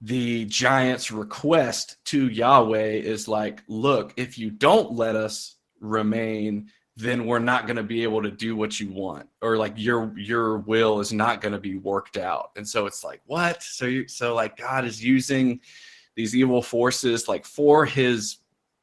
the 0.01 0.45
giant's 0.45 1.11
request 1.11 1.97
to 2.05 2.29
Yahweh 2.29 2.93
is 2.93 3.27
like, 3.27 3.63
look, 3.67 4.13
if 4.17 4.39
you 4.39 4.51
don't 4.51 4.93
let 4.93 5.17
us 5.17 5.57
remain, 5.81 6.71
then 6.97 7.27
we're 7.27 7.39
not 7.39 7.67
going 7.67 7.77
to 7.77 7.83
be 7.83 8.03
able 8.03 8.23
to 8.23 8.31
do 8.31 8.57
what 8.57 8.79
you 8.79 8.91
want, 8.91 9.29
or 9.41 9.57
like 9.57 9.75
your 9.77 10.13
your 10.19 10.59
will 10.59 11.01
is 11.01 11.13
not 11.13 11.41
going 11.41 11.53
to 11.53 11.61
be 11.61 11.77
worked 11.77 12.17
out. 12.17 12.51
And 12.57 12.69
so 12.69 12.87
it's 12.87 13.05
like, 13.05 13.21
what? 13.27 13.63
So 13.63 13.87
you 13.87 14.09
so 14.09 14.35
like 14.35 14.57
God 14.57 14.85
is 14.85 15.03
using 15.03 15.61
these 16.17 16.35
evil 16.35 16.61
forces 16.61 17.29
like 17.29 17.45
for 17.45 17.87
His 17.87 18.39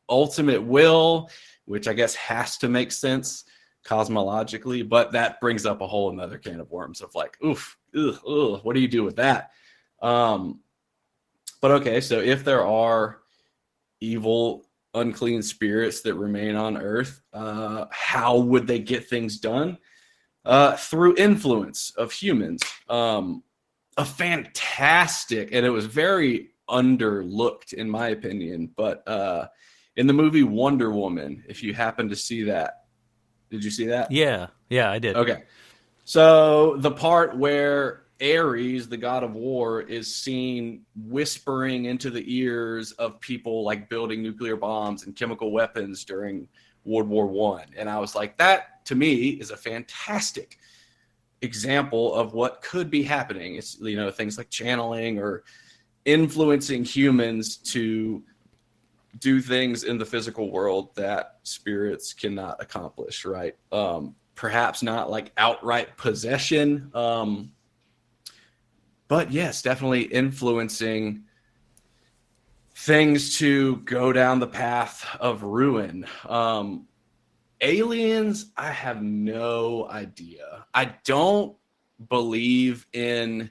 ultimate 0.07 0.63
will, 0.63 1.29
which 1.65 1.87
I 1.87 1.93
guess 1.93 2.15
has 2.15 2.57
to 2.59 2.69
make 2.69 2.91
sense 2.91 3.43
cosmologically, 3.85 4.87
but 4.87 5.11
that 5.11 5.39
brings 5.39 5.65
up 5.65 5.81
a 5.81 5.87
whole 5.87 6.09
another 6.09 6.37
can 6.37 6.59
of 6.59 6.71
worms 6.71 7.01
of 7.01 7.13
like, 7.15 7.37
oof, 7.45 7.77
ugh, 7.95 8.19
ugh, 8.27 8.59
what 8.63 8.73
do 8.73 8.81
you 8.81 8.87
do 8.87 9.03
with 9.03 9.15
that? 9.17 9.51
Um, 10.01 10.59
but 11.61 11.71
okay, 11.71 12.01
so 12.01 12.19
if 12.19 12.43
there 12.43 12.65
are 12.65 13.19
evil, 14.01 14.65
unclean 14.93 15.41
spirits 15.41 16.01
that 16.01 16.15
remain 16.15 16.55
on 16.55 16.77
Earth, 16.77 17.21
uh, 17.33 17.85
how 17.91 18.37
would 18.37 18.67
they 18.67 18.79
get 18.79 19.07
things 19.07 19.37
done? 19.37 19.77
Uh, 20.43 20.75
through 20.75 21.15
influence 21.17 21.91
of 21.97 22.11
humans. 22.11 22.61
Um, 22.87 23.43
a 23.97 24.05
fantastic, 24.05 25.49
and 25.51 25.65
it 25.65 25.69
was 25.69 25.85
very 25.85 26.49
underlooked 26.69 27.73
in 27.73 27.89
my 27.89 28.09
opinion, 28.09 28.71
but 28.75 29.07
uh, 29.07 29.47
in 29.95 30.07
the 30.07 30.13
movie 30.13 30.43
Wonder 30.43 30.91
Woman, 30.91 31.43
if 31.47 31.63
you 31.63 31.73
happen 31.73 32.09
to 32.09 32.15
see 32.15 32.43
that, 32.43 32.84
did 33.49 33.63
you 33.63 33.71
see 33.71 33.85
that? 33.87 34.11
Yeah, 34.11 34.47
yeah, 34.69 34.91
I 34.91 34.99
did. 34.99 35.15
Okay. 35.15 35.43
So 36.03 36.77
the 36.77 36.91
part 36.91 37.35
where 37.37 38.03
Ares, 38.21 38.87
the 38.87 38.97
god 38.97 39.23
of 39.23 39.33
war, 39.33 39.81
is 39.81 40.13
seen 40.13 40.85
whispering 40.95 41.85
into 41.85 42.09
the 42.09 42.23
ears 42.33 42.91
of 42.93 43.19
people 43.19 43.63
like 43.63 43.89
building 43.89 44.21
nuclear 44.21 44.55
bombs 44.55 45.05
and 45.05 45.15
chemical 45.15 45.51
weapons 45.51 46.05
during 46.05 46.47
World 46.85 47.09
War 47.09 47.25
One, 47.25 47.65
and 47.75 47.89
I 47.89 47.99
was 47.99 48.15
like, 48.15 48.37
that 48.37 48.85
to 48.85 48.95
me 48.95 49.29
is 49.29 49.51
a 49.51 49.57
fantastic 49.57 50.59
example 51.41 52.13
of 52.13 52.33
what 52.33 52.61
could 52.61 52.89
be 52.89 53.03
happening. 53.03 53.55
It's 53.55 53.79
you 53.79 53.97
know 53.97 54.11
things 54.11 54.37
like 54.37 54.49
channeling 54.49 55.19
or 55.19 55.43
influencing 56.05 56.83
humans 56.83 57.57
to 57.57 58.23
do 59.19 59.41
things 59.41 59.83
in 59.83 59.97
the 59.97 60.05
physical 60.05 60.51
world 60.51 60.95
that 60.95 61.39
spirits 61.43 62.13
cannot 62.13 62.61
accomplish, 62.61 63.25
right? 63.25 63.55
Um, 63.71 64.15
perhaps 64.35 64.83
not 64.83 65.09
like 65.09 65.31
outright 65.37 65.95
possession, 65.97 66.91
um, 66.93 67.51
but 69.07 69.31
yes, 69.31 69.61
definitely 69.61 70.03
influencing 70.03 71.23
things 72.75 73.37
to 73.37 73.77
go 73.77 74.11
down 74.11 74.39
the 74.39 74.47
path 74.47 75.07
of 75.19 75.43
ruin. 75.43 76.05
Um, 76.27 76.87
aliens, 77.61 78.51
I 78.57 78.71
have 78.71 79.01
no 79.01 79.87
idea. 79.89 80.65
I 80.73 80.95
don't 81.05 81.55
believe 82.09 82.85
in 82.91 83.49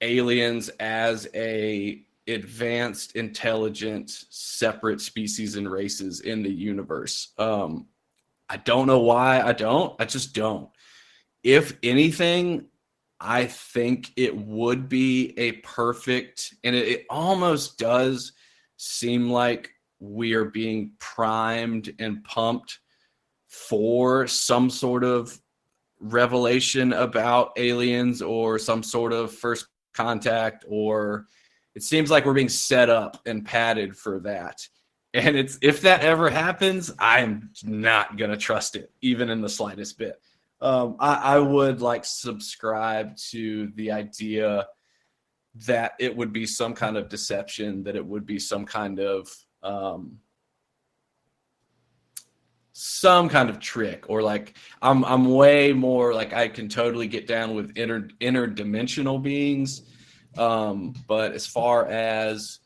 aliens 0.00 0.68
as 0.80 1.26
a 1.34 2.05
advanced, 2.28 3.16
intelligent, 3.16 4.10
separate 4.30 5.00
species 5.00 5.56
and 5.56 5.70
races 5.70 6.20
in 6.20 6.42
the 6.42 6.52
universe. 6.52 7.32
Um, 7.38 7.86
I 8.48 8.56
don't 8.56 8.86
know 8.86 9.00
why 9.00 9.40
I 9.40 9.52
don't. 9.52 9.94
I 10.00 10.04
just 10.04 10.34
don't. 10.34 10.68
If 11.42 11.76
anything, 11.82 12.66
I 13.20 13.46
think 13.46 14.12
it 14.16 14.36
would 14.36 14.88
be 14.88 15.34
a 15.38 15.52
perfect, 15.52 16.54
and 16.64 16.74
it, 16.74 16.88
it 16.88 17.06
almost 17.08 17.78
does 17.78 18.32
seem 18.76 19.30
like 19.30 19.70
we 20.00 20.34
are 20.34 20.44
being 20.44 20.92
primed 20.98 21.94
and 21.98 22.22
pumped 22.24 22.80
for 23.48 24.26
some 24.26 24.68
sort 24.68 25.02
of 25.02 25.40
revelation 26.00 26.92
about 26.92 27.52
aliens 27.56 28.20
or 28.20 28.58
some 28.58 28.82
sort 28.82 29.12
of 29.12 29.32
first 29.32 29.66
contact 29.94 30.64
or 30.68 31.26
it 31.76 31.82
seems 31.82 32.10
like 32.10 32.24
we're 32.24 32.32
being 32.32 32.48
set 32.48 32.88
up 32.88 33.20
and 33.26 33.44
padded 33.44 33.98
for 33.98 34.20
that. 34.20 34.66
And 35.12 35.36
it's 35.36 35.58
if 35.60 35.82
that 35.82 36.00
ever 36.00 36.30
happens, 36.30 36.90
I'm 36.98 37.50
not 37.62 38.16
gonna 38.16 38.38
trust 38.38 38.76
it, 38.76 38.90
even 39.02 39.28
in 39.28 39.42
the 39.42 39.48
slightest 39.48 39.98
bit. 39.98 40.18
Um, 40.62 40.96
I, 40.98 41.36
I 41.36 41.38
would 41.38 41.82
like 41.82 42.06
subscribe 42.06 43.14
to 43.30 43.70
the 43.74 43.92
idea 43.92 44.66
that 45.66 45.92
it 46.00 46.16
would 46.16 46.32
be 46.32 46.46
some 46.46 46.72
kind 46.72 46.96
of 46.96 47.10
deception, 47.10 47.82
that 47.84 47.94
it 47.94 48.04
would 48.04 48.24
be 48.24 48.38
some 48.38 48.64
kind 48.64 48.98
of 48.98 49.28
um, 49.62 50.18
some 52.72 53.28
kind 53.28 53.50
of 53.50 53.60
trick, 53.60 54.08
or 54.08 54.22
like 54.22 54.56
I'm 54.80 55.04
I'm 55.04 55.26
way 55.26 55.74
more 55.74 56.14
like 56.14 56.32
I 56.32 56.48
can 56.48 56.70
totally 56.70 57.06
get 57.06 57.26
down 57.26 57.54
with 57.54 57.76
inter 57.76 58.08
interdimensional 58.22 59.22
beings 59.22 59.82
um, 60.38 60.94
but 61.06 61.32
as 61.32 61.46
far 61.46 61.86
as 61.86 62.60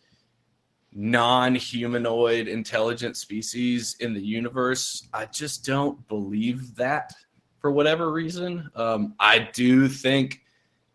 non-humanoid 0.92 2.48
intelligent 2.48 3.16
species 3.16 3.96
in 4.00 4.12
the 4.12 4.20
universe, 4.20 5.08
I 5.12 5.26
just 5.26 5.64
don't 5.64 6.06
believe 6.08 6.74
that 6.76 7.12
for 7.60 7.70
whatever 7.70 8.10
reason. 8.10 8.68
Um, 8.74 9.14
I 9.20 9.50
do 9.52 9.88
think 9.88 10.40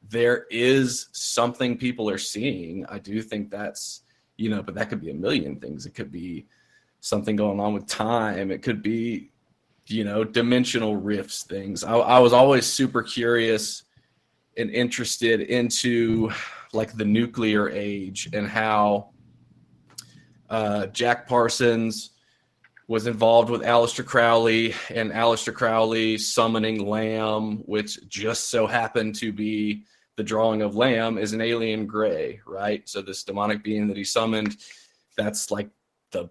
there 0.09 0.45
is 0.49 1.07
something 1.13 1.77
people 1.77 2.09
are 2.09 2.17
seeing. 2.17 2.85
I 2.87 2.99
do 2.99 3.21
think 3.21 3.49
that's 3.49 4.01
you 4.37 4.49
know, 4.49 4.61
but 4.61 4.75
that 4.75 4.89
could 4.89 4.99
be 4.99 5.11
a 5.11 5.13
million 5.13 5.55
things. 5.61 5.85
It 5.85 5.95
could 5.95 6.11
be 6.11 6.45
something 6.99 7.37
going 7.37 7.59
on 7.59 7.73
with 7.73 7.87
time. 7.87 8.51
It 8.51 8.61
could 8.61 8.81
be 8.81 9.31
you 9.87 10.03
know 10.03 10.23
dimensional 10.23 10.97
rifts 10.97 11.43
things. 11.43 11.83
I, 11.83 11.93
I 11.95 12.19
was 12.19 12.33
always 12.33 12.65
super 12.65 13.01
curious 13.01 13.83
and 14.57 14.69
interested 14.69 15.41
into 15.41 16.31
like 16.73 16.95
the 16.95 17.05
nuclear 17.05 17.69
age 17.69 18.29
and 18.33 18.47
how 18.47 19.11
uh, 20.49 20.87
Jack 20.87 21.27
Parsons 21.27 22.11
was 22.87 23.07
involved 23.07 23.49
with 23.49 23.61
Aleister 23.61 24.05
Crowley 24.05 24.75
and 24.89 25.11
Aleister 25.11 25.53
Crowley 25.53 26.17
summoning 26.17 26.85
Lam, 26.85 27.57
which 27.65 28.07
just 28.07 28.49
so 28.49 28.67
happened 28.67 29.15
to 29.15 29.33
be 29.33 29.83
the 30.17 30.23
drawing 30.23 30.61
of 30.61 30.75
Lam 30.75 31.17
is 31.17 31.33
an 31.33 31.41
alien 31.41 31.87
gray, 31.87 32.39
right? 32.45 32.87
So 32.87 33.01
this 33.01 33.23
demonic 33.23 33.63
being 33.63 33.87
that 33.87 33.97
he 33.97 34.03
summoned, 34.03 34.57
that's 35.17 35.51
like 35.51 35.69
the 36.11 36.29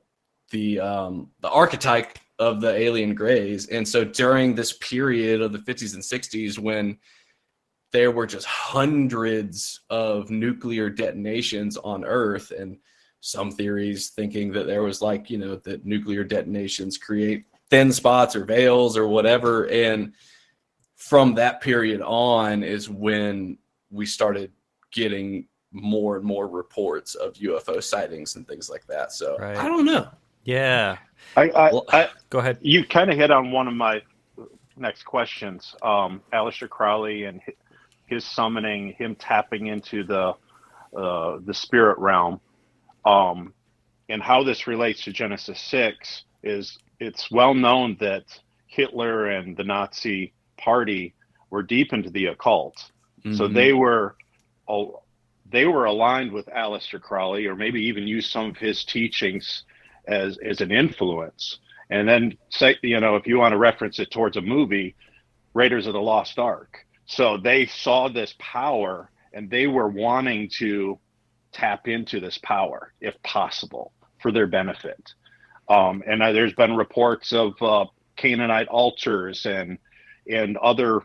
the 0.51 0.79
um, 0.81 1.31
the 1.41 1.51
archetype 1.51 2.19
of 2.39 2.61
the 2.61 2.75
alien 2.75 3.15
grays. 3.15 3.69
And 3.69 3.87
so 3.87 4.05
during 4.05 4.55
this 4.55 4.73
period 4.75 5.41
of 5.41 5.53
the 5.53 5.59
50s 5.59 5.95
and 5.95 6.03
60s 6.03 6.59
when 6.59 6.99
there 7.95 8.11
were 8.11 8.27
just 8.27 8.45
hundreds 8.45 9.83
of 9.89 10.29
nuclear 10.29 10.91
detonations 10.91 11.77
on 11.77 12.05
Earth, 12.05 12.51
and 12.51 12.77
some 13.21 13.53
theories 13.53 14.11
thinking 14.11 14.51
that 14.51 14.67
there 14.67 14.83
was 14.83 15.01
like 15.01 15.31
you 15.31 15.39
know 15.39 15.55
that 15.55 15.87
nuclear 15.87 16.25
detonations 16.25 16.99
create 16.99 17.45
thin 17.71 17.93
spots 17.93 18.35
or 18.35 18.45
veils 18.45 18.97
or 18.97 19.07
whatever, 19.07 19.69
and 19.71 20.13
from 20.97 21.35
that 21.37 21.61
period 21.61 22.03
on 22.03 22.65
is 22.65 22.91
when 22.91 23.57
we 23.93 24.07
started 24.07 24.51
getting 24.91 25.47
more 25.71 26.17
and 26.17 26.25
more 26.25 26.49
reports 26.49 27.15
of 27.15 27.35
UFO 27.35 27.81
sightings 27.81 28.35
and 28.35 28.47
things 28.49 28.69
like 28.69 28.85
that. 28.89 29.13
So 29.13 29.37
right. 29.39 29.57
I 29.57 29.69
don't 29.69 29.85
know. 29.85 30.09
Yeah. 30.43 30.99
I, 31.37 31.43
I, 31.51 31.81
I, 31.93 32.09
go 32.31 32.39
ahead. 32.41 32.59
You 32.61 32.85
kind 32.85 33.11
of 33.11 33.17
hit 33.17 33.31
on 33.31 33.53
one 33.53 33.69
of 33.69 33.75
my 33.75 34.03
next 34.77 35.05
questions. 35.05 35.75
Um, 35.83 36.23
Aleister 36.33 36.69
Crowley 36.69 37.25
and 37.25 37.41
his 38.07 38.25
summoning, 38.25 38.95
him 38.99 39.15
tapping 39.15 39.67
into 39.67 40.05
the 40.05 40.35
uh, 40.97 41.39
the 41.45 41.55
spirit 41.55 41.99
realm, 41.99 42.41
um, 43.05 43.53
and 44.09 44.23
how 44.23 44.45
this 44.45 44.67
relates 44.67 45.03
to 45.05 45.13
Genesis 45.13 45.61
six 45.61 46.25
is 46.43 46.79
it's 47.01 47.31
well 47.31 47.55
known 47.55 47.97
that 48.01 48.25
Hitler 48.67 49.31
and 49.31 49.57
the 49.57 49.65
Nazi 49.65 50.33
Party 50.57 51.15
were 51.51 51.63
deep 51.63 51.93
into 51.93 52.11
the 52.11 52.27
occult, 52.27 52.77
mm-hmm. 53.25 53.35
so 53.35 53.49
they 53.49 53.73
were 53.73 54.17
they 55.51 55.67
were 55.67 55.85
aligned 55.87 56.33
with 56.33 56.47
Aleister 56.47 57.01
Crowley, 57.01 57.47
or 57.47 57.57
maybe 57.57 57.81
even 57.81 58.07
used 58.07 58.31
some 58.31 58.47
of 58.47 58.57
his 58.57 58.85
teachings 58.85 59.65
as 60.07 60.39
as 60.39 60.61
an 60.61 60.71
influence. 60.71 61.59
And 61.91 62.09
then 62.09 62.37
say, 62.49 62.77
you 62.83 62.99
know, 62.99 63.17
if 63.17 63.27
you 63.27 63.39
want 63.39 63.53
to 63.53 63.59
reference 63.59 63.99
it 63.99 64.11
towards 64.11 64.37
a 64.37 64.41
movie, 64.41 64.97
Raiders 65.53 65.87
of 65.87 65.93
the 65.93 66.01
Lost 66.01 66.39
Ark 66.39 66.84
so 67.07 67.37
they 67.37 67.67
saw 67.67 68.09
this 68.09 68.35
power 68.39 69.11
and 69.33 69.51
they 69.51 69.67
were 69.67 69.89
wanting 69.89 70.49
to 70.59 70.99
tap 71.53 71.89
into 71.89 72.21
this 72.21 72.39
power 72.39 72.93
if 73.01 73.21
possible 73.23 73.93
for 74.21 74.33
their 74.33 74.47
benefit. 74.47 75.13
Um, 75.69 76.03
and 76.07 76.23
uh, 76.23 76.33
there's 76.33 76.55
been 76.55 76.77
reports 76.77 77.33
of 77.33 77.55
uh, 77.63 77.87
Canaanite 78.17 78.69
altars 78.69 79.47
and 79.47 79.79
and 80.31 80.57
other 80.59 81.03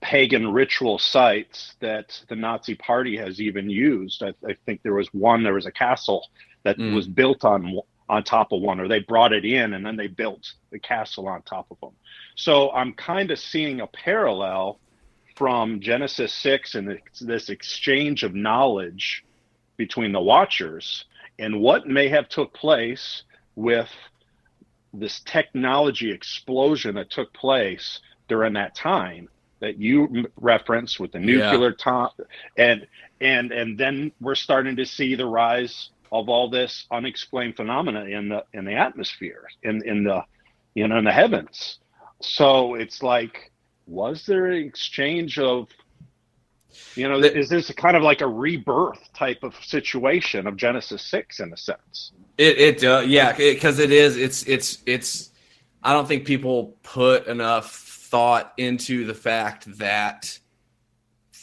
pagan 0.00 0.52
ritual 0.52 0.98
sites 0.98 1.74
that 1.80 2.20
the 2.28 2.36
Nazi 2.36 2.74
Party 2.74 3.16
has 3.16 3.40
even 3.40 3.70
used. 3.70 4.22
I, 4.22 4.34
I 4.46 4.56
think 4.66 4.82
there 4.82 4.94
was 4.94 5.08
one. 5.12 5.42
There 5.42 5.54
was 5.54 5.66
a 5.66 5.72
castle 5.72 6.26
that 6.64 6.78
mm. 6.78 6.94
was 6.94 7.06
built 7.06 7.44
on 7.44 7.78
on 8.08 8.22
top 8.22 8.52
of 8.52 8.60
one, 8.60 8.78
or 8.78 8.88
they 8.88 9.00
brought 9.00 9.32
it 9.32 9.44
in 9.44 9.74
and 9.74 9.84
then 9.84 9.96
they 9.96 10.06
built 10.06 10.52
the 10.70 10.78
castle 10.78 11.26
on 11.26 11.42
top 11.42 11.66
of 11.70 11.80
them. 11.80 11.92
So 12.36 12.70
I'm 12.70 12.92
kind 12.92 13.30
of 13.30 13.38
seeing 13.38 13.80
a 13.80 13.86
parallel 13.88 14.78
from 15.36 15.80
Genesis 15.80 16.32
6 16.34 16.74
and 16.74 16.98
this 17.20 17.48
exchange 17.48 18.22
of 18.22 18.34
knowledge 18.34 19.24
between 19.76 20.12
the 20.12 20.20
watchers 20.20 21.04
and 21.38 21.60
what 21.60 21.86
may 21.86 22.08
have 22.08 22.28
took 22.28 22.52
place 22.54 23.22
with 23.54 23.90
this 24.92 25.20
technology 25.26 26.10
explosion 26.10 26.94
that 26.94 27.10
took 27.10 27.32
place 27.34 28.00
during 28.28 28.54
that 28.54 28.74
time 28.74 29.28
that 29.60 29.78
you 29.78 30.26
referenced 30.36 30.98
with 31.00 31.12
the 31.12 31.18
nuclear 31.18 31.70
yeah. 31.70 31.76
top 31.78 32.20
and 32.56 32.86
and 33.20 33.52
and 33.52 33.78
then 33.78 34.12
we're 34.20 34.34
starting 34.34 34.76
to 34.76 34.84
see 34.84 35.14
the 35.14 35.24
rise 35.24 35.90
of 36.12 36.28
all 36.28 36.48
this 36.48 36.86
unexplained 36.90 37.56
phenomena 37.56 38.04
in 38.04 38.28
the 38.28 38.44
in 38.52 38.64
the 38.64 38.74
atmosphere 38.74 39.46
in 39.62 39.82
in 39.86 40.04
the 40.04 40.22
you 40.74 40.86
know 40.86 40.98
in 40.98 41.04
the 41.04 41.12
heavens 41.12 41.78
so 42.20 42.74
it's 42.74 43.02
like 43.02 43.50
was 43.86 44.26
there 44.26 44.46
an 44.46 44.64
exchange 44.64 45.38
of 45.38 45.68
you 46.94 47.08
know 47.08 47.18
is 47.18 47.48
this 47.48 47.70
kind 47.72 47.96
of 47.96 48.02
like 48.02 48.20
a 48.20 48.26
rebirth 48.26 49.10
type 49.14 49.42
of 49.42 49.54
situation 49.64 50.46
of 50.46 50.56
genesis 50.56 51.02
6 51.02 51.40
in 51.40 51.52
a 51.52 51.56
sense? 51.56 52.12
It 52.36 52.58
it 52.58 52.84
uh, 52.84 53.00
yeah 53.06 53.32
because 53.32 53.78
it, 53.78 53.90
it 53.90 53.96
is 53.96 54.16
it's 54.16 54.42
it's 54.44 54.78
it's 54.86 55.30
i 55.82 55.92
don't 55.92 56.06
think 56.06 56.26
people 56.26 56.76
put 56.82 57.26
enough 57.26 57.72
thought 57.72 58.52
into 58.56 59.04
the 59.04 59.14
fact 59.14 59.78
that 59.78 60.38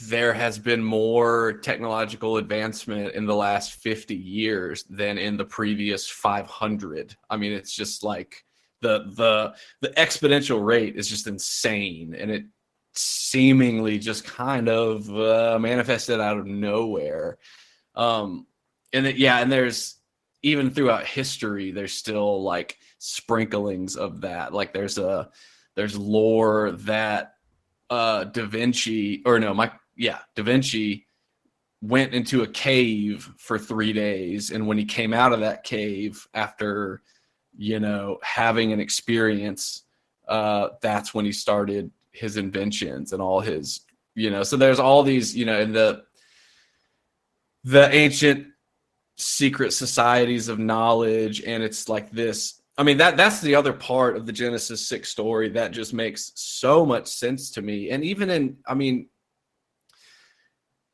there 0.07 0.33
has 0.33 0.59
been 0.59 0.83
more 0.83 1.53
technological 1.63 2.37
advancement 2.37 3.13
in 3.13 3.25
the 3.25 3.35
last 3.35 3.73
50 3.75 4.15
years 4.15 4.83
than 4.89 5.17
in 5.17 5.37
the 5.37 5.45
previous 5.45 6.07
500 6.09 7.15
i 7.29 7.37
mean 7.37 7.53
it's 7.53 7.73
just 7.73 8.03
like 8.03 8.43
the 8.83 9.11
the 9.15 9.55
the 9.81 9.89
exponential 9.95 10.63
rate 10.63 10.95
is 10.95 11.07
just 11.07 11.25
insane. 11.25 12.15
And 12.15 12.29
it 12.29 12.45
seemingly 12.93 13.97
just 13.97 14.23
kind 14.23 14.69
of 14.69 15.09
uh, 15.09 15.57
manifested 15.59 16.19
out 16.19 16.37
of 16.37 16.45
nowhere. 16.45 17.39
Um 17.95 18.45
and 18.93 19.07
it, 19.07 19.15
yeah 19.17 19.39
and 19.39 19.51
there's 19.51 19.95
even 20.43 20.69
throughout 20.69 21.07
history 21.07 21.71
there's 21.71 21.93
still 21.93 22.43
like 22.43 22.77
sprinklings 22.99 23.95
of 23.95 24.21
that. 24.21 24.53
Like 24.53 24.73
there's 24.73 24.99
a 24.99 25.29
there's 25.75 25.97
lore 25.97 26.71
that 26.71 27.33
uh 27.89 28.25
da 28.25 28.45
vinci 28.45 29.23
or 29.25 29.39
no 29.39 29.53
my 29.53 29.71
yeah 29.95 30.19
da 30.35 30.43
vinci 30.43 31.07
went 31.83 32.13
into 32.13 32.43
a 32.43 32.47
cave 32.47 33.29
for 33.37 33.59
three 33.59 33.91
days. 33.91 34.51
And 34.51 34.67
when 34.67 34.77
he 34.77 34.85
came 34.85 35.13
out 35.13 35.33
of 35.33 35.41
that 35.41 35.65
cave 35.65 36.25
after 36.33 37.01
you 37.57 37.79
know 37.79 38.17
having 38.23 38.71
an 38.73 38.79
experience 38.79 39.83
uh 40.27 40.69
that's 40.81 41.13
when 41.13 41.25
he 41.25 41.31
started 41.31 41.91
his 42.11 42.37
inventions 42.37 43.13
and 43.13 43.21
all 43.21 43.39
his 43.39 43.81
you 44.15 44.29
know 44.29 44.43
so 44.43 44.55
there's 44.57 44.79
all 44.79 45.03
these 45.03 45.35
you 45.35 45.45
know 45.45 45.59
in 45.59 45.71
the 45.71 46.03
the 47.63 47.93
ancient 47.93 48.47
secret 49.17 49.71
societies 49.71 50.47
of 50.47 50.59
knowledge 50.59 51.43
and 51.43 51.61
it's 51.61 51.87
like 51.87 52.11
this 52.11 52.61
i 52.77 52.83
mean 52.83 52.97
that 52.97 53.15
that's 53.15 53.41
the 53.41 53.55
other 53.55 53.73
part 53.73 54.17
of 54.17 54.25
the 54.25 54.31
genesis 54.31 54.87
6 54.87 55.07
story 55.07 55.49
that 55.49 55.71
just 55.71 55.93
makes 55.93 56.31
so 56.35 56.85
much 56.85 57.07
sense 57.07 57.51
to 57.51 57.61
me. 57.61 57.91
And 57.91 58.03
even 58.03 58.29
in 58.29 58.57
i 58.67 58.73
mean 58.73 59.09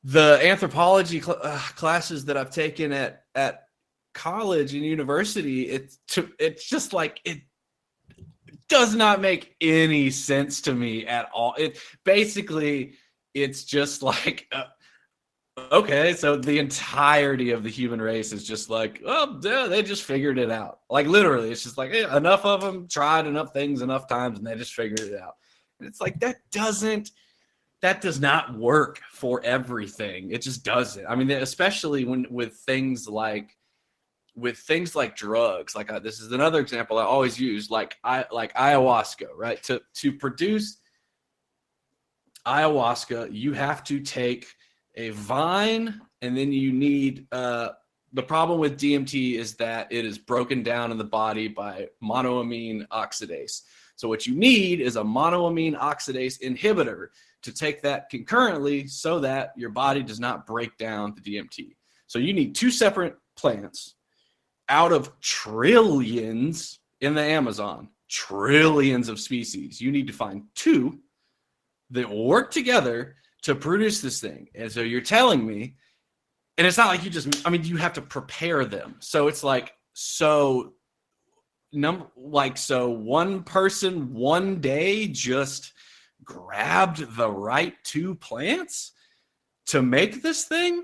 the 0.04 0.40
anthropology 0.44 1.22
cl- 1.22 1.40
uh, 1.42 1.60
classes 1.76 2.26
that 2.26 2.38
i've 2.38 2.52
taken 2.52 2.92
at 2.92 3.24
at 3.36 3.69
college 4.14 4.74
and 4.74 4.84
university 4.84 5.70
it's 5.70 6.00
to, 6.08 6.30
it's 6.40 6.68
just 6.68 6.94
like 6.94 7.20
it 7.26 7.40
does 8.68 8.96
not 8.96 9.22
make 9.22 9.56
any 9.62 10.10
sense 10.10 10.62
to 10.62 10.74
me 10.74 11.06
at 11.08 11.30
all 11.34 11.54
it 11.58 11.80
basically 12.04 12.94
it's 13.34 13.64
just 13.64 14.02
like 14.04 14.48
uh, 14.52 14.64
okay, 15.72 16.14
so 16.14 16.36
the 16.36 16.60
entirety 16.60 17.52
of 17.52 17.64
the 17.64 17.70
human 17.70 18.02
race 18.02 18.32
is 18.32 18.44
just 18.46 18.70
like, 18.70 19.02
oh, 19.06 19.40
yeah, 19.44 19.68
they 19.68 19.84
just 19.84 20.04
figured 20.04 20.38
it 20.38 20.52
out. 20.52 20.80
Like 20.90 21.08
literally, 21.08 21.52
it's 21.52 21.64
just 21.64 21.78
like 21.78 21.92
enough 21.92 22.46
of 22.46 22.62
them 22.62 22.88
tried 22.88 23.28
enough 23.28 23.54
things 23.54 23.82
enough 23.82 24.08
times, 24.08 24.38
and 24.38 24.48
they 24.48 24.56
just 24.56 24.74
figured 24.74 25.00
it 25.00 25.20
out. 25.20 25.36
And 25.80 25.88
it's 25.88 26.02
like 26.02 26.20
that 26.20 26.38
doesn't, 26.52 27.12
that 27.82 28.02
does 28.02 28.20
not 28.20 28.58
work 28.58 29.00
for 29.12 29.42
everything. 29.44 30.32
It 30.32 30.42
just 30.42 30.64
doesn't. 30.64 31.06
I 31.06 31.16
mean, 31.16 31.32
especially 31.32 32.06
when 32.06 32.26
with 32.30 32.56
things 32.56 33.08
like, 33.08 33.56
with 34.40 34.58
things 34.58 34.96
like 34.96 35.16
drugs. 35.16 35.76
Like 35.76 35.92
uh, 35.92 36.00
this 36.00 36.20
is 36.20 36.32
another 36.32 36.60
example 36.60 36.98
I 36.98 37.04
always 37.04 37.40
use, 37.40 37.70
like 37.70 37.98
I 38.04 38.26
like 38.32 38.54
ayahuasca, 38.54 39.28
right? 39.36 39.62
To 39.64 39.82
to 39.96 40.14
produce 40.14 40.78
ayahuasca, 42.46 43.30
you 43.32 43.54
have 43.54 43.84
to 43.86 44.00
take 44.00 44.48
a 44.96 45.10
vine, 45.12 46.02
and 46.22 46.36
then 46.36 46.52
you 46.52 46.72
need 46.72 47.28
uh, 47.32 47.70
the 48.14 48.24
problem 48.24 48.60
with 48.60 48.80
DMT 48.80 49.36
is 49.36 49.56
that 49.56 49.88
it 49.92 50.06
is 50.06 50.18
broken 50.18 50.64
down 50.64 50.92
in 50.92 50.98
the 50.98 51.04
body 51.04 51.48
by 51.48 51.88
monoamine 52.04 52.88
oxidase. 52.88 53.62
So 53.96 54.08
what 54.08 54.26
you 54.26 54.34
need 54.34 54.80
is 54.80 54.96
a 54.96 55.04
monoamine 55.04 55.78
oxidase 55.78 56.42
inhibitor 56.42 57.08
to 57.44 57.54
take 57.54 57.82
that 57.84 58.10
concurrently 58.10 58.88
so 58.88 59.20
that 59.20 59.54
your 59.56 59.70
body 59.70 60.02
does 60.02 60.20
not 60.20 60.48
break 60.48 60.76
down 60.78 61.14
the 61.16 61.22
DMT. 61.22 61.76
So 62.08 62.18
you 62.18 62.34
need 62.34 62.56
two 62.56 62.72
separate 62.72 63.16
plants 63.36 63.96
out 64.70 64.92
of 64.92 65.20
trillions 65.20 66.80
in 67.02 67.14
the 67.14 67.22
Amazon, 67.22 67.90
trillions 68.08 69.10
of 69.10 69.20
species. 69.20 69.82
You 69.82 69.92
need 69.92 70.08
to 70.08 70.14
find 70.14 70.44
two 70.56 71.00
that 71.92 72.10
work 72.10 72.52
together 72.52 73.16
to 73.42 73.56
produce 73.56 74.02
this 74.02 74.22
thing. 74.22 74.48
And 74.56 74.72
so 74.72 74.82
you're 74.82 75.02
telling 75.02 75.46
me, 75.46 75.76
and 76.58 76.68
it's 76.68 76.78
not 76.78 76.88
like 76.88 77.04
you 77.04 77.10
just, 77.10 77.46
I 77.46 77.50
mean, 77.50 77.64
you 77.64 77.78
have 77.78 77.94
to 77.94 78.02
prepare 78.02 78.66
them. 78.66 78.96
So 79.00 79.28
it's 79.28 79.44
like, 79.44 79.74
so 79.94 80.74
number 81.72 82.08
like 82.16 82.58
so 82.58 82.90
one 82.90 83.44
person 83.44 84.14
one 84.14 84.60
day 84.60 85.08
just 85.08 85.74
grabbed 86.24 87.16
the 87.16 87.30
right 87.30 87.76
two 87.84 88.16
plants 88.16 88.92
to 89.68 89.82
make 89.82 90.22
this 90.22 90.46
thing 90.46 90.84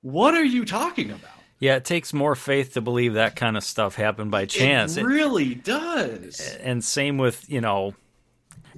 what 0.00 0.34
are 0.34 0.44
you 0.44 0.64
talking 0.64 1.10
about 1.10 1.37
yeah 1.58 1.76
it 1.76 1.84
takes 1.84 2.12
more 2.12 2.34
faith 2.34 2.74
to 2.74 2.80
believe 2.80 3.14
that 3.14 3.36
kind 3.36 3.56
of 3.56 3.64
stuff 3.64 3.94
happened 3.94 4.30
by 4.30 4.44
chance 4.44 4.96
it 4.96 5.04
really 5.04 5.52
it, 5.52 5.64
does 5.64 6.40
and 6.60 6.84
same 6.84 7.18
with 7.18 7.48
you 7.48 7.60
know 7.60 7.94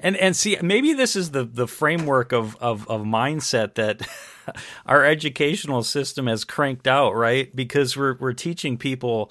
and 0.03 0.16
and 0.16 0.35
see, 0.35 0.57
maybe 0.62 0.93
this 0.95 1.14
is 1.16 1.31
the 1.31 1.45
the 1.45 1.66
framework 1.66 2.33
of 2.33 2.57
of, 2.57 2.89
of 2.89 3.03
mindset 3.03 3.74
that 3.74 4.07
our 4.87 5.05
educational 5.05 5.83
system 5.83 6.26
has 6.26 6.45
cranked 6.45 6.87
out, 6.87 7.14
right? 7.14 7.55
Because 7.55 7.97
we're 7.97 8.16
we're 8.18 8.33
teaching 8.33 8.76
people 8.76 9.31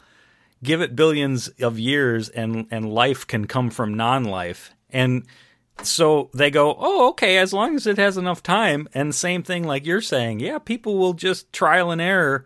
give 0.61 0.81
it 0.81 0.95
billions 0.95 1.47
of 1.59 1.79
years 1.79 2.29
and 2.29 2.67
and 2.71 2.91
life 2.91 3.25
can 3.25 3.47
come 3.47 3.69
from 3.69 3.93
non-life. 3.95 4.71
And 4.91 5.25
so 5.81 6.29
they 6.33 6.51
go, 6.51 6.75
"Oh, 6.77 7.09
okay, 7.09 7.37
as 7.37 7.53
long 7.53 7.75
as 7.75 7.87
it 7.87 7.97
has 7.97 8.17
enough 8.17 8.43
time." 8.43 8.87
And 8.93 9.13
same 9.15 9.43
thing 9.43 9.63
like 9.63 9.85
you're 9.85 10.01
saying. 10.01 10.39
Yeah, 10.39 10.59
people 10.59 10.97
will 10.97 11.13
just 11.13 11.51
trial 11.53 11.89
and 11.91 12.01
error 12.01 12.45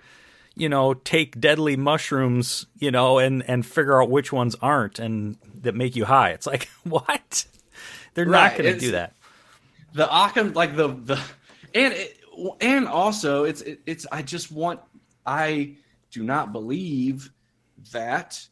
you 0.56 0.70
know, 0.70 0.94
take 0.94 1.40
deadly 1.40 1.76
mushrooms, 1.76 2.66
you 2.78 2.92
know, 2.92 3.20
and 3.20 3.48
and 3.48 3.66
figure 3.66 4.02
out 4.02 4.10
which 4.10 4.32
ones 4.32 4.56
aren't 4.62 5.00
and 5.00 5.38
that 5.62 5.76
make 5.76 5.96
you 5.96 6.06
high. 6.06 6.30
It's 6.30 6.48
like, 6.48 6.70
what? 6.84 7.46
They're 8.14 8.26
right. 8.26 8.52
not 8.52 8.58
going 8.58 8.74
to 8.74 8.80
do 8.80 8.92
that. 8.92 9.14
The 9.94 10.08
Occam, 10.08 10.54
like 10.54 10.76
the 10.76 10.90
the, 10.90 11.20
and 11.74 11.94
it, 11.94 12.18
and 12.62 12.88
also 12.88 13.44
it's 13.44 13.62
it, 13.62 13.82
it's. 13.86 14.06
I 14.12 14.22
just 14.22 14.52
want. 14.52 14.80
I 15.26 15.76
do 16.12 16.24
not 16.24 16.52
believe 16.52 17.32
that 17.92 18.46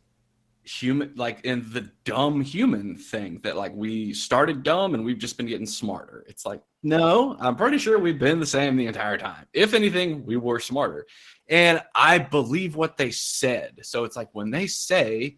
human 0.64 1.12
like 1.16 1.44
in 1.44 1.66
the 1.74 1.90
dumb 2.06 2.42
human 2.42 2.96
thing 2.96 3.40
that 3.44 3.58
like 3.58 3.74
we 3.76 4.14
started 4.14 4.64
dumb 4.64 4.94
and 4.94 5.04
we've 5.04 5.18
just 5.18 5.36
been 5.36 5.48
getting 5.48 5.66
smarter 5.66 6.24
it's 6.28 6.46
like 6.46 6.62
no 6.84 7.36
i'm 7.40 7.56
pretty 7.56 7.78
sure 7.78 8.00
we've 8.00 8.20
been 8.20 8.40
the 8.40 8.46
same 8.46 8.76
the 8.76 8.88
entire 8.88 9.18
time 9.18 9.46
if 9.54 9.74
anything 9.74 10.26
we 10.26 10.38
were 10.38 10.60
smarter 10.60 11.06
and 11.48 11.82
i 11.96 12.18
believe 12.18 12.76
what 12.76 12.98
they 12.98 13.12
said 13.12 13.80
so 13.84 14.04
it's 14.04 14.16
like 14.16 14.30
when 14.34 14.50
they 14.50 14.68
say 14.68 15.38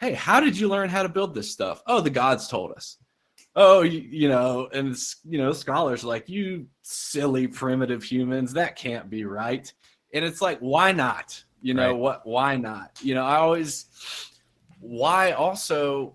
hey 0.00 0.12
how 0.12 0.40
did 0.40 0.58
you 0.58 0.68
learn 0.68 0.88
how 0.88 1.02
to 1.02 1.08
build 1.08 1.34
this 1.34 1.50
stuff 1.50 1.82
oh 1.86 2.00
the 2.00 2.10
gods 2.10 2.48
told 2.48 2.72
us 2.72 2.98
oh, 3.58 3.82
you, 3.82 4.00
you 4.00 4.28
know, 4.28 4.68
and 4.72 4.96
you 5.28 5.36
know, 5.36 5.52
scholars 5.52 6.04
like 6.04 6.28
you 6.28 6.66
silly 6.82 7.48
primitive 7.48 8.02
humans, 8.02 8.52
that 8.52 8.76
can't 8.76 9.10
be 9.10 9.24
right. 9.24 9.70
And 10.14 10.24
it's 10.24 10.40
like, 10.40 10.58
why 10.60 10.92
not? 10.92 11.42
You 11.60 11.74
know 11.74 11.90
right. 11.90 11.98
what? 11.98 12.26
Why 12.26 12.56
not? 12.56 12.98
You 13.02 13.16
know, 13.16 13.24
I 13.24 13.36
always, 13.36 13.86
why 14.80 15.32
also, 15.32 16.14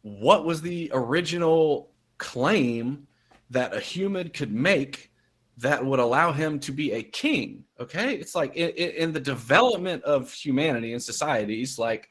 what 0.00 0.46
was 0.46 0.62
the 0.62 0.90
original 0.94 1.89
claim 2.20 3.08
that 3.50 3.74
a 3.74 3.80
human 3.80 4.28
could 4.28 4.52
make 4.52 5.10
that 5.56 5.84
would 5.84 5.98
allow 5.98 6.30
him 6.30 6.60
to 6.60 6.72
be 6.72 6.92
a 6.92 7.02
king? 7.02 7.64
Okay, 7.80 8.14
it's 8.14 8.36
like 8.36 8.54
in, 8.54 8.70
in 8.70 9.12
the 9.12 9.20
development 9.20 10.04
of 10.04 10.32
humanity 10.32 10.92
and 10.92 11.02
societies, 11.02 11.78
like 11.78 12.08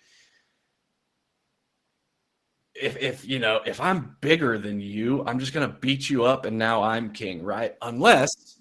if 2.76 2.97
if 2.97 3.28
you 3.28 3.39
know 3.39 3.62
if 3.66 3.80
I'm 3.80 4.18
bigger 4.20 4.57
than 4.57 4.82
you, 4.82 5.24
I'm 5.26 5.39
just 5.39 5.53
gonna 5.53 5.78
beat 5.80 6.10
you 6.10 6.26
up 6.26 6.45
and 6.45 6.57
now 6.57 6.84
I'm 6.84 7.12
king, 7.12 7.43
right? 7.43 7.76
Unless 7.82 8.60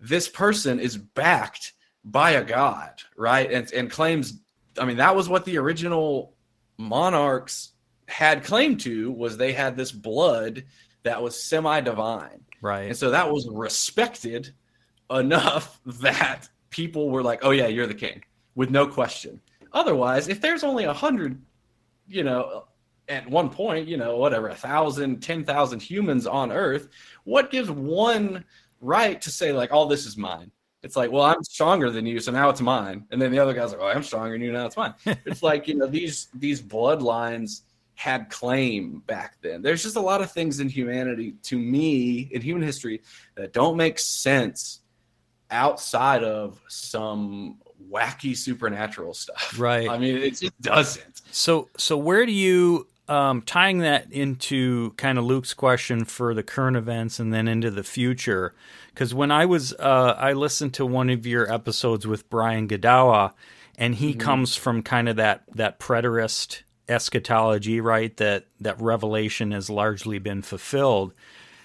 this 0.00 0.28
person 0.28 0.80
is 0.80 0.96
backed 0.96 1.74
by 2.04 2.32
a 2.32 2.44
god, 2.44 3.02
right? 3.16 3.50
And 3.50 3.70
and 3.72 3.90
claims 3.90 4.40
I 4.78 4.84
mean 4.84 4.96
that 4.96 5.14
was 5.14 5.28
what 5.28 5.44
the 5.44 5.58
original 5.58 6.34
monarchs 6.78 7.72
had 8.08 8.44
claimed 8.44 8.80
to 8.80 9.10
was 9.12 9.36
they 9.36 9.52
had 9.52 9.76
this 9.76 9.92
blood 9.92 10.64
that 11.06 11.22
was 11.22 11.40
semi 11.40 11.80
divine. 11.80 12.40
Right. 12.60 12.88
And 12.88 12.96
so 12.96 13.10
that 13.10 13.30
was 13.30 13.48
respected 13.48 14.52
enough 15.10 15.80
that 15.86 16.48
people 16.70 17.10
were 17.10 17.22
like, 17.22 17.40
"Oh 17.42 17.50
yeah, 17.50 17.68
you're 17.68 17.86
the 17.86 17.94
king," 17.94 18.22
with 18.54 18.70
no 18.70 18.86
question. 18.86 19.40
Otherwise, 19.72 20.28
if 20.28 20.40
there's 20.40 20.64
only 20.64 20.84
a 20.84 20.92
hundred, 20.92 21.40
you 22.08 22.24
know, 22.24 22.66
at 23.08 23.28
one 23.28 23.50
point, 23.50 23.86
you 23.86 23.96
know, 23.96 24.16
whatever, 24.16 24.48
a 24.48 24.54
thousand, 24.54 25.20
ten 25.20 25.44
thousand 25.44 25.80
humans 25.80 26.26
on 26.26 26.50
Earth, 26.52 26.88
what 27.24 27.50
gives 27.50 27.70
one 27.70 28.44
right 28.80 29.20
to 29.22 29.30
say 29.30 29.52
like, 29.52 29.72
"All 29.72 29.86
this 29.86 30.06
is 30.06 30.16
mine"? 30.16 30.50
It's 30.82 30.96
like, 30.96 31.10
well, 31.10 31.24
I'm 31.24 31.42
stronger 31.42 31.90
than 31.90 32.06
you, 32.06 32.20
so 32.20 32.30
now 32.30 32.48
it's 32.48 32.60
mine. 32.60 33.06
And 33.10 33.20
then 33.20 33.32
the 33.32 33.38
other 33.40 33.54
guy's 33.54 33.72
like, 33.72 33.80
"Oh, 33.80 33.86
I'm 33.88 34.02
stronger 34.02 34.32
than 34.32 34.42
you, 34.42 34.52
now 34.52 34.66
it's 34.66 34.76
mine." 34.76 34.94
it's 35.24 35.42
like 35.42 35.68
you 35.68 35.76
know 35.76 35.86
these 35.86 36.28
these 36.34 36.60
bloodlines 36.60 37.62
had 37.96 38.28
claim 38.28 39.02
back 39.06 39.38
then. 39.40 39.62
There's 39.62 39.82
just 39.82 39.96
a 39.96 40.00
lot 40.00 40.20
of 40.20 40.30
things 40.30 40.60
in 40.60 40.68
humanity, 40.68 41.34
to 41.44 41.58
me, 41.58 42.28
in 42.30 42.42
human 42.42 42.62
history, 42.62 43.02
that 43.34 43.52
don't 43.52 43.76
make 43.76 43.98
sense 43.98 44.80
outside 45.50 46.22
of 46.22 46.60
some 46.68 47.56
wacky 47.90 48.36
supernatural 48.36 49.14
stuff. 49.14 49.58
Right. 49.58 49.88
I 49.88 49.98
mean, 49.98 50.18
it 50.18 50.36
just 50.36 50.60
doesn't. 50.60 51.22
So, 51.32 51.68
so 51.78 51.96
where 51.96 52.26
do 52.26 52.32
you 52.32 52.86
um, 53.08 53.40
tying 53.42 53.78
that 53.78 54.12
into 54.12 54.90
kind 54.92 55.16
of 55.18 55.24
Luke's 55.24 55.54
question 55.54 56.04
for 56.04 56.34
the 56.34 56.42
current 56.42 56.76
events 56.76 57.18
and 57.18 57.32
then 57.32 57.48
into 57.48 57.70
the 57.70 57.84
future? 57.84 58.54
Because 58.88 59.14
when 59.14 59.30
I 59.30 59.46
was, 59.46 59.72
uh, 59.74 60.14
I 60.18 60.34
listened 60.34 60.74
to 60.74 60.84
one 60.84 61.08
of 61.08 61.26
your 61.26 61.50
episodes 61.50 62.06
with 62.06 62.28
Brian 62.28 62.68
Godawa, 62.68 63.32
and 63.78 63.94
he 63.94 64.10
mm-hmm. 64.10 64.20
comes 64.20 64.54
from 64.54 64.82
kind 64.82 65.08
of 65.08 65.16
that 65.16 65.44
that 65.54 65.78
preterist 65.78 66.62
eschatology, 66.88 67.80
right? 67.80 68.16
That 68.16 68.46
that 68.60 68.80
revelation 68.80 69.52
has 69.52 69.70
largely 69.70 70.18
been 70.18 70.42
fulfilled, 70.42 71.12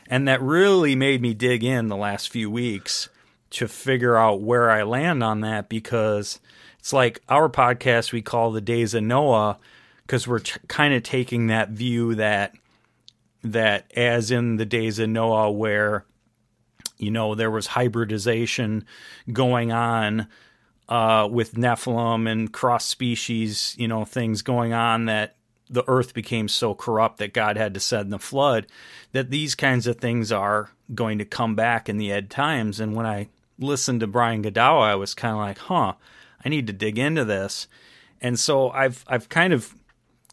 and 0.07 0.27
that 0.27 0.41
really 0.41 0.95
made 0.95 1.21
me 1.21 1.33
dig 1.33 1.63
in 1.63 1.87
the 1.87 1.97
last 1.97 2.29
few 2.29 2.49
weeks 2.49 3.09
to 3.51 3.67
figure 3.67 4.15
out 4.15 4.41
where 4.41 4.71
I 4.71 4.83
land 4.83 5.23
on 5.23 5.41
that 5.41 5.69
because 5.69 6.39
it's 6.79 6.93
like 6.93 7.21
our 7.29 7.49
podcast 7.49 8.11
we 8.11 8.21
call 8.21 8.51
the 8.51 8.61
Days 8.61 8.93
of 8.93 9.03
Noah 9.03 9.59
because 10.05 10.27
we're 10.27 10.39
t- 10.39 10.59
kind 10.67 10.93
of 10.93 11.03
taking 11.03 11.47
that 11.47 11.69
view 11.69 12.15
that 12.15 12.53
that 13.43 13.91
as 13.95 14.31
in 14.31 14.57
the 14.57 14.65
days 14.65 14.99
of 14.99 15.09
Noah 15.09 15.51
where 15.51 16.05
you 16.97 17.11
know 17.11 17.35
there 17.35 17.51
was 17.51 17.67
hybridization 17.67 18.85
going 19.31 19.71
on 19.71 20.27
uh, 20.91 21.25
with 21.25 21.53
Nephilim 21.53 22.29
and 22.29 22.51
cross 22.51 22.85
species, 22.85 23.75
you 23.79 23.87
know, 23.87 24.03
things 24.03 24.41
going 24.41 24.73
on 24.73 25.05
that 25.05 25.37
the 25.69 25.85
earth 25.87 26.13
became 26.13 26.49
so 26.49 26.75
corrupt 26.75 27.17
that 27.19 27.33
God 27.33 27.55
had 27.55 27.73
to 27.75 27.79
send 27.79 28.11
the 28.11 28.19
flood, 28.19 28.67
that 29.13 29.29
these 29.29 29.55
kinds 29.55 29.87
of 29.87 29.99
things 29.99 30.33
are 30.33 30.69
going 30.93 31.17
to 31.19 31.23
come 31.23 31.55
back 31.55 31.87
in 31.87 31.97
the 31.97 32.11
end 32.11 32.29
times. 32.29 32.81
And 32.81 32.93
when 32.93 33.05
I 33.05 33.29
listened 33.57 34.01
to 34.01 34.07
Brian 34.07 34.43
Godawa, 34.43 34.81
I 34.81 34.95
was 34.95 35.13
kind 35.13 35.31
of 35.31 35.39
like, 35.39 35.59
huh, 35.59 35.93
I 36.43 36.49
need 36.49 36.67
to 36.67 36.73
dig 36.73 36.99
into 36.99 37.23
this. 37.23 37.69
And 38.19 38.37
so 38.37 38.69
I've 38.71 39.05
I've 39.07 39.29
kind 39.29 39.53
of 39.53 39.73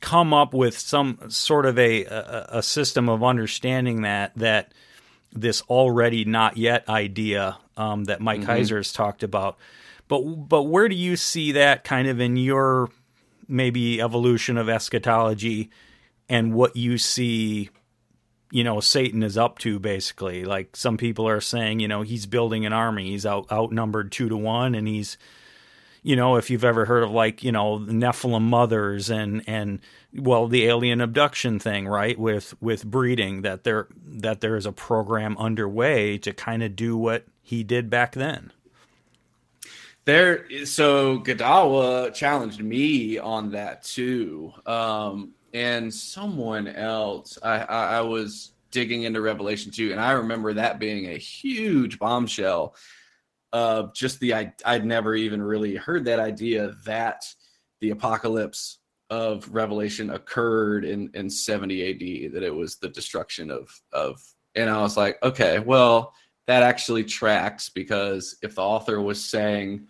come 0.01 0.35
up 0.35 0.53
with 0.53 0.77
some 0.77 1.21
sort 1.29 1.67
of 1.67 1.79
a 1.79 2.05
a, 2.05 2.47
a 2.55 2.63
system 2.65 3.09
of 3.09 3.23
understanding 3.23 4.03
that 4.03 4.33
that 4.35 4.75
this 5.33 5.63
already 5.63 6.25
not 6.25 6.57
yet 6.57 6.89
idea 6.89 7.59
um, 7.77 8.05
that 8.07 8.21
Mike 8.21 8.41
mm-hmm. 8.41 8.51
Heiser 8.51 8.79
has 8.79 8.93
talked 8.93 9.23
about 9.23 9.57
but 10.09 10.21
but 10.49 10.65
where 10.65 10.89
do 10.89 10.97
you 10.97 11.17
see 11.17 11.53
that 11.53 11.85
kind 11.85 12.09
of 12.09 12.21
in 12.21 12.37
your 12.37 12.91
maybe 13.47 14.01
evolution 14.01 14.59
of 14.59 14.69
eschatology 14.69 15.71
and 16.29 16.53
what 16.55 16.77
you 16.77 16.99
see 16.99 17.71
you 18.51 18.65
know 18.65 18.81
Satan 18.81 19.23
is 19.23 19.39
up 19.39 19.59
to 19.61 19.79
basically? 19.79 20.45
Like 20.45 20.75
some 20.75 20.97
people 20.97 21.29
are 21.29 21.41
saying 21.41 21.81
you 21.81 21.89
know 21.89 22.03
he's 22.03 22.27
building 22.27 22.67
an 22.67 22.73
army. 22.73 23.11
He's 23.11 23.27
out 23.27 23.51
outnumbered 23.53 24.11
2 24.11 24.31
to 24.31 24.37
1 24.37 24.75
and 24.75 24.89
he's 24.89 25.19
you 26.03 26.17
know 26.17 26.37
if 26.37 26.49
you've 26.49 26.65
ever 26.65 26.87
heard 26.87 27.03
of 27.03 27.11
like 27.11 27.43
you 27.43 27.53
know 27.53 27.79
Nephilim 27.79 28.43
mothers 28.43 29.11
and 29.11 29.43
and 29.47 29.81
well 30.15 30.49
the 30.49 30.65
alien 30.65 31.01
abduction 31.01 31.59
thing 31.59 31.87
right 31.87 32.19
with 32.19 32.55
with 32.63 32.87
breeding 32.87 33.43
that 33.43 33.65
there 33.65 33.89
that 33.95 34.41
there 34.41 34.57
is 34.57 34.65
a 34.65 34.73
program 34.73 35.37
underway 35.39 36.17
to 36.19 36.33
kind 36.33 36.63
of 36.63 36.75
do 36.77 36.97
what 36.97 37.27
he 37.43 37.63
did 37.63 37.91
back 37.91 38.13
then 38.13 38.53
there, 40.09 40.65
so 40.65 41.19
Godawa 41.19 42.15
challenged 42.15 42.63
me 42.63 43.19
on 43.19 43.51
that 43.51 43.83
too, 43.83 44.55
um, 44.65 45.35
and 45.53 45.93
someone 45.93 46.67
else. 46.67 47.39
I, 47.43 47.59
I, 47.59 47.99
I 47.99 48.01
was 48.01 48.53
digging 48.71 49.03
into 49.03 49.21
Revelation 49.21 49.71
two, 49.71 49.93
and 49.93 50.01
I 50.01 50.13
remember 50.13 50.55
that 50.55 50.79
being 50.79 51.11
a 51.11 51.19
huge 51.19 51.99
bombshell. 51.99 52.75
Of 53.53 53.95
just 53.95 54.19
the 54.21 54.33
I, 54.33 54.55
I'd 54.65 54.87
never 54.87 55.15
even 55.15 55.43
really 55.43 55.77
heard 55.77 56.07
that 56.07 56.21
idea 56.21 56.75
that 56.87 57.27
the 57.81 57.91
apocalypse 57.91 58.79
of 59.11 59.47
Revelation 59.51 60.09
occurred 60.09 60.87
in 60.87 61.11
in 61.13 61.29
70 61.29 62.27
AD. 62.27 62.33
That 62.33 62.43
it 62.43 62.55
was 62.55 62.77
the 62.77 62.89
destruction 62.89 63.51
of 63.51 63.69
of, 63.93 64.23
and 64.55 64.71
I 64.71 64.81
was 64.81 64.97
like, 64.97 65.19
okay, 65.23 65.59
well 65.59 66.15
that 66.47 66.63
actually 66.63 67.05
tracks 67.05 67.69
because 67.69 68.39
if 68.41 68.55
the 68.55 68.63
author 68.63 69.03
was 69.03 69.23
saying 69.23 69.87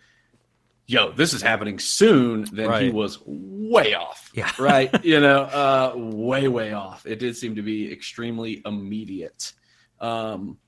yo, 0.88 1.12
this 1.12 1.34
is 1.34 1.42
happening 1.42 1.78
soon, 1.78 2.44
then 2.50 2.68
right. 2.68 2.82
he 2.82 2.90
was 2.90 3.20
way 3.26 3.94
off. 3.94 4.30
Yeah. 4.34 4.50
right. 4.58 5.04
You 5.04 5.20
know, 5.20 5.42
uh, 5.42 5.92
way, 5.94 6.48
way 6.48 6.72
off. 6.72 7.06
It 7.06 7.18
did 7.18 7.36
seem 7.36 7.54
to 7.56 7.62
be 7.62 7.92
extremely 7.92 8.62
immediate. 8.64 9.52
Um, 10.00 10.58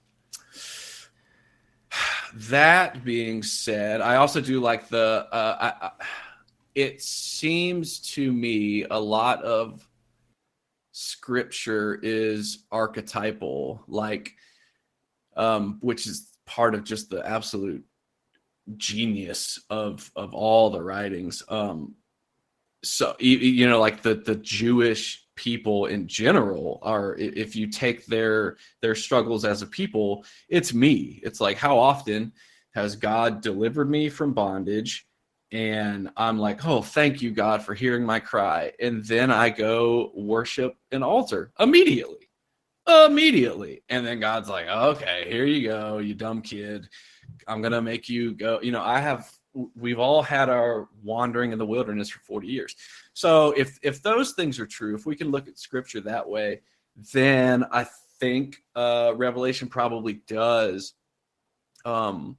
that 2.34 3.02
being 3.02 3.42
said, 3.42 4.02
I 4.02 4.16
also 4.16 4.42
do 4.42 4.60
like 4.60 4.88
the, 4.88 5.26
uh, 5.32 5.56
I, 5.58 5.86
I, 5.86 5.90
it 6.74 7.02
seems 7.02 8.00
to 8.12 8.30
me 8.30 8.84
a 8.84 9.00
lot 9.00 9.42
of 9.42 9.88
scripture 10.92 11.98
is 12.02 12.66
archetypal, 12.70 13.82
like, 13.88 14.34
um, 15.34 15.78
which 15.80 16.06
is 16.06 16.28
part 16.44 16.74
of 16.74 16.84
just 16.84 17.08
the 17.08 17.26
absolute 17.26 17.84
genius 18.76 19.58
of 19.70 20.10
of 20.16 20.34
all 20.34 20.70
the 20.70 20.82
writings. 20.82 21.42
Um 21.48 21.94
so 22.82 23.14
you 23.18 23.68
know 23.68 23.78
like 23.78 24.02
the 24.02 24.14
the 24.14 24.36
jewish 24.36 25.26
people 25.36 25.86
in 25.86 26.06
general 26.06 26.78
are 26.82 27.14
if 27.16 27.54
you 27.54 27.66
take 27.66 28.06
their 28.06 28.56
their 28.80 28.94
struggles 28.94 29.44
as 29.44 29.62
a 29.62 29.66
people 29.66 30.24
it's 30.48 30.72
me. 30.72 31.20
It's 31.22 31.40
like 31.40 31.56
how 31.56 31.78
often 31.78 32.32
has 32.74 32.96
god 32.96 33.42
delivered 33.42 33.90
me 33.90 34.08
from 34.08 34.32
bondage? 34.32 35.06
And 35.52 36.10
i'm 36.16 36.38
like 36.38 36.64
oh 36.66 36.80
thank 36.82 37.20
you 37.20 37.32
god 37.32 37.62
for 37.62 37.74
hearing 37.74 38.04
my 38.04 38.20
cry. 38.20 38.72
And 38.80 39.04
then 39.04 39.30
i 39.30 39.50
go 39.50 40.12
worship 40.14 40.76
an 40.90 41.02
altar 41.02 41.52
immediately 41.58 42.28
immediately. 43.06 43.82
And 43.88 44.06
then 44.06 44.20
god's 44.20 44.48
like 44.48 44.68
okay 44.68 45.26
here 45.28 45.44
you 45.44 45.68
go 45.68 45.98
you 45.98 46.14
dumb 46.14 46.40
kid 46.40 46.88
I'm 47.50 47.60
gonna 47.62 47.82
make 47.82 48.08
you 48.08 48.32
go. 48.32 48.60
You 48.62 48.72
know, 48.72 48.82
I 48.82 49.00
have. 49.00 49.30
We've 49.74 49.98
all 49.98 50.22
had 50.22 50.48
our 50.48 50.88
wandering 51.02 51.50
in 51.52 51.58
the 51.58 51.66
wilderness 51.66 52.08
for 52.08 52.20
40 52.20 52.46
years. 52.46 52.76
So 53.14 53.50
if 53.56 53.78
if 53.82 54.00
those 54.00 54.32
things 54.32 54.60
are 54.60 54.66
true, 54.66 54.94
if 54.94 55.06
we 55.06 55.16
can 55.16 55.32
look 55.32 55.48
at 55.48 55.58
Scripture 55.58 56.00
that 56.02 56.28
way, 56.28 56.60
then 57.12 57.64
I 57.72 57.86
think 58.20 58.62
uh, 58.76 59.12
Revelation 59.16 59.66
probably 59.66 60.22
does 60.28 60.94
um, 61.84 62.36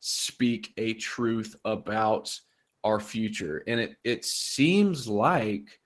speak 0.00 0.72
a 0.76 0.94
truth 0.94 1.54
about 1.64 2.36
our 2.82 2.98
future, 2.98 3.62
and 3.68 3.78
it 3.78 3.96
it 4.02 4.24
seems 4.24 5.06
like 5.06 5.78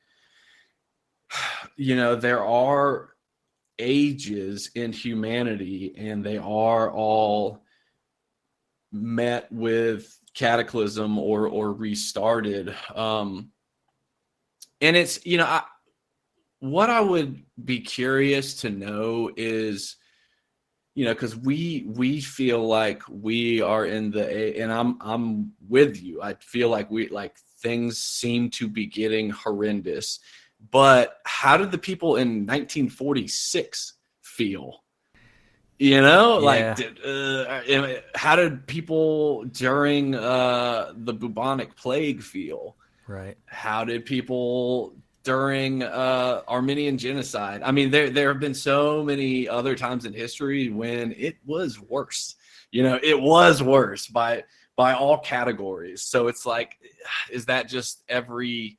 you 1.76 1.94
know 1.94 2.16
there 2.16 2.42
are 2.42 3.10
ages 3.78 4.70
in 4.74 4.92
humanity 4.92 5.94
and 5.96 6.24
they 6.24 6.38
are 6.38 6.90
all 6.92 7.63
met 8.94 9.50
with 9.52 10.18
cataclysm 10.34 11.18
or 11.18 11.48
or 11.48 11.72
restarted. 11.72 12.74
Um 12.94 13.50
and 14.80 14.96
it's 14.96 15.24
you 15.24 15.38
know 15.38 15.46
I, 15.46 15.62
what 16.60 16.90
i 16.90 17.00
would 17.00 17.42
be 17.64 17.80
curious 17.80 18.54
to 18.62 18.70
know 18.70 19.30
is 19.36 19.96
you 20.94 21.04
know 21.04 21.12
because 21.14 21.36
we 21.36 21.84
we 21.88 22.20
feel 22.20 22.66
like 22.66 23.02
we 23.08 23.60
are 23.60 23.86
in 23.86 24.10
the 24.10 24.60
and 24.60 24.72
i'm 24.72 24.96
i'm 25.00 25.52
with 25.68 26.00
you. 26.02 26.22
I 26.22 26.34
feel 26.34 26.68
like 26.68 26.90
we 26.90 27.08
like 27.08 27.36
things 27.60 27.98
seem 27.98 28.50
to 28.50 28.68
be 28.68 28.86
getting 28.86 29.30
horrendous. 29.30 30.20
But 30.70 31.18
how 31.24 31.56
did 31.56 31.70
the 31.70 31.78
people 31.78 32.16
in 32.16 32.46
1946 32.46 33.94
feel 34.22 34.83
You 35.78 36.00
know, 36.00 36.38
Yeah. 36.38 36.44
like 36.44 36.76
did, 36.76 37.04
uh, 37.04 38.00
how 38.14 38.36
did 38.36 38.66
people 38.66 39.44
during 39.44 40.14
uh, 40.14 40.92
the 40.96 41.12
bubonic 41.12 41.76
plague 41.76 42.22
feel? 42.22 42.76
Right. 43.08 43.36
How 43.46 43.84
did 43.84 44.04
people 44.06 44.94
during 45.24 45.82
uh, 45.82 46.42
Armenian 46.48 46.96
genocide? 46.96 47.62
I 47.64 47.72
mean, 47.72 47.90
there 47.90 48.08
there 48.10 48.28
have 48.28 48.40
been 48.40 48.54
so 48.54 49.02
many 49.02 49.48
other 49.48 49.74
times 49.74 50.04
in 50.04 50.12
history 50.12 50.68
when 50.70 51.12
it 51.12 51.36
was 51.44 51.80
worse. 51.80 52.36
You 52.70 52.82
know, 52.84 52.98
it 53.02 53.20
was 53.20 53.62
worse 53.62 54.06
by 54.06 54.44
by 54.76 54.94
all 54.94 55.18
categories. 55.18 56.02
So 56.02 56.28
it's 56.28 56.46
like, 56.46 56.78
is 57.30 57.46
that 57.46 57.68
just 57.68 58.04
every 58.08 58.78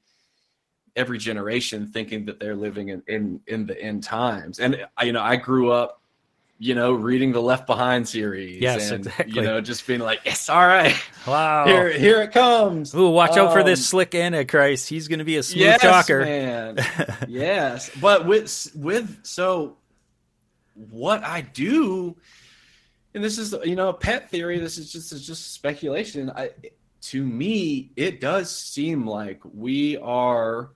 every 0.95 1.17
generation 1.17 1.87
thinking 1.87 2.25
that 2.25 2.39
they're 2.39 2.55
living 2.55 2.87
in 2.89 3.03
in, 3.07 3.41
in 3.47 3.65
the 3.65 3.79
end 3.81 4.03
times? 4.03 4.59
And 4.59 4.85
you 5.03 5.11
know, 5.11 5.21
I 5.21 5.35
grew 5.35 5.71
up 5.71 6.01
you 6.57 6.73
know, 6.73 6.93
reading 6.93 7.31
the 7.33 7.41
Left 7.41 7.67
Behind 7.67 8.07
series. 8.07 8.61
Yes, 8.61 8.89
and, 8.91 9.05
exactly. 9.05 9.33
You 9.33 9.41
know, 9.41 9.59
just 9.61 9.85
being 9.85 9.99
like, 9.99 10.21
yes, 10.25 10.47
all 10.49 10.65
right, 10.65 10.95
Wow. 11.27 11.65
here, 11.65 11.89
here 11.91 12.21
it 12.21 12.31
comes. 12.31 12.95
Ooh, 12.95 13.09
watch 13.09 13.37
out 13.37 13.51
for 13.51 13.59
Um, 13.59 13.65
this 13.65 13.85
slick 13.85 14.15
Antichrist. 14.15 14.87
He's 14.87 15.07
going 15.07 15.19
to 15.19 15.25
be 15.25 15.35
a 15.37 15.43
smooth 15.43 15.61
yes, 15.63 15.81
talker. 15.81 16.21
man. 16.21 16.77
yes, 17.27 17.89
but 17.99 18.25
with 18.25 18.71
with 18.75 19.19
so 19.25 19.77
what 20.73 21.23
I 21.23 21.41
do, 21.41 22.15
and 23.13 23.23
this 23.23 23.37
is 23.37 23.53
you 23.63 23.75
know 23.75 23.89
a 23.89 23.93
pet 23.93 24.29
theory. 24.29 24.59
This 24.59 24.77
is 24.77 24.91
just 24.91 25.11
it's 25.11 25.25
just 25.25 25.53
speculation. 25.53 26.29
I 26.29 26.51
to 27.01 27.23
me, 27.23 27.91
it 27.95 28.19
does 28.21 28.49
seem 28.55 29.05
like 29.05 29.41
we 29.43 29.97
are. 29.97 30.69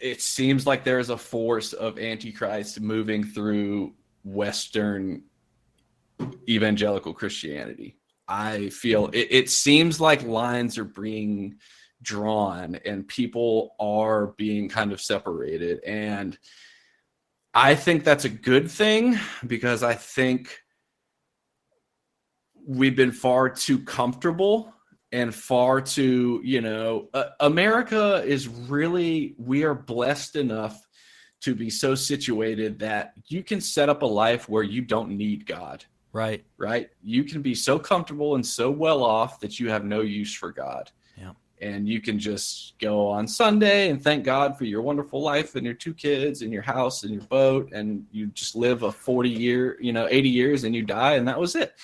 It 0.00 0.20
seems 0.20 0.66
like 0.66 0.84
there 0.84 0.98
is 0.98 1.10
a 1.10 1.16
force 1.16 1.72
of 1.72 1.98
antichrist 1.98 2.80
moving 2.80 3.24
through 3.24 3.94
Western 4.24 5.22
evangelical 6.48 7.12
Christianity. 7.14 7.96
I 8.26 8.70
feel 8.70 9.08
it, 9.12 9.28
it 9.30 9.50
seems 9.50 10.00
like 10.00 10.22
lines 10.22 10.78
are 10.78 10.84
being 10.84 11.56
drawn 12.02 12.76
and 12.84 13.06
people 13.06 13.74
are 13.80 14.28
being 14.38 14.68
kind 14.68 14.92
of 14.92 15.00
separated. 15.00 15.82
And 15.84 16.38
I 17.52 17.74
think 17.74 18.04
that's 18.04 18.24
a 18.24 18.30
good 18.30 18.70
thing 18.70 19.18
because 19.46 19.82
I 19.82 19.94
think 19.94 20.58
we've 22.66 22.96
been 22.96 23.12
far 23.12 23.48
too 23.48 23.78
comfortable 23.78 24.73
and 25.14 25.32
far 25.32 25.80
too, 25.80 26.40
you 26.42 26.60
know, 26.60 27.08
uh, 27.14 27.26
America 27.38 28.20
is 28.26 28.48
really, 28.48 29.36
we 29.38 29.62
are 29.62 29.72
blessed 29.72 30.34
enough 30.34 30.88
to 31.42 31.54
be 31.54 31.70
so 31.70 31.94
situated 31.94 32.80
that 32.80 33.12
you 33.28 33.44
can 33.44 33.60
set 33.60 33.88
up 33.88 34.02
a 34.02 34.06
life 34.06 34.48
where 34.48 34.64
you 34.64 34.82
don't 34.82 35.10
need 35.10 35.46
God 35.46 35.84
Right. 36.12 36.44
right? 36.58 36.90
You 37.02 37.22
can 37.22 37.42
be 37.42 37.54
so 37.54 37.78
comfortable 37.78 38.34
and 38.34 38.44
so 38.44 38.72
well 38.72 39.04
off 39.04 39.38
that 39.40 39.60
you 39.60 39.68
have 39.70 39.84
no 39.84 40.00
use 40.00 40.34
for 40.34 40.50
God. 40.50 40.90
Yeah. 41.16 41.32
And 41.60 41.88
you 41.88 42.00
can 42.00 42.18
just 42.18 42.78
go 42.80 43.06
on 43.06 43.28
Sunday 43.28 43.90
and 43.90 44.02
thank 44.02 44.24
God 44.24 44.58
for 44.58 44.64
your 44.64 44.82
wonderful 44.82 45.20
life 45.20 45.54
and 45.54 45.64
your 45.64 45.74
two 45.74 45.94
kids 45.94 46.42
and 46.42 46.52
your 46.52 46.62
house 46.62 47.04
and 47.04 47.12
your 47.12 47.24
boat 47.24 47.72
and 47.72 48.04
you 48.10 48.26
just 48.28 48.56
live 48.56 48.82
a 48.82 48.90
40 48.90 49.28
year, 49.30 49.76
you 49.80 49.92
know, 49.92 50.08
80 50.10 50.28
years 50.28 50.64
and 50.64 50.74
you 50.74 50.82
die 50.82 51.14
and 51.14 51.26
that 51.28 51.38
was 51.38 51.54
it. 51.54 51.74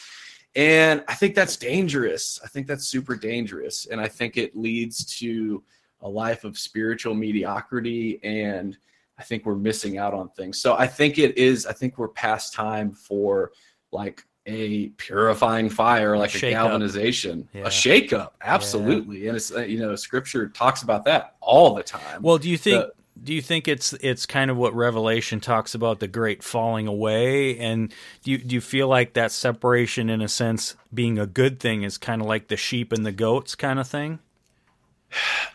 And 0.56 1.04
I 1.06 1.14
think 1.14 1.34
that's 1.34 1.56
dangerous. 1.56 2.40
I 2.42 2.48
think 2.48 2.66
that's 2.66 2.86
super 2.88 3.14
dangerous 3.14 3.86
and 3.86 4.00
I 4.00 4.08
think 4.08 4.36
it 4.36 4.56
leads 4.56 5.04
to 5.18 5.62
a 6.00 6.08
life 6.08 6.44
of 6.44 6.58
spiritual 6.58 7.14
mediocrity 7.14 8.18
and 8.24 8.76
I 9.18 9.22
think 9.22 9.44
we're 9.44 9.54
missing 9.54 9.98
out 9.98 10.14
on 10.14 10.30
things. 10.30 10.58
So 10.60 10.74
I 10.76 10.86
think 10.86 11.18
it 11.18 11.36
is 11.38 11.66
I 11.66 11.72
think 11.72 11.98
we're 11.98 12.08
past 12.08 12.52
time 12.54 12.92
for 12.92 13.52
like 13.92 14.24
a 14.46 14.88
purifying 14.90 15.68
fire, 15.68 16.16
like 16.16 16.34
a, 16.34 16.38
shake-up. 16.38 16.68
galvanization, 16.68 17.48
Yeah. 17.52 17.62
a 17.62 17.68
shakeup. 17.68 18.30
Absolutely, 18.40 19.28
and 19.28 19.36
it's 19.36 19.52
uh, 19.54 19.60
you 19.60 19.78
know 19.78 19.94
Scripture 19.94 20.48
talks 20.48 20.82
about 20.82 21.04
that 21.04 21.36
all 21.40 21.74
the 21.74 21.82
time. 21.82 22.22
Well, 22.22 22.38
do 22.38 22.48
you 22.48 22.56
think 22.56 22.86
do 23.22 23.34
you 23.34 23.42
think 23.42 23.68
it's 23.68 23.92
it's 23.94 24.24
kind 24.26 24.50
of 24.50 24.56
what 24.56 24.74
Revelation 24.74 25.40
talks 25.40 25.74
about 25.74 26.00
the 26.00 26.08
great 26.08 26.42
falling 26.42 26.86
away 26.86 27.58
and 27.58 27.92
do 28.22 28.30
you 28.30 28.38
do 28.38 28.54
you 28.54 28.60
feel 28.60 28.88
like 28.88 29.12
that 29.14 29.30
separation 29.32 30.08
in 30.08 30.20
a 30.22 30.28
sense 30.28 30.74
being 30.92 31.18
a 31.18 31.26
good 31.26 31.60
thing 31.60 31.82
is 31.82 31.98
kind 31.98 32.22
of 32.22 32.26
like 32.28 32.48
the 32.48 32.56
sheep 32.56 32.92
and 32.92 33.04
the 33.04 33.12
goats 33.12 33.54
kind 33.54 33.78
of 33.78 33.86
thing? 33.88 34.18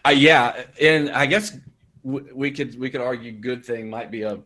Uh, 0.04 0.10
yeah, 0.10 0.66
and 0.80 1.10
I 1.10 1.26
guess 1.26 1.58
w- 2.06 2.30
we 2.36 2.52
could 2.52 2.78
we 2.80 2.90
could 2.92 3.02
argue 3.02 3.32
good 3.32 3.66
thing 3.66 3.90
might 3.90 4.12
be 4.12 4.22
a, 4.22 4.38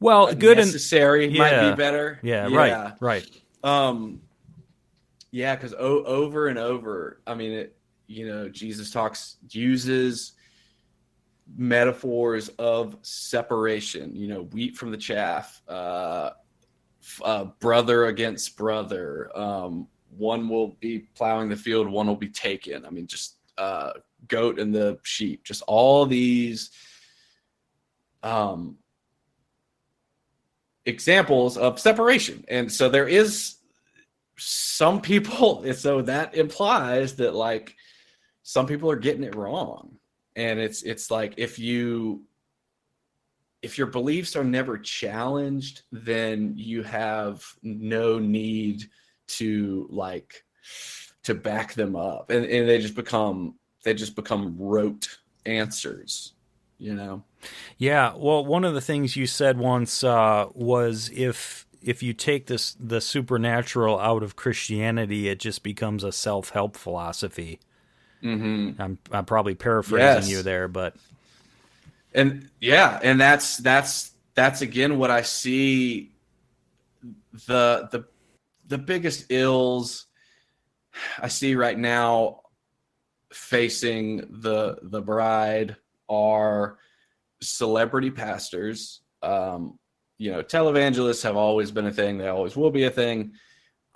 Well, 0.00 0.26
a 0.26 0.34
good 0.34 0.58
and 0.58 0.66
necessary 0.66 1.28
might 1.28 1.70
be 1.70 1.76
better. 1.76 2.18
yeah, 2.22 2.48
right, 2.52 2.94
right. 3.00 3.30
Um, 3.62 4.22
yeah, 5.30 5.54
because 5.54 5.74
o- 5.74 6.02
over 6.04 6.48
and 6.48 6.58
over, 6.58 7.20
I 7.26 7.34
mean, 7.34 7.52
it, 7.52 7.76
you 8.08 8.26
know, 8.26 8.48
Jesus 8.48 8.90
talks 8.90 9.36
uses 9.50 10.32
metaphors 11.54 12.48
of 12.58 12.96
separation. 13.02 14.14
You 14.14 14.28
know, 14.28 14.42
wheat 14.44 14.76
from 14.76 14.90
the 14.90 14.96
chaff, 14.96 15.62
uh, 15.68 16.30
uh, 17.22 17.44
brother 17.60 18.06
against 18.06 18.56
brother. 18.56 19.30
Um, 19.36 19.88
one 20.16 20.48
will 20.48 20.76
be 20.80 21.00
plowing 21.14 21.48
the 21.48 21.56
field, 21.56 21.88
one 21.88 22.06
will 22.06 22.16
be 22.16 22.28
taken. 22.28 22.86
I 22.86 22.90
mean, 22.90 23.06
just 23.06 23.36
uh, 23.58 23.92
goat 24.28 24.58
and 24.58 24.74
the 24.74 24.98
sheep. 25.02 25.44
Just 25.44 25.62
all 25.66 26.06
these. 26.06 26.70
Um, 28.22 28.78
examples 30.86 31.58
of 31.58 31.78
separation. 31.78 32.44
And 32.48 32.72
so 32.72 32.88
there 32.88 33.08
is 33.08 33.56
some 34.38 35.00
people, 35.00 35.72
so 35.74 36.02
that 36.02 36.34
implies 36.34 37.16
that 37.16 37.34
like 37.34 37.74
some 38.42 38.66
people 38.66 38.90
are 38.90 38.96
getting 38.96 39.24
it 39.24 39.34
wrong. 39.34 39.98
And 40.36 40.60
it's 40.60 40.82
it's 40.82 41.10
like 41.10 41.34
if 41.38 41.58
you 41.58 42.22
if 43.62 43.78
your 43.78 43.88
beliefs 43.88 44.36
are 44.36 44.44
never 44.44 44.78
challenged, 44.78 45.82
then 45.90 46.54
you 46.56 46.82
have 46.82 47.44
no 47.62 48.18
need 48.18 48.84
to 49.26 49.88
like 49.90 50.44
to 51.24 51.34
back 51.34 51.74
them 51.74 51.96
up. 51.96 52.30
And, 52.30 52.44
and 52.44 52.68
they 52.68 52.78
just 52.78 52.94
become 52.94 53.56
they 53.82 53.94
just 53.94 54.14
become 54.14 54.56
rote 54.58 55.18
answers, 55.44 56.34
you 56.78 56.94
know. 56.94 57.24
Yeah, 57.78 58.14
well, 58.16 58.44
one 58.44 58.64
of 58.64 58.74
the 58.74 58.80
things 58.80 59.16
you 59.16 59.26
said 59.26 59.58
once 59.58 60.04
uh, 60.04 60.46
was 60.52 61.10
if 61.14 61.66
if 61.82 62.02
you 62.02 62.12
take 62.12 62.46
this 62.46 62.76
the 62.78 63.00
supernatural 63.00 63.98
out 63.98 64.22
of 64.22 64.36
Christianity, 64.36 65.28
it 65.28 65.38
just 65.38 65.62
becomes 65.62 66.04
a 66.04 66.12
self 66.12 66.50
help 66.50 66.76
philosophy. 66.76 67.60
Mm-hmm. 68.26 68.82
I'm 68.82 68.98
I'm 69.12 69.24
probably 69.24 69.54
paraphrasing 69.54 70.22
Yes. 70.22 70.28
you 70.30 70.42
there, 70.42 70.68
but 70.68 70.94
and 72.12 72.48
yeah 72.60 72.98
and 73.02 73.20
that's 73.20 73.58
that's 73.58 74.12
that's 74.34 74.62
again 74.62 74.98
what 74.98 75.10
i 75.10 75.20
see 75.22 76.12
the 77.46 77.88
the 77.92 78.06
the 78.66 78.78
biggest 78.78 79.26
ills 79.30 80.06
i 81.18 81.28
see 81.28 81.54
right 81.54 81.78
now 81.78 82.40
facing 83.32 84.16
the 84.40 84.78
the 84.82 85.02
bride 85.02 85.76
are 86.08 86.78
celebrity 87.42 88.10
pastors 88.10 89.02
um 89.22 89.78
you 90.16 90.32
know 90.32 90.42
televangelists 90.42 91.22
have 91.22 91.36
always 91.36 91.70
been 91.70 91.86
a 91.86 91.92
thing 91.92 92.16
they 92.16 92.28
always 92.28 92.56
will 92.56 92.70
be 92.70 92.84
a 92.84 92.90
thing 92.90 93.32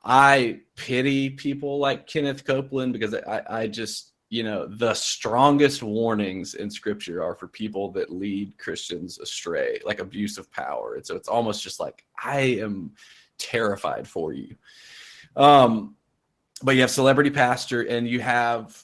i 0.04 0.60
pity 0.76 1.30
people 1.30 1.78
like 1.78 2.06
kenneth 2.06 2.44
copeland 2.44 2.92
because 2.92 3.14
i 3.14 3.42
i 3.48 3.66
just 3.66 4.09
you 4.30 4.44
know 4.44 4.66
the 4.66 4.94
strongest 4.94 5.82
warnings 5.82 6.54
in 6.54 6.70
scripture 6.70 7.22
are 7.22 7.34
for 7.34 7.48
people 7.48 7.90
that 7.90 8.12
lead 8.12 8.56
christians 8.56 9.18
astray 9.18 9.80
like 9.84 9.98
abuse 9.98 10.38
of 10.38 10.50
power. 10.52 10.94
And 10.94 11.04
so 11.04 11.16
it's 11.16 11.28
almost 11.28 11.62
just 11.62 11.80
like 11.80 12.06
i 12.22 12.40
am 12.40 12.92
terrified 13.36 14.06
for 14.08 14.32
you. 14.32 14.54
Um 15.36 15.96
but 16.62 16.74
you 16.74 16.82
have 16.82 16.90
celebrity 16.90 17.30
pastor 17.30 17.82
and 17.82 18.06
you 18.08 18.20
have 18.20 18.82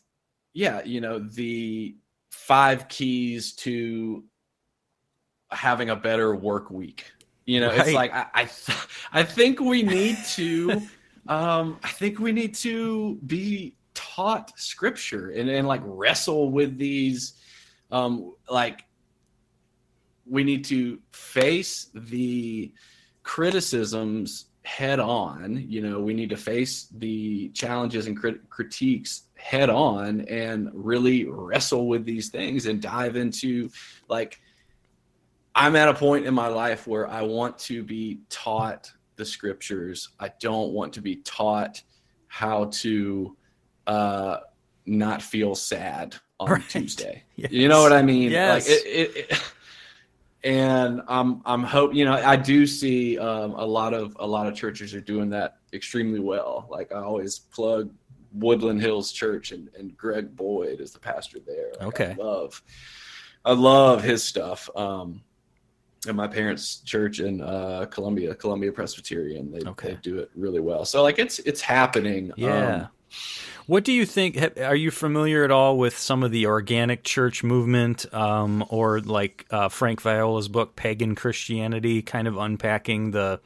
yeah 0.52 0.82
you 0.84 1.00
know 1.00 1.20
the 1.20 1.96
five 2.30 2.88
keys 2.88 3.52
to 3.52 4.24
having 5.50 5.90
a 5.90 5.96
better 5.96 6.34
work 6.34 6.70
week. 6.70 7.12
You 7.44 7.60
know 7.60 7.70
it's 7.70 7.92
like 7.92 8.12
i 8.12 8.26
I, 8.34 8.44
th- 8.46 8.88
I 9.12 9.22
think 9.22 9.60
we 9.60 9.84
need 9.84 10.18
to 10.30 10.82
um 11.28 11.78
i 11.84 11.88
think 11.88 12.18
we 12.18 12.32
need 12.32 12.56
to 12.56 13.20
be 13.26 13.75
taught 14.16 14.58
scripture 14.58 15.30
and, 15.30 15.50
and 15.50 15.68
like 15.68 15.82
wrestle 15.84 16.50
with 16.50 16.78
these 16.78 17.34
um 17.92 18.34
like 18.48 18.84
we 20.24 20.42
need 20.42 20.64
to 20.64 20.98
face 21.12 21.90
the 21.94 22.72
criticisms 23.22 24.46
head 24.62 24.98
on 24.98 25.64
you 25.68 25.80
know 25.82 26.00
we 26.00 26.14
need 26.14 26.30
to 26.30 26.36
face 26.36 26.88
the 26.96 27.48
challenges 27.50 28.06
and 28.06 28.16
crit- 28.16 28.48
critiques 28.48 29.24
head 29.36 29.68
on 29.68 30.22
and 30.22 30.70
really 30.72 31.26
wrestle 31.26 31.86
with 31.86 32.04
these 32.04 32.30
things 32.30 32.66
and 32.66 32.80
dive 32.80 33.16
into 33.16 33.68
like 34.08 34.40
I'm 35.54 35.74
at 35.74 35.88
a 35.88 35.94
point 35.94 36.26
in 36.26 36.34
my 36.34 36.48
life 36.48 36.86
where 36.86 37.08
I 37.08 37.22
want 37.22 37.58
to 37.60 37.82
be 37.82 38.20
taught 38.28 38.92
the 39.16 39.24
scriptures. 39.24 40.10
I 40.20 40.30
don't 40.38 40.72
want 40.72 40.92
to 40.92 41.00
be 41.00 41.16
taught 41.16 41.82
how 42.28 42.66
to 42.66 43.34
uh, 43.86 44.38
not 44.86 45.22
feel 45.22 45.54
sad 45.54 46.16
on 46.40 46.50
Right. 46.50 46.68
Tuesday. 46.68 47.22
Yes. 47.36 47.52
You 47.52 47.68
know 47.68 47.82
what 47.82 47.92
I 47.92 48.00
mean? 48.02 48.30
Yes. 48.30 48.66
Like 48.66 48.78
it, 48.78 48.86
it, 48.86 49.16
it 49.30 49.42
and 50.42 51.02
I'm 51.08 51.42
I'm 51.44 51.62
hope 51.62 51.92
you 51.94 52.04
know 52.06 52.14
I 52.14 52.34
do 52.36 52.66
see 52.66 53.18
um, 53.18 53.52
a 53.52 53.64
lot 53.64 53.92
of 53.92 54.16
a 54.20 54.26
lot 54.26 54.46
of 54.46 54.54
churches 54.54 54.94
are 54.94 55.00
doing 55.02 55.28
that 55.30 55.56
extremely 55.74 56.20
well. 56.20 56.66
Like 56.70 56.92
I 56.92 57.00
always 57.00 57.38
plug 57.38 57.90
Woodland 58.32 58.80
Hills 58.80 59.12
Church 59.12 59.52
and, 59.52 59.68
and 59.78 59.96
Greg 59.96 60.34
Boyd 60.36 60.80
is 60.80 60.92
the 60.92 60.98
pastor 60.98 61.38
there. 61.46 61.72
Like, 61.78 61.88
Okay. 61.88 62.16
I 62.18 62.22
love 62.24 62.62
I 63.44 63.52
love 63.52 64.02
his 64.02 64.22
stuff. 64.24 64.70
Um, 64.76 65.22
and 66.06 66.16
my 66.16 66.28
parents' 66.28 66.80
church 66.80 67.20
in 67.20 67.40
uh, 67.42 67.86
Columbia, 67.90 68.34
Columbia 68.34 68.70
Presbyterian, 68.72 69.50
they, 69.52 69.68
Okay. 69.68 69.88
they 69.94 69.98
do 70.02 70.18
it 70.18 70.30
really 70.34 70.60
well. 70.60 70.84
So 70.84 71.02
like 71.02 71.18
it's 71.18 71.38
it's 71.40 71.60
happening. 71.60 72.30
Yeah. 72.36 72.74
Um, 72.76 72.88
what 73.66 73.84
do 73.84 73.92
you 73.92 74.06
think? 74.06 74.38
Are 74.60 74.76
you 74.76 74.90
familiar 74.90 75.44
at 75.44 75.50
all 75.50 75.76
with 75.76 75.98
some 75.98 76.22
of 76.22 76.30
the 76.30 76.46
organic 76.46 77.02
church 77.04 77.42
movement, 77.42 78.12
um, 78.14 78.64
or 78.68 79.00
like 79.00 79.46
uh, 79.50 79.68
Frank 79.68 80.00
Viola's 80.00 80.48
book 80.48 80.76
"Pagan 80.76 81.14
Christianity," 81.14 82.02
kind 82.02 82.28
of 82.28 82.36
unpacking 82.36 83.10
the 83.10 83.40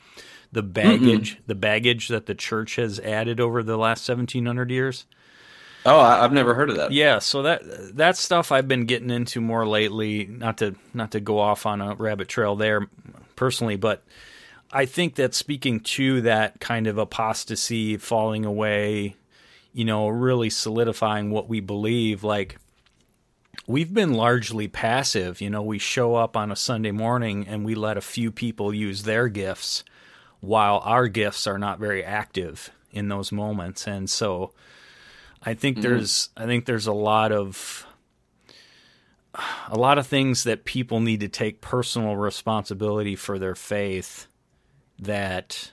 the 0.52 0.62
baggage, 0.62 1.38
the 1.46 1.54
baggage 1.54 2.08
that 2.08 2.26
the 2.26 2.34
church 2.34 2.76
has 2.76 3.00
added 3.00 3.40
over 3.40 3.62
the 3.62 3.76
last 3.76 4.04
seventeen 4.04 4.46
hundred 4.46 4.70
years? 4.70 5.06
oh, 5.86 5.98
I, 5.98 6.24
I've 6.24 6.32
never 6.32 6.54
heard 6.54 6.70
of 6.70 6.76
that. 6.76 6.92
Yeah, 6.92 7.18
so 7.18 7.42
that 7.42 7.62
that 7.96 8.16
stuff 8.16 8.52
I've 8.52 8.68
been 8.68 8.84
getting 8.84 9.10
into 9.10 9.40
more 9.40 9.66
lately. 9.66 10.26
Not 10.26 10.58
to 10.58 10.74
not 10.92 11.12
to 11.12 11.20
go 11.20 11.38
off 11.38 11.66
on 11.66 11.80
a 11.80 11.94
rabbit 11.94 12.28
trail 12.28 12.56
there, 12.56 12.88
personally, 13.36 13.76
but 13.76 14.02
I 14.72 14.86
think 14.86 15.16
that 15.16 15.34
speaking 15.34 15.80
to 15.80 16.20
that 16.22 16.60
kind 16.60 16.86
of 16.86 16.98
apostasy, 16.98 17.96
falling 17.96 18.44
away, 18.44 19.16
you 19.72 19.84
know, 19.84 20.08
really 20.08 20.50
solidifying 20.50 21.30
what 21.30 21.48
we 21.48 21.60
believe, 21.60 22.24
like 22.24 22.58
we've 23.66 23.92
been 23.94 24.12
largely 24.12 24.68
passive. 24.68 25.40
You 25.40 25.50
know, 25.50 25.62
we 25.62 25.78
show 25.78 26.14
up 26.14 26.36
on 26.36 26.50
a 26.50 26.56
Sunday 26.56 26.90
morning 26.90 27.46
and 27.46 27.64
we 27.64 27.74
let 27.74 27.96
a 27.96 28.02
few 28.02 28.30
people 28.32 28.74
use 28.74 29.04
their 29.04 29.28
gifts 29.28 29.84
while 30.40 30.80
our 30.84 31.06
gifts 31.08 31.46
are 31.46 31.58
not 31.58 31.78
very 31.78 32.04
active 32.04 32.70
in 32.90 33.08
those 33.08 33.30
moments. 33.30 33.86
And 33.86 34.08
so 34.08 34.52
I 35.42 35.54
think 35.54 35.76
mm-hmm. 35.76 35.88
there's 35.88 36.30
I 36.36 36.46
think 36.46 36.64
there's 36.64 36.86
a 36.86 36.92
lot 36.92 37.32
of 37.32 37.86
a 39.68 39.78
lot 39.78 39.98
of 39.98 40.06
things 40.06 40.44
that 40.44 40.64
people 40.64 41.00
need 41.00 41.20
to 41.20 41.28
take 41.28 41.60
personal 41.60 42.16
responsibility 42.16 43.14
for 43.14 43.38
their 43.38 43.54
faith 43.54 44.26
that 44.98 45.70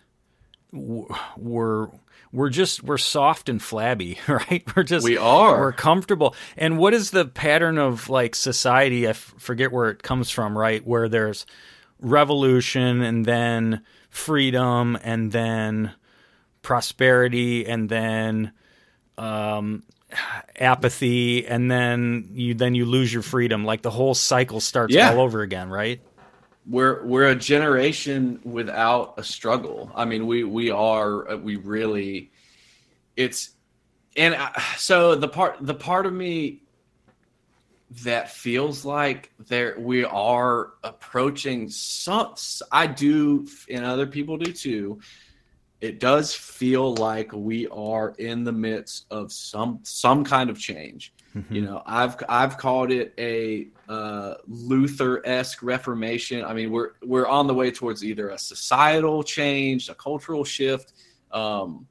w- 0.72 1.08
we're 1.36 1.90
we're 2.38 2.50
just 2.50 2.84
we're 2.84 2.98
soft 2.98 3.50
and 3.50 3.60
flabby, 3.62 4.20
right? 4.28 4.64
We're 4.76 4.84
just 4.84 5.04
We 5.04 5.18
are. 5.18 5.60
we're 5.60 5.72
comfortable. 5.74 6.36
And 6.56 6.78
what 6.78 6.94
is 6.94 7.12
the 7.12 7.26
pattern 7.26 7.78
of 7.78 8.10
like 8.10 8.36
society? 8.36 9.08
I 9.08 9.12
f- 9.12 9.34
forget 9.38 9.72
where 9.72 9.90
it 9.90 10.04
comes 10.04 10.30
from, 10.30 10.58
right? 10.58 10.86
Where 10.86 11.10
there's 11.10 11.46
revolution 12.00 13.02
and 13.02 13.26
then 13.26 13.82
freedom 14.10 14.98
and 15.04 15.32
then 15.32 15.94
prosperity 16.62 17.66
and 17.66 17.90
then 17.90 18.52
um, 19.18 19.84
apathy 20.60 21.46
and 21.48 21.70
then 21.72 22.30
you 22.34 22.54
then 22.54 22.76
you 22.76 22.86
lose 22.86 23.12
your 23.12 23.24
freedom. 23.24 23.66
Like 23.66 23.82
the 23.82 23.90
whole 23.92 24.14
cycle 24.14 24.60
starts 24.60 24.94
Yeah. 24.94 25.12
all 25.12 25.22
over 25.22 25.42
again, 25.42 25.70
right? 25.70 26.02
We're 26.70 27.06
we're 27.06 27.28
a 27.28 27.36
generation 27.36 28.40
without 28.44 29.14
a 29.18 29.24
struggle. 29.24 29.92
I 29.96 30.06
mean, 30.06 30.28
we 30.28 30.44
we 30.44 30.70
are 30.70 31.30
uh, 31.32 31.38
we 31.38 31.56
really 31.56 32.32
it's 33.16 33.52
and 34.16 34.36
I, 34.36 34.62
so 34.78 35.16
the 35.16 35.30
part 35.30 35.58
the 35.62 35.74
part 35.74 36.06
of 36.06 36.14
me 36.14 36.64
that 38.04 38.30
feels 38.32 38.84
like 38.84 39.32
there 39.48 39.76
we 39.80 40.04
are 40.04 40.74
approaching 40.84 41.70
some 41.70 42.36
I 42.72 42.88
do 42.88 43.48
and 43.70 43.86
other 43.86 44.08
people 44.08 44.38
do 44.38 44.52
too. 44.52 45.00
It 45.80 46.00
does 46.00 46.34
feel 46.34 46.96
like 46.96 47.32
we 47.32 47.68
are 47.68 48.14
in 48.18 48.44
the 48.44 48.52
midst 48.52 49.06
of 49.10 49.32
some 49.32 49.80
some 49.84 50.26
kind 50.26 50.50
of 50.50 50.60
change. 50.60 51.14
You 51.52 51.62
know, 51.62 51.84
I've 51.86 52.16
I've 52.28 52.58
called 52.58 52.92
it 52.92 53.14
a 53.20 53.68
uh, 53.88 54.36
Luther-esque 54.48 55.62
Reformation. 55.62 56.44
I 56.44 56.54
mean, 56.54 56.72
we're 56.72 56.92
we're 57.04 57.28
on 57.28 57.46
the 57.46 57.54
way 57.54 57.70
towards 57.70 58.04
either 58.04 58.30
a 58.30 58.38
societal 58.40 59.22
change, 59.22 59.88
a 59.90 59.94
cultural 59.94 60.44
shift. 60.44 60.94
Um, 61.32 61.86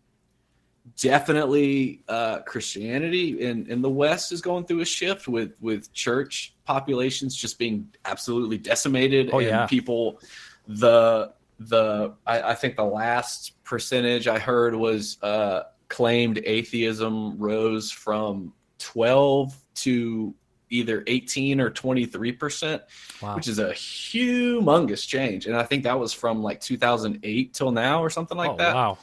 definitely, 1.01 2.03
uh, 2.09 2.41
Christianity 2.41 3.41
in 3.43 3.66
in 3.70 3.82
the 3.82 3.91
West 3.91 4.32
is 4.32 4.41
going 4.41 4.64
through 4.64 4.80
a 4.80 4.84
shift 4.84 5.28
with 5.28 5.53
with 5.61 5.93
church 5.93 6.55
populations 6.64 7.37
just 7.37 7.59
being 7.59 7.89
absolutely 8.05 8.59
decimated, 8.59 9.30
Oh, 9.32 9.39
and 9.39 9.49
yeah. 9.49 9.66
people 9.66 10.20
the 10.66 11.32
the 11.61 12.12
I, 12.26 12.43
I 12.51 12.55
think 12.55 12.76
the 12.76 12.84
last 12.84 13.62
percentage 13.64 14.28
I 14.28 14.39
heard 14.39 14.74
was 14.74 15.18
uh, 15.22 15.62
claimed 15.89 16.41
atheism 16.45 17.39
rose 17.39 17.91
from 17.91 18.53
12 18.79 19.55
to 19.74 20.35
either 20.70 21.05
18 21.07 21.61
or 21.61 21.70
23 21.70 22.33
percent 22.33 22.83
Wow. 23.22 23.37
which 23.37 23.49
is 23.49 23.59
a 23.59 23.70
humongous 23.70 25.07
change 25.07 25.47
and 25.47 25.57
i 25.57 25.62
think 25.62 25.85
that 25.85 25.99
was 25.99 26.12
from 26.12 26.43
like 26.43 26.61
2008 26.61 27.55
till 27.55 27.70
now 27.70 28.03
or 28.03 28.11
something 28.11 28.37
like 28.37 28.51
oh, 28.51 28.57
that 28.57 28.74
wow. 28.74 28.99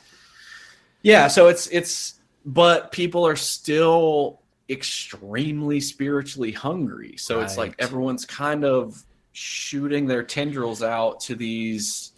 yeah 1.01 1.27
so 1.27 1.47
it's 1.47 1.67
it's 1.67 2.15
but 2.45 2.91
people 2.91 3.25
are 3.25 3.35
still 3.35 4.41
extremely 4.69 5.79
spiritually 5.79 6.51
hungry 6.51 7.15
so 7.17 7.41
it's 7.41 7.57
like 7.57 7.75
everyone's 7.79 8.25
kind 8.25 8.63
of 8.65 9.01
shooting 9.31 10.05
their 10.05 10.23
tendrils 10.23 10.83
out 10.83 11.19
to 11.21 11.35
these 11.35 12.11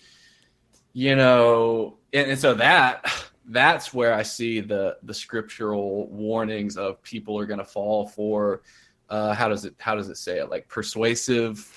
you 0.94 1.16
know 1.16 1.98
and, 2.14 2.32
and 2.32 2.40
so 2.40 2.54
that 2.54 3.06
that's 3.50 3.94
where 3.94 4.14
i 4.14 4.24
see 4.24 4.60
the 4.60 4.98
the 5.04 5.14
scriptural 5.14 6.08
warnings 6.08 6.78
of 6.78 7.02
people 7.04 7.38
are 7.38 7.46
going 7.46 7.60
to 7.60 7.66
fall 7.66 8.08
for 8.08 8.62
uh 9.10 9.34
how 9.34 9.48
does 9.48 9.66
it 9.66 9.76
how 9.78 9.94
does 9.96 10.10
it 10.10 10.18
say 10.18 10.40
it 10.40 10.50
like 10.50 10.68
persuasive 10.68 11.72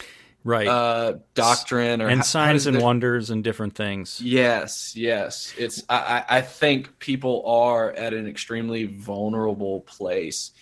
Right. 0.45 0.69
uh 0.69 1.15
doctrine 1.35 2.01
or 2.01 2.07
and 2.07 2.19
how- 2.21 2.25
how 2.25 2.31
signs 2.31 2.63
does 2.63 2.67
and 2.69 2.77
it- 2.79 2.83
wonders 2.83 3.29
and 3.31 3.43
different 3.45 3.75
things. 3.75 4.21
Yes, 4.23 4.95
yes. 4.97 5.53
It's 5.59 5.83
I, 5.91 6.25
I 6.31 6.37
I 6.39 6.41
think 6.41 6.99
people 7.01 7.43
are 7.45 7.91
at 7.91 8.15
an 8.15 8.27
extremely 8.27 8.85
vulnerable 8.85 9.81
place 9.83 10.53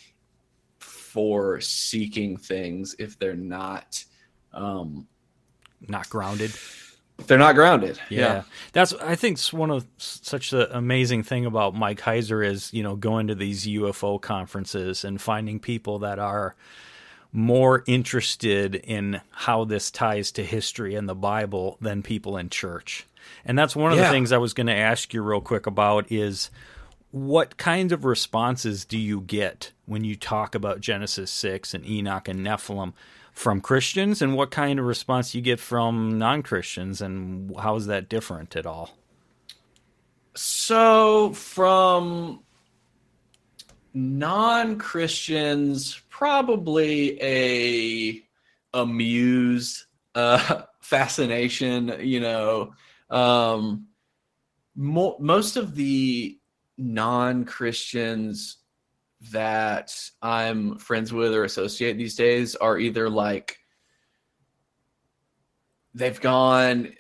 for 0.79 1.61
seeking 1.61 2.37
things 2.37 2.97
if 2.99 3.19
they're 3.19 3.37
not 3.37 4.03
um 4.53 5.07
Not 5.87 6.09
grounded. 6.09 6.53
They're 7.27 7.39
not 7.39 7.55
grounded. 7.55 7.99
Yeah. 8.11 8.43
That's 8.73 8.93
I 8.95 9.15
think 9.15 9.39
it's 9.39 9.53
one 9.53 9.71
of 9.71 9.87
such 9.97 10.51
the 10.51 10.75
amazing 10.77 11.23
thing 11.23 11.47
about 11.47 11.75
Mike 11.75 12.01
Heiser 12.01 12.45
is, 12.45 12.73
you 12.73 12.83
know, 12.83 12.97
going 12.97 13.27
to 13.29 13.35
these 13.35 13.67
UFO 13.67 14.21
conferences 14.21 15.05
and 15.05 15.21
finding 15.21 15.59
people 15.59 15.99
that 16.01 16.19
are 16.19 16.55
more 17.33 17.83
interested 17.87 18.75
in 18.75 19.21
how 19.31 19.65
this 19.65 19.91
ties 19.91 20.31
to 20.33 20.45
history 20.45 20.95
and 20.95 21.09
the 21.09 21.15
Bible 21.15 21.77
than 21.81 22.03
people 22.03 22.37
in 22.37 22.49
church. 22.49 23.07
And 23.45 23.59
that's 23.59 23.77
one 23.77 23.93
of 23.93 23.99
the 23.99 24.09
things 24.09 24.33
I 24.33 24.39
was 24.39 24.55
going 24.55 24.69
to 24.69 24.75
ask 24.75 25.13
you 25.13 25.23
real 25.23 25.41
quick 25.41 25.67
about 25.67 26.11
is 26.11 26.51
what 27.11 27.57
kinds 27.57 27.93
of 27.93 28.05
responses 28.05 28.85
do 28.85 28.99
you 28.99 29.21
get 29.21 29.73
when 29.85 30.05
you 30.05 30.17
talk 30.17 30.55
about 30.55 30.81
Genesis 30.81 31.31
6 31.31 31.75
and 31.75 31.87
Enoch 31.87 32.29
and 32.29 32.41
Nephilim 32.41 32.93
from 33.37 33.61
Christians 33.61 34.23
and 34.23 34.35
what 34.35 34.51
kind 34.51 34.81
of 34.81 34.87
response 34.87 35.35
you 35.35 35.43
get 35.43 35.61
from 35.61 36.19
non-Christians 36.19 37.03
and 37.03 37.55
how 37.59 37.77
is 37.77 37.87
that 37.87 38.09
different 38.09 38.57
at 38.57 38.65
all? 38.65 38.97
So 40.35 41.35
from 41.35 42.43
non-Christians, 43.93 46.01
probably 46.09 47.23
a 47.23 48.23
amused 48.73 49.85
uh, 50.15 50.63
fascination. 50.81 51.95
You 52.01 52.21
know, 52.21 52.73
um, 53.11 53.87
mo- 54.75 55.19
most 55.21 55.57
of 55.57 55.75
the 55.75 56.39
non-Christians 56.79 58.57
that 59.33 59.95
I'm 60.23 60.79
friends 60.79 61.13
with 61.13 61.33
or 61.35 61.45
associate 61.45 61.97
these 61.97 62.17
days 62.17 62.55
are 62.57 62.79
either 62.79 63.09
like 63.09 63.59
they've 65.95 66.21
gone 66.21 66.93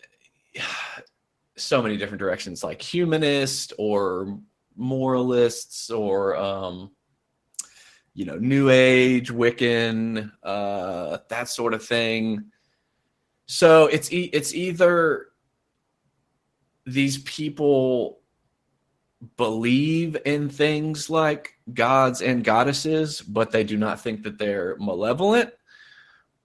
so 1.56 1.82
many 1.82 1.96
different 1.96 2.18
directions 2.18 2.62
like 2.62 2.82
humanist 2.82 3.72
or 3.78 4.38
moralists 4.76 5.88
or 5.90 6.36
um 6.36 6.90
you 8.12 8.26
know 8.26 8.36
new 8.36 8.68
age 8.68 9.32
wiccan 9.32 10.30
uh 10.42 11.18
that 11.28 11.48
sort 11.48 11.74
of 11.74 11.84
thing. 11.84 12.44
So 13.46 13.86
it's 13.86 14.12
e- 14.12 14.30
it's 14.32 14.54
either 14.54 15.28
these 16.84 17.18
people 17.18 18.20
believe 19.36 20.16
in 20.24 20.48
things 20.48 21.08
like 21.10 21.54
gods 21.72 22.22
and 22.22 22.44
goddesses, 22.44 23.20
but 23.20 23.50
they 23.50 23.64
do 23.64 23.76
not 23.76 24.00
think 24.00 24.22
that 24.22 24.38
they're 24.38 24.76
malevolent, 24.78 25.50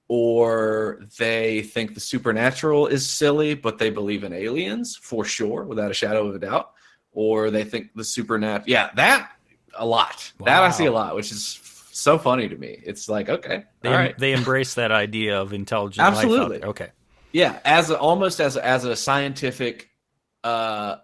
or 0.08 1.06
they 1.18 1.62
think 1.62 1.94
the 1.94 2.00
supernatural 2.00 2.88
is 2.88 3.10
silly, 3.10 3.54
but 3.54 3.78
they 3.78 3.90
believe 3.90 4.24
in 4.24 4.34
aliens 4.34 4.96
for 4.98 5.24
sure, 5.24 5.64
without 5.64 5.92
a 5.92 5.94
shadow 5.94 6.28
of 6.28 6.36
a 6.36 6.40
doubt, 6.40 6.72
or 7.14 7.50
they 7.50 7.64
think 7.64 7.94
the 7.96 8.04
supernatural. 8.04 8.70
Yeah, 8.70 8.90
that 8.96 9.32
a 9.78 9.86
lot. 9.86 10.32
That 10.46 10.64
I 10.64 10.72
see 10.72 10.86
a 10.86 10.92
lot, 10.92 11.16
which 11.16 11.32
is 11.32 11.60
so 11.92 12.18
funny 12.18 12.50
to 12.50 12.58
me. 12.58 12.82
It's 12.86 13.08
like 13.08 13.30
okay, 13.30 13.66
They, 13.82 13.90
all 13.90 13.96
right, 13.96 14.18
they 14.18 14.34
embrace 14.34 14.74
that 14.76 14.92
idea 14.92 15.40
of 15.40 15.54
intelligent 15.54 16.06
Absolutely. 16.06 16.60
life. 16.60 16.68
Okay. 16.70 16.90
yeah, 17.32 17.60
as 17.64 17.90
a, 17.90 17.98
almost 17.98 18.40
as 18.40 18.58
a, 18.58 18.66
as 18.66 18.86
a 18.86 18.96
scientific 18.96 19.90
uh, 20.44 20.98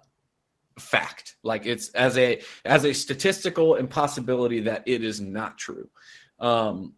fact, 0.77 1.35
like 1.43 1.65
it's 1.65 1.89
as 1.89 2.17
a 2.17 2.41
as 2.65 2.85
a 2.85 2.93
statistical 2.93 3.75
impossibility 3.75 4.61
that 4.61 4.83
it 4.85 5.03
is 5.03 5.21
not 5.21 5.57
true. 5.57 5.89
Um, 6.39 6.93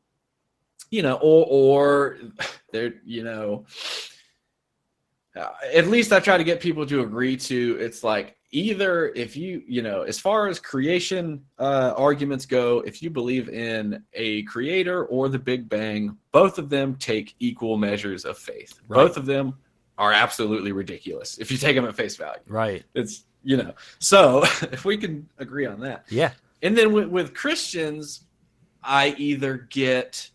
you 0.92 1.02
know, 1.02 1.16
or 1.22 1.46
or 1.50 2.18
there, 2.74 2.96
you 3.06 3.24
know, 3.24 3.66
uh, 5.36 5.50
at 5.74 5.88
least 5.88 6.12
I 6.12 6.20
try 6.20 6.38
to 6.38 6.44
get 6.44 6.60
people 6.60 6.86
to 6.88 7.02
agree 7.02 7.38
to. 7.38 7.78
It's 7.80 8.04
like 8.04 8.36
either 8.52 9.10
if 9.10 9.36
you 9.38 9.62
you 9.68 9.82
know, 9.82 10.02
as 10.02 10.20
far 10.20 10.48
as 10.48 10.60
creation 10.60 11.46
uh, 11.58 11.94
arguments 11.96 12.46
go, 12.46 12.80
if 12.82 13.02
you 13.02 13.10
believe 13.10 13.50
in 13.50 14.04
a 14.14 14.44
creator 14.44 15.06
or 15.06 15.30
the 15.30 15.40
Big 15.40 15.70
Bang, 15.70 16.18
both 16.32 16.58
of 16.58 16.70
them 16.70 16.96
take 16.96 17.36
equal 17.40 17.78
measures 17.78 18.26
of 18.26 18.38
faith. 18.38 18.80
Right. 18.88 18.98
Both 18.98 19.18
of 19.18 19.26
them 19.26 19.56
are 19.98 20.14
absolutely 20.14 20.72
ridiculous 20.72 21.38
if 21.38 21.52
you 21.52 21.58
take 21.58 21.76
them 21.76 21.86
at 21.86 21.96
face 21.96 22.16
value. 22.16 22.40
Right. 22.48 22.84
It's 22.96 23.26
you 23.44 23.58
know, 23.58 23.74
so 24.00 24.44
if 24.72 24.86
we 24.86 24.98
can 24.98 25.28
agree 25.38 25.66
on 25.66 25.80
that, 25.82 26.06
Yeah. 26.10 26.32
and 26.62 26.78
then 26.78 26.94
with, 26.94 27.08
with 27.08 27.34
Christians, 27.34 28.24
I 28.84 29.16
either 29.18 29.58
get 29.70 30.30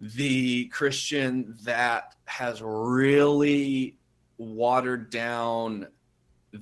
the 0.00 0.66
Christian 0.66 1.56
that 1.64 2.14
has 2.26 2.60
really 2.62 3.96
watered 4.38 5.10
down 5.10 5.86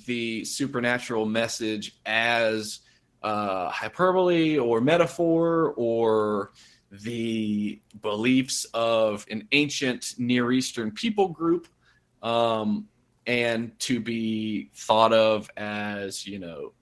the 0.06 0.44
supernatural 0.44 1.26
message 1.26 1.98
as 2.06 2.80
uh, 3.22 3.68
hyperbole 3.70 4.58
or 4.58 4.80
metaphor 4.80 5.74
or 5.76 6.52
the 6.90 7.80
beliefs 8.02 8.66
of 8.74 9.26
an 9.30 9.48
ancient 9.52 10.14
Near 10.18 10.52
Eastern 10.52 10.90
people 10.92 11.28
group 11.28 11.66
um, 12.22 12.86
and 13.26 13.78
to 13.80 14.00
be 14.00 14.70
thought 14.74 15.12
of 15.12 15.50
as, 15.56 16.26
you 16.26 16.38
know, 16.38 16.72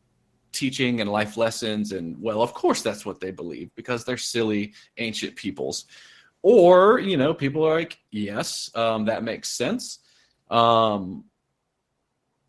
teaching 0.53 1.01
and 1.01 1.11
life 1.11 1.39
lessons 1.39 1.93
and 1.93 2.21
well 2.21 2.43
of 2.43 2.53
course 2.53 2.83
that's 2.83 3.07
what 3.07 3.21
they 3.21 3.31
believe 3.31 3.71
because 3.75 4.05
they're 4.05 4.19
silly 4.19 4.75
ancient 4.99 5.35
peoples. 5.35 5.87
Or 6.43 6.99
you 6.99 7.17
know 7.17 7.33
people 7.33 7.65
are 7.67 7.77
like 7.77 7.99
yes 8.11 8.71
um, 8.75 9.07
that 9.07 9.23
makes 9.23 9.49
sense. 9.49 10.01
Um, 10.51 11.25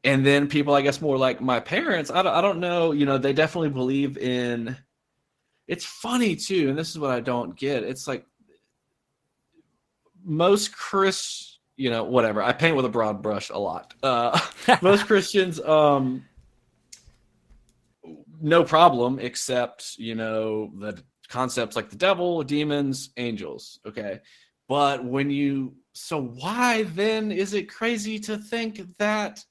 and 0.04 0.26
then 0.26 0.48
people 0.48 0.74
i 0.74 0.82
guess 0.82 1.02
more 1.02 1.18
like 1.18 1.42
my 1.42 1.60
parents 1.60 2.12
I 2.12 2.22
don't, 2.22 2.34
I 2.34 2.42
don't 2.42 2.60
know 2.60 2.92
you 2.92 3.06
know 3.06 3.18
they 3.18 3.34
definitely 3.34 3.70
believe 3.70 4.18
in 4.18 4.76
it's 5.68 5.86
funny 5.86 6.36
too 6.36 6.70
and 6.70 6.78
this 6.78 6.90
is 6.90 7.00
what 7.00 7.12
i 7.12 7.20
don't 7.20 7.56
get 7.56 7.84
it's 7.84 8.08
like 8.08 8.26
most 10.24 10.76
chris 10.76 11.53
you 11.76 11.90
know 11.90 12.04
whatever. 12.04 12.42
I 12.42 12.54
paint 12.54 12.76
with 12.76 12.86
a 12.86 12.90
broad 12.90 13.22
brush 13.22 13.50
a 13.50 13.58
lot. 13.58 13.94
Uh, 14.02 14.40
most 14.82 15.06
christians 15.08 15.60
um 15.62 16.26
no 18.42 18.64
problem 18.64 19.20
except 19.20 19.98
you 19.98 20.16
know 20.16 20.72
the 20.80 21.02
concepts 21.30 21.76
like 21.76 21.90
the 21.90 21.96
devil 21.96 22.44
demons 22.44 23.10
angels 23.18 23.80
okay? 23.86 24.20
But 24.68 25.04
when 25.04 25.30
you 25.30 25.76
so 25.94 26.22
why 26.22 26.84
then 26.84 27.32
is 27.32 27.54
it 27.54 27.70
crazy 27.70 28.20
to 28.20 28.38
think 28.38 28.82
that 28.98 29.44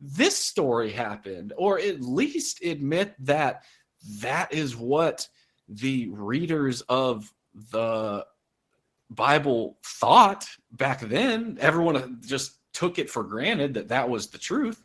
this 0.00 0.36
story 0.36 0.90
happened 0.90 1.52
or 1.56 1.78
at 1.78 2.00
least 2.00 2.64
admit 2.64 3.14
that 3.20 3.64
that 4.20 4.52
is 4.52 4.76
what 4.76 5.28
the 5.68 6.08
readers 6.08 6.80
of 6.82 7.32
the 7.70 8.24
bible 9.10 9.78
thought 9.84 10.46
back 10.72 11.00
then 11.00 11.58
everyone 11.60 12.20
just 12.24 12.58
took 12.72 12.98
it 12.98 13.10
for 13.10 13.24
granted 13.24 13.74
that 13.74 13.88
that 13.88 14.08
was 14.08 14.28
the 14.28 14.38
truth 14.38 14.82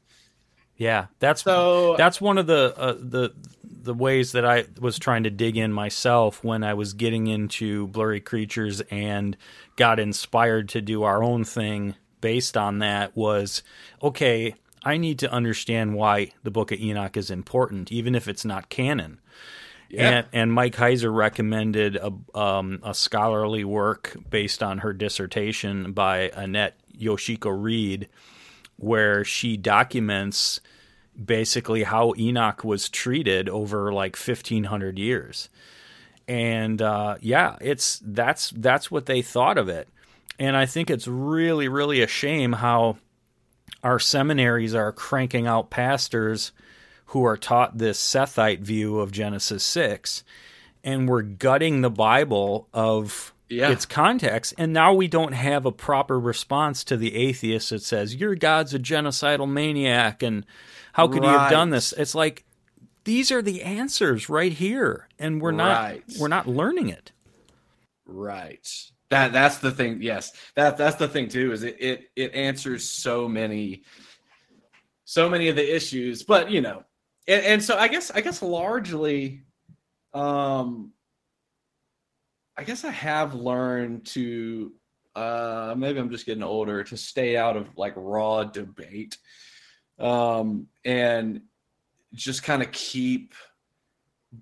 Yeah. 0.77 1.07
That's 1.19 1.43
so 1.43 1.95
that's 1.97 2.19
one 2.19 2.37
of 2.37 2.47
the 2.47 2.73
uh, 2.77 2.95
the 2.99 3.33
the 3.63 3.93
ways 3.93 4.31
that 4.33 4.45
I 4.45 4.65
was 4.79 4.97
trying 4.99 5.23
to 5.23 5.29
dig 5.29 5.57
in 5.57 5.71
myself 5.71 6.43
when 6.43 6.63
I 6.63 6.73
was 6.73 6.93
getting 6.93 7.27
into 7.27 7.87
blurry 7.87 8.19
creatures 8.19 8.81
and 8.91 9.37
got 9.75 9.99
inspired 9.99 10.69
to 10.69 10.81
do 10.81 11.03
our 11.03 11.23
own 11.23 11.43
thing 11.43 11.95
based 12.19 12.57
on 12.57 12.79
that 12.79 13.15
was 13.15 13.61
okay 14.01 14.55
I 14.83 14.97
need 14.97 15.19
to 15.19 15.31
understand 15.31 15.93
why 15.93 16.31
the 16.43 16.51
book 16.51 16.71
of 16.71 16.79
Enoch 16.79 17.15
is 17.15 17.29
important 17.29 17.91
even 17.91 18.15
if 18.15 18.27
it's 18.27 18.43
not 18.43 18.69
canon 18.69 19.19
Yeah. 19.89 20.09
and, 20.09 20.27
and 20.33 20.53
Mike 20.53 20.75
Heiser 20.75 21.13
recommended 21.13 21.95
a, 21.95 22.11
um, 22.37 22.79
a 22.83 22.93
scholarly 22.93 23.63
work 23.63 24.17
based 24.29 24.63
on 24.63 24.79
her 24.79 24.93
dissertation 24.93 25.91
by 25.93 26.31
Annette 26.35 26.77
Yoshiko 26.97 27.51
Reed, 27.61 28.09
where 28.77 29.23
she 29.23 29.57
documents 29.57 30.59
basically 31.23 31.83
how 31.83 32.13
Enoch 32.17 32.63
was 32.63 32.89
treated 32.89 33.47
over 33.47 33.93
like 33.93 34.17
1500 34.17 34.99
years. 34.99 35.49
And 36.27 36.81
uh, 36.81 37.17
yeah, 37.21 37.55
it's 37.61 38.01
that's 38.03 38.49
that's 38.49 38.89
what 38.89 39.05
they 39.05 39.21
thought 39.21 39.57
of 39.57 39.69
it. 39.69 39.87
And 40.39 40.57
I 40.57 40.65
think 40.65 40.89
it's 40.89 41.07
really, 41.07 41.67
really 41.67 42.01
a 42.01 42.07
shame 42.07 42.53
how 42.53 42.97
our 43.83 43.99
seminaries 43.99 44.73
are 44.73 44.91
cranking 44.91 45.47
out 45.47 45.69
pastors 45.69 46.51
who 47.07 47.23
are 47.25 47.37
taught 47.37 47.77
this 47.77 47.99
Sethite 47.99 48.59
view 48.61 48.99
of 48.99 49.11
Genesis 49.11 49.63
6, 49.63 50.23
and 50.83 51.07
we're 51.07 51.21
gutting 51.21 51.81
the 51.81 51.89
Bible 51.89 52.67
of 52.73 53.33
Yeah. 53.49 53.69
its 53.69 53.85
context. 53.85 54.53
And 54.57 54.73
now 54.73 54.93
we 54.93 55.07
don't 55.07 55.33
have 55.33 55.65
a 55.65 55.71
proper 55.71 56.19
response 56.19 56.83
to 56.85 56.97
the 56.97 57.15
atheist 57.15 57.69
that 57.69 57.83
says, 57.83 58.15
Your 58.15 58.35
God's 58.35 58.73
a 58.73 58.79
genocidal 58.79 59.49
maniac, 59.49 60.23
and 60.23 60.45
how 60.93 61.07
could 61.07 61.23
he 61.23 61.29
have 61.29 61.51
done 61.51 61.69
this? 61.69 61.93
It's 61.93 62.15
like, 62.15 62.43
these 63.03 63.31
are 63.31 63.41
the 63.43 63.61
answers 63.61 64.29
right 64.29 64.51
here, 64.51 65.07
and 65.19 65.39
we're 65.41 65.51
not 65.51 65.83
Right. 65.83 66.03
we're 66.19 66.27
not 66.27 66.47
learning 66.47 66.89
it. 66.89 67.11
Right. 68.07 68.67
That 69.09 69.31
that's 69.33 69.59
the 69.59 69.71
thing. 69.71 70.01
Yes. 70.01 70.31
That 70.55 70.77
that's 70.77 70.95
the 70.95 71.07
thing 71.07 71.29
too. 71.29 71.51
Is 71.51 71.61
it 71.63 71.77
it 71.79 72.09
it 72.15 72.33
answers 72.33 72.89
so 72.89 73.27
many, 73.27 73.83
so 75.05 75.29
many 75.29 75.47
of 75.49 75.55
the 75.55 75.75
issues. 75.75 76.23
But 76.23 76.49
you 76.49 76.61
know, 76.61 76.83
and, 77.27 77.45
and 77.45 77.63
so 77.63 77.77
I 77.77 77.87
guess 77.87 78.11
I 78.11 78.21
guess 78.21 78.41
largely, 78.41 79.43
um, 80.13 80.91
I 82.57 82.63
guess 82.63 82.85
I 82.85 82.91
have 82.91 83.33
learned 83.33 84.05
to, 84.07 84.71
uh, 85.15 85.75
maybe 85.77 85.99
I'm 85.99 86.09
just 86.09 86.25
getting 86.25 86.43
older 86.43 86.83
to 86.83 86.97
stay 86.97 87.35
out 87.35 87.57
of 87.57 87.67
like 87.77 87.93
raw 87.95 88.43
debate, 88.43 89.17
um, 89.99 90.67
and 90.83 91.41
just 92.13 92.43
kind 92.43 92.61
of 92.61 92.71
keep 92.71 93.33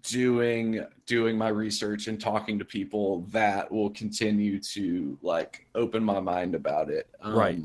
doing 0.02 0.86
doing 1.06 1.38
my 1.38 1.50
research 1.50 2.08
and 2.08 2.20
talking 2.20 2.58
to 2.60 2.66
people 2.66 3.22
that 3.32 3.72
will 3.72 3.90
continue 3.92 4.60
to 4.60 5.18
like 5.22 5.66
open 5.76 6.04
my 6.04 6.20
mind 6.20 6.56
about 6.56 6.90
it 6.90 7.10
um, 7.22 7.34
Right. 7.36 7.60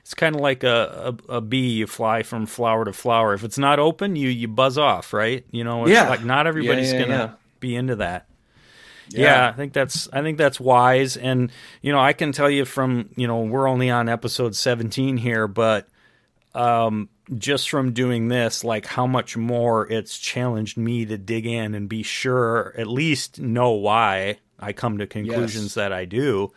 It's 0.00 0.14
kind 0.14 0.34
of 0.34 0.40
like 0.40 0.64
a, 0.64 1.14
a, 1.28 1.34
a 1.36 1.40
bee. 1.40 1.70
You 1.70 1.86
fly 1.86 2.22
from 2.24 2.46
flower 2.46 2.84
to 2.84 2.92
flower. 2.92 3.34
If 3.34 3.44
it's 3.44 3.58
not 3.58 3.78
open, 3.78 4.16
you 4.16 4.28
you 4.28 4.48
buzz 4.48 4.76
off, 4.76 5.12
right? 5.12 5.44
You 5.52 5.62
know, 5.64 5.82
it's 5.84 5.92
Yeah. 5.92 6.08
like 6.08 6.24
not 6.24 6.46
everybody's 6.48 6.92
yeah, 6.92 7.00
gonna 7.00 7.14
yeah. 7.14 7.30
be 7.60 7.76
into 7.76 7.96
that. 7.96 8.26
Yeah. 9.10 9.48
I 9.48 9.52
think 9.52 9.72
that's 9.72 10.08
I 10.12 10.22
think 10.22 10.38
that's 10.38 10.58
wise, 10.58 11.16
and 11.16 11.52
you 11.82 11.92
know, 11.92 12.00
I 12.00 12.14
can 12.14 12.32
tell 12.32 12.50
you 12.50 12.64
from 12.64 13.10
you 13.16 13.26
know 13.26 13.42
we're 13.42 13.68
only 13.68 13.90
on 13.90 14.08
episode 14.08 14.56
seventeen 14.56 15.16
here, 15.18 15.46
but 15.46 15.88
um, 16.54 17.08
just 17.38 17.70
from 17.70 17.92
doing 17.92 18.28
this, 18.28 18.64
like 18.64 18.86
how 18.86 19.06
much 19.06 19.36
more 19.36 19.90
it's 19.90 20.18
challenged 20.18 20.76
me 20.76 21.04
to 21.06 21.16
dig 21.18 21.46
in 21.46 21.74
and 21.74 21.88
be 21.88 22.02
sure, 22.02 22.74
at 22.76 22.86
least 22.88 23.40
know 23.40 23.70
why 23.70 24.38
I 24.58 24.72
come 24.72 24.98
to 24.98 25.06
conclusions 25.06 25.64
Yes. 25.64 25.74
that 25.74 25.92
I 25.92 26.04
do. 26.04 26.52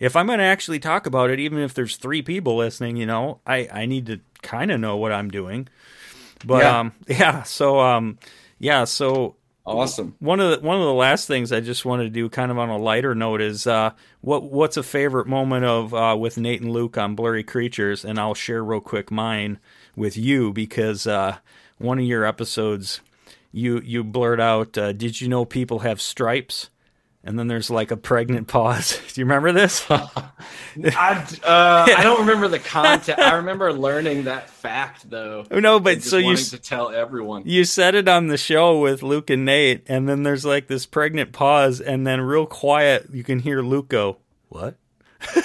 If 0.00 0.14
I'm 0.16 0.26
going 0.26 0.38
to 0.38 0.44
actually 0.44 0.78
talk 0.78 1.06
about 1.06 1.30
it, 1.30 1.40
even 1.40 1.58
if 1.58 1.74
there's 1.74 1.96
three 1.96 2.22
people 2.22 2.56
listening, 2.56 2.96
you 2.96 3.06
know, 3.06 3.40
I, 3.46 3.68
I 3.72 3.86
need 3.86 4.06
to 4.06 4.20
kind 4.42 4.70
of 4.70 4.80
know 4.80 4.96
what 4.96 5.12
I'm 5.12 5.30
doing. 5.30 5.68
But 6.44 6.62
Yeah. 6.62 6.80
um, 6.80 6.92
yeah, 7.08 7.42
so 7.42 7.80
um, 7.80 8.18
yeah, 8.58 8.84
so 8.84 9.36
Awesome. 9.66 10.14
One 10.20 10.40
of 10.40 10.50
the 10.50 10.66
one 10.66 10.76
of 10.78 10.82
the 10.84 10.92
last 10.94 11.26
things 11.28 11.52
I 11.52 11.60
just 11.60 11.84
wanted 11.84 12.04
to 12.04 12.10
do, 12.10 12.28
kind 12.28 12.50
of 12.50 12.58
on 12.58 12.70
a 12.70 12.78
lighter 12.78 13.14
note, 13.14 13.40
is 13.40 13.66
uh, 13.66 13.90
what 14.20 14.44
what's 14.44 14.76
a 14.76 14.82
favorite 14.82 15.26
moment 15.26 15.64
of 15.64 15.94
uh, 15.94 16.16
with 16.18 16.38
Nate 16.38 16.60
and 16.62 16.72
Luke 16.72 16.96
on 16.98 17.14
Blurry 17.14 17.44
Creatures, 17.44 18.04
and 18.04 18.18
I'll 18.18 18.34
share 18.34 18.64
real 18.64 18.80
quick 18.80 19.10
mine 19.10 19.58
with 19.98 20.16
you 20.16 20.52
because 20.52 21.06
uh, 21.06 21.38
one 21.78 21.98
of 21.98 22.04
your 22.04 22.24
episodes, 22.24 23.00
you 23.52 23.80
you 23.80 24.04
blurt 24.04 24.40
out, 24.40 24.78
uh, 24.78 24.92
"Did 24.92 25.20
you 25.20 25.28
know 25.28 25.44
people 25.44 25.80
have 25.80 26.00
stripes?" 26.00 26.70
And 27.24 27.38
then 27.38 27.48
there's 27.48 27.68
like 27.68 27.90
a 27.90 27.96
pregnant 27.96 28.46
pause. 28.46 28.98
Do 29.12 29.20
you 29.20 29.24
remember 29.26 29.52
this? 29.52 29.84
I, 29.90 30.10
uh, 30.78 31.86
I 31.96 32.02
don't 32.02 32.20
remember 32.20 32.48
the 32.48 32.60
content. 32.60 33.18
I 33.18 33.34
remember 33.34 33.72
learning 33.72 34.24
that 34.24 34.48
fact 34.48 35.10
though. 35.10 35.44
no, 35.50 35.80
but 35.80 36.02
so 36.02 36.16
you 36.16 36.36
to 36.36 36.58
tell 36.58 36.90
everyone. 36.90 37.42
you 37.44 37.64
said 37.64 37.94
it 37.94 38.08
on 38.08 38.28
the 38.28 38.38
show 38.38 38.80
with 38.80 39.02
Luke 39.02 39.30
and 39.30 39.44
Nate, 39.44 39.82
and 39.88 40.08
then 40.08 40.22
there's 40.22 40.44
like 40.44 40.68
this 40.68 40.86
pregnant 40.86 41.32
pause, 41.32 41.80
and 41.80 42.06
then 42.06 42.20
real 42.20 42.46
quiet, 42.46 43.08
you 43.12 43.24
can 43.24 43.40
hear 43.40 43.60
Luke 43.62 43.88
go, 43.88 44.18
"What?" 44.48 44.76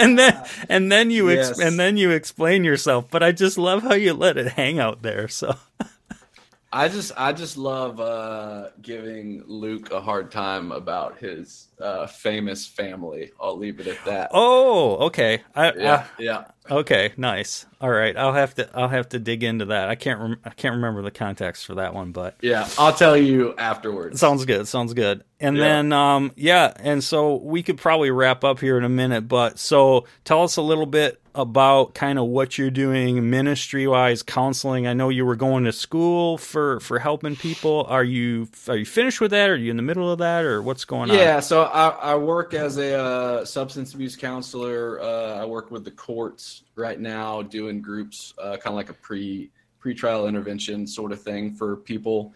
and 0.00 0.18
then 0.18 0.42
and 0.68 0.90
then 0.92 1.10
you 1.10 1.30
ex- 1.30 1.48
Yes. 1.50 1.58
and 1.60 1.78
then 1.78 1.96
you 1.96 2.10
explain 2.10 2.64
yourself. 2.64 3.06
But 3.10 3.22
I 3.22 3.32
just 3.32 3.58
love 3.58 3.82
how 3.82 3.94
you 3.94 4.14
let 4.14 4.36
it 4.36 4.48
hang 4.52 4.78
out 4.78 5.02
there. 5.02 5.28
So 5.28 5.54
I 6.72 6.88
just 6.88 7.12
I 7.16 7.32
just 7.32 7.56
love 7.56 8.00
uh, 8.00 8.70
giving 8.82 9.42
Luke 9.46 9.92
a 9.92 10.00
hard 10.00 10.30
time 10.32 10.72
about 10.72 11.18
his 11.18 11.68
uh, 11.80 12.06
famous 12.06 12.66
family. 12.66 13.30
I'll 13.40 13.56
leave 13.56 13.78
it 13.80 13.86
at 13.86 14.04
that. 14.06 14.30
oh, 14.32 14.96
okay, 15.06 15.42
I, 15.54 15.72
yeah, 15.74 16.06
yeah. 16.18 16.44
Okay, 16.70 17.12
nice. 17.16 17.66
All 17.80 17.90
right, 17.90 18.16
I'll 18.16 18.32
have 18.32 18.54
to 18.56 18.68
I'll 18.74 18.88
have 18.88 19.08
to 19.10 19.18
dig 19.20 19.44
into 19.44 19.66
that. 19.66 19.88
I 19.88 19.94
can't 19.94 20.18
rem- 20.20 20.40
I 20.44 20.50
can't 20.50 20.74
remember 20.76 21.02
the 21.02 21.10
context 21.12 21.64
for 21.66 21.76
that 21.76 21.94
one, 21.94 22.10
but 22.12 22.36
Yeah, 22.40 22.68
I'll 22.78 22.94
tell 22.94 23.16
you 23.16 23.54
afterwards. 23.56 24.18
Sounds 24.18 24.44
good. 24.44 24.66
Sounds 24.66 24.94
good. 24.94 25.22
And 25.44 25.58
Yeah. 25.58 25.62
then, 25.64 25.92
um, 25.92 26.32
yeah, 26.36 26.72
and 26.78 27.04
so 27.04 27.36
we 27.36 27.62
could 27.62 27.76
probably 27.76 28.10
wrap 28.10 28.44
up 28.44 28.60
here 28.60 28.78
in 28.78 28.84
a 28.84 28.88
minute. 28.88 29.28
But 29.28 29.58
so 29.58 30.06
tell 30.24 30.42
us 30.42 30.56
a 30.56 30.62
little 30.62 30.86
bit 30.86 31.20
about 31.34 31.94
kind 31.94 32.18
of 32.18 32.26
what 32.26 32.56
you're 32.56 32.70
doing 32.70 33.28
ministry 33.28 33.86
wise, 33.86 34.22
counseling. 34.22 34.86
I 34.86 34.94
know 34.94 35.10
you 35.10 35.26
were 35.26 35.36
going 35.36 35.64
to 35.64 35.72
school 35.72 36.38
for 36.38 36.80
for 36.80 36.98
helping 36.98 37.36
people. 37.36 37.84
Are 37.88 38.04
you 38.04 38.48
are 38.68 38.76
you 38.76 38.86
finished 38.86 39.20
with 39.20 39.32
that? 39.32 39.50
Are 39.50 39.56
you 39.56 39.70
in 39.70 39.76
the 39.76 39.82
middle 39.82 40.10
of 40.10 40.18
that, 40.20 40.44
or 40.44 40.62
what's 40.62 40.84
going 40.86 41.10
on? 41.10 41.16
Yeah, 41.16 41.40
so 41.40 41.64
I, 41.64 41.88
I 41.88 42.14
work 42.14 42.54
as 42.54 42.78
a 42.78 42.94
uh, 42.98 43.44
substance 43.44 43.94
abuse 43.94 44.16
counselor. 44.16 45.00
Uh, 45.00 45.42
I 45.42 45.44
work 45.44 45.70
with 45.70 45.84
the 45.84 45.90
courts 45.90 46.62
right 46.76 46.98
now, 46.98 47.42
doing 47.42 47.82
groups, 47.82 48.32
uh, 48.38 48.52
kind 48.56 48.68
of 48.68 48.74
like 48.74 48.90
a 48.90 48.94
pre 48.94 49.50
pretrial 49.84 50.26
intervention 50.28 50.86
sort 50.86 51.12
of 51.12 51.20
thing 51.20 51.52
for 51.52 51.76
people. 51.76 52.32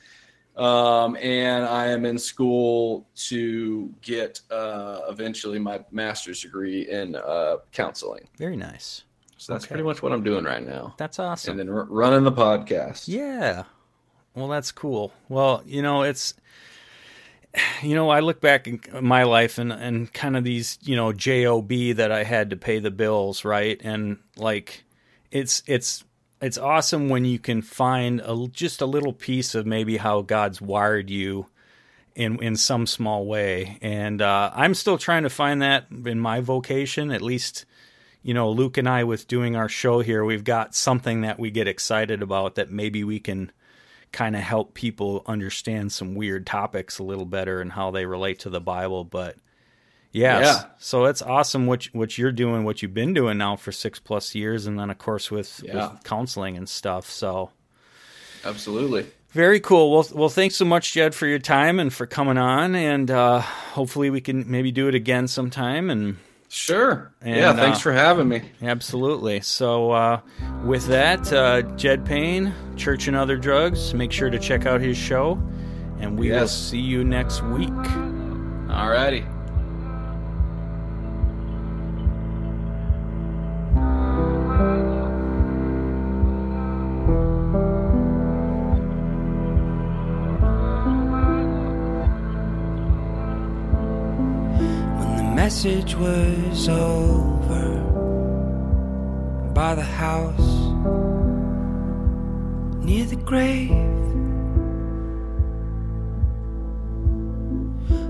Um, 0.59 1.17
and 1.17 1.65
I 1.65 1.87
am 1.87 2.05
in 2.05 2.19
school 2.19 3.07
to 3.29 3.95
get 4.03 4.41
uh, 4.51 5.03
eventually 5.09 5.59
my 5.61 5.81
master's 5.93 6.41
degree 6.43 6.89
in 6.91 7.15
uh, 7.15 7.59
counseling. 7.73 8.29
Very 8.37 8.57
nice. 8.57 9.05
So 9.37 9.53
that's 9.53 9.65
Okay. 9.65 9.75
pretty 9.75 9.85
much 9.85 10.03
what 10.03 10.13
I'm 10.13 10.25
doing 10.25 10.45
right 10.45 10.67
now. 10.67 10.95
That's 10.99 11.21
awesome. 11.21 11.53
And 11.53 11.61
then 11.69 11.75
r- 11.77 11.85
running 11.85 12.25
the 12.25 12.33
podcast. 12.33 13.05
Yeah. 13.07 13.65
Well, 14.35 14.49
that's 14.49 14.73
cool. 14.73 15.13
Well, 15.29 15.63
you 15.65 15.81
know, 15.81 16.03
it's 16.03 16.35
you 17.83 17.95
know, 17.95 18.11
I 18.11 18.21
look 18.21 18.41
back 18.41 18.67
in 18.67 18.81
my 19.01 19.23
life 19.23 19.59
and 19.59 19.73
and 19.73 20.13
kind 20.13 20.37
of 20.37 20.45
these, 20.45 20.79
you 20.83 20.97
know, 20.97 21.13
job 21.13 21.69
that 21.69 22.11
I 22.13 22.25
had 22.25 22.51
to 22.51 22.57
pay 22.57 22.79
the 22.79 22.91
bills, 22.91 23.45
right? 23.45 23.81
And 23.83 24.19
like 24.37 24.85
it's 25.31 25.63
it's 25.67 26.05
it's 26.41 26.59
awesome 26.59 27.09
when 27.09 27.25
you 27.25 27.39
can 27.39 27.63
find 27.63 28.21
a, 28.25 28.49
just 28.49 28.81
a 28.81 28.87
little 28.87 29.13
piece 29.13 29.55
of 29.55 29.67
maybe 29.67 29.97
how 29.97 30.23
God's 30.23 30.61
wired 30.61 31.11
you 31.11 31.47
in 32.15 32.43
in 32.43 32.57
some 32.57 32.87
small 32.87 33.27
way. 33.27 33.79
And 33.81 34.21
uh, 34.21 34.51
I'm 34.55 34.75
still 34.75 34.99
trying 34.99 35.23
to 35.23 35.31
find 35.31 35.63
that 35.63 35.87
in 35.91 36.21
my 36.21 36.41
vocation, 36.41 37.11
at 37.11 37.23
least 37.23 37.65
you 38.23 38.35
know, 38.35 38.51
Luke 38.51 38.77
and 38.77 38.89
I, 38.89 39.05
with 39.05 39.29
doing 39.29 39.57
our 39.57 39.69
show 39.69 40.01
here, 40.01 40.25
we've 40.25 40.45
got 40.45 40.75
something 40.75 41.23
that 41.23 41.39
we 41.39 41.51
get 41.51 41.69
excited 41.69 42.21
about 42.23 42.57
that 42.57 42.71
maybe 42.71 43.05
we 43.05 43.21
can 43.21 43.53
kind 44.13 44.35
of 44.35 44.43
help 44.43 44.75
people 44.75 45.23
understand 45.27 45.93
some 45.93 46.15
weird 46.15 46.47
topics 46.47 46.99
a 46.99 47.05
little 47.05 47.25
better 47.25 47.61
and 47.61 47.73
how 47.73 47.91
they 47.91 48.07
relate 48.07 48.41
to 48.41 48.51
the 48.51 48.61
Bible. 48.61 49.05
But 49.05 49.37
yes, 50.19 50.45
Yeah. 50.45 50.65
so 50.79 51.05
it's 51.07 51.23
awesome 51.23 51.67
what 51.67 51.85
what 51.93 52.19
you're 52.19 52.33
doing, 52.33 52.65
what 52.65 52.83
you've 52.83 52.95
been 52.95 53.15
doing 53.15 53.39
now 53.39 53.57
for 53.57 53.73
six 53.73 53.99
plus 53.99 54.35
years, 54.35 54.67
and 54.67 54.79
then 54.79 54.91
of 54.91 54.99
course 54.99 55.31
with, 55.31 55.63
Yeah. 55.65 55.93
with 55.93 56.05
counseling 56.05 56.57
and 56.57 56.69
stuff. 56.69 57.09
So 57.11 57.51
Absolutely. 58.45 59.07
very 59.31 59.61
cool. 59.61 59.91
Well, 59.93 60.07
well, 60.15 60.29
thanks 60.29 60.57
so 60.57 60.65
much, 60.65 60.93
Jed, 60.93 61.15
for 61.15 61.27
your 61.27 61.39
time 61.39 61.79
and 61.81 61.93
for 61.93 62.07
coming 62.07 62.39
on, 62.39 62.75
and 62.75 63.11
uh, 63.11 63.41
hopefully 63.41 64.11
we 64.11 64.21
can 64.21 64.51
maybe 64.51 64.71
do 64.73 64.89
it 64.89 64.95
again 64.95 65.29
sometime 65.29 65.91
and. 65.91 66.17
Sure. 66.51 67.13
And, 67.21 67.37
yeah, 67.37 67.53
thanks 67.53 67.77
uh, 67.77 67.83
for 67.83 67.93
having 67.93 68.27
me. 68.27 68.41
Absolutely. 68.63 69.41
So, 69.41 69.91
uh, 69.91 70.21
with 70.65 70.87
that, 70.87 71.31
uh, 71.31 71.61
Jed 71.77 72.07
Payne, 72.07 72.55
Church 72.75 73.07
and 73.07 73.15
Other 73.15 73.37
Drugs, 73.37 73.93
make 73.93 74.13
sure 74.13 74.31
to 74.31 74.39
check 74.39 74.65
out 74.65 74.81
his 74.81 74.97
show, 74.97 75.33
and 76.01 76.19
we 76.19 76.31
will 76.31 76.49
see 76.49 76.81
you 76.81 77.05
next 77.05 77.43
week. 77.43 77.69
Alrighty. 77.69 79.27
when 79.29 79.38
message 95.49 95.95
was 95.95 96.69
over 96.69 97.81
by 99.55 99.75
the 99.75 99.83
house 99.83 100.51
near 102.85 103.07
the 103.07 103.17
grave. 103.17 103.71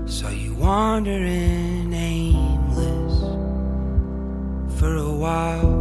Saw 0.05 0.27
you 0.31 0.53
wandering 0.55 1.93
aimless 1.93 3.19
for 4.77 4.93
a 4.97 5.13
while. 5.23 5.71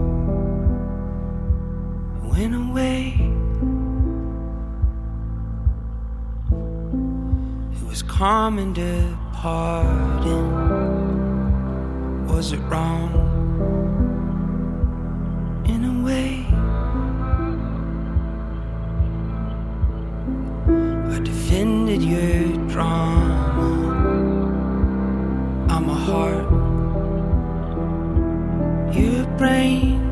Went 2.30 2.54
away. 2.54 3.14
It 7.76 7.82
was 7.88 8.04
common 8.04 8.74
departing. 8.74 10.18
Was 12.28 12.52
it 12.52 12.60
wrong? 12.70 13.10
In 15.66 15.84
a 15.84 15.94
way, 16.04 16.46
I 21.14 21.18
defended 21.20 22.02
your 22.02 22.56
drama. 22.68 23.38
I'm 25.68 25.88
a 25.88 25.94
heart, 25.94 26.46
your 28.94 29.26
brain. 29.36 30.07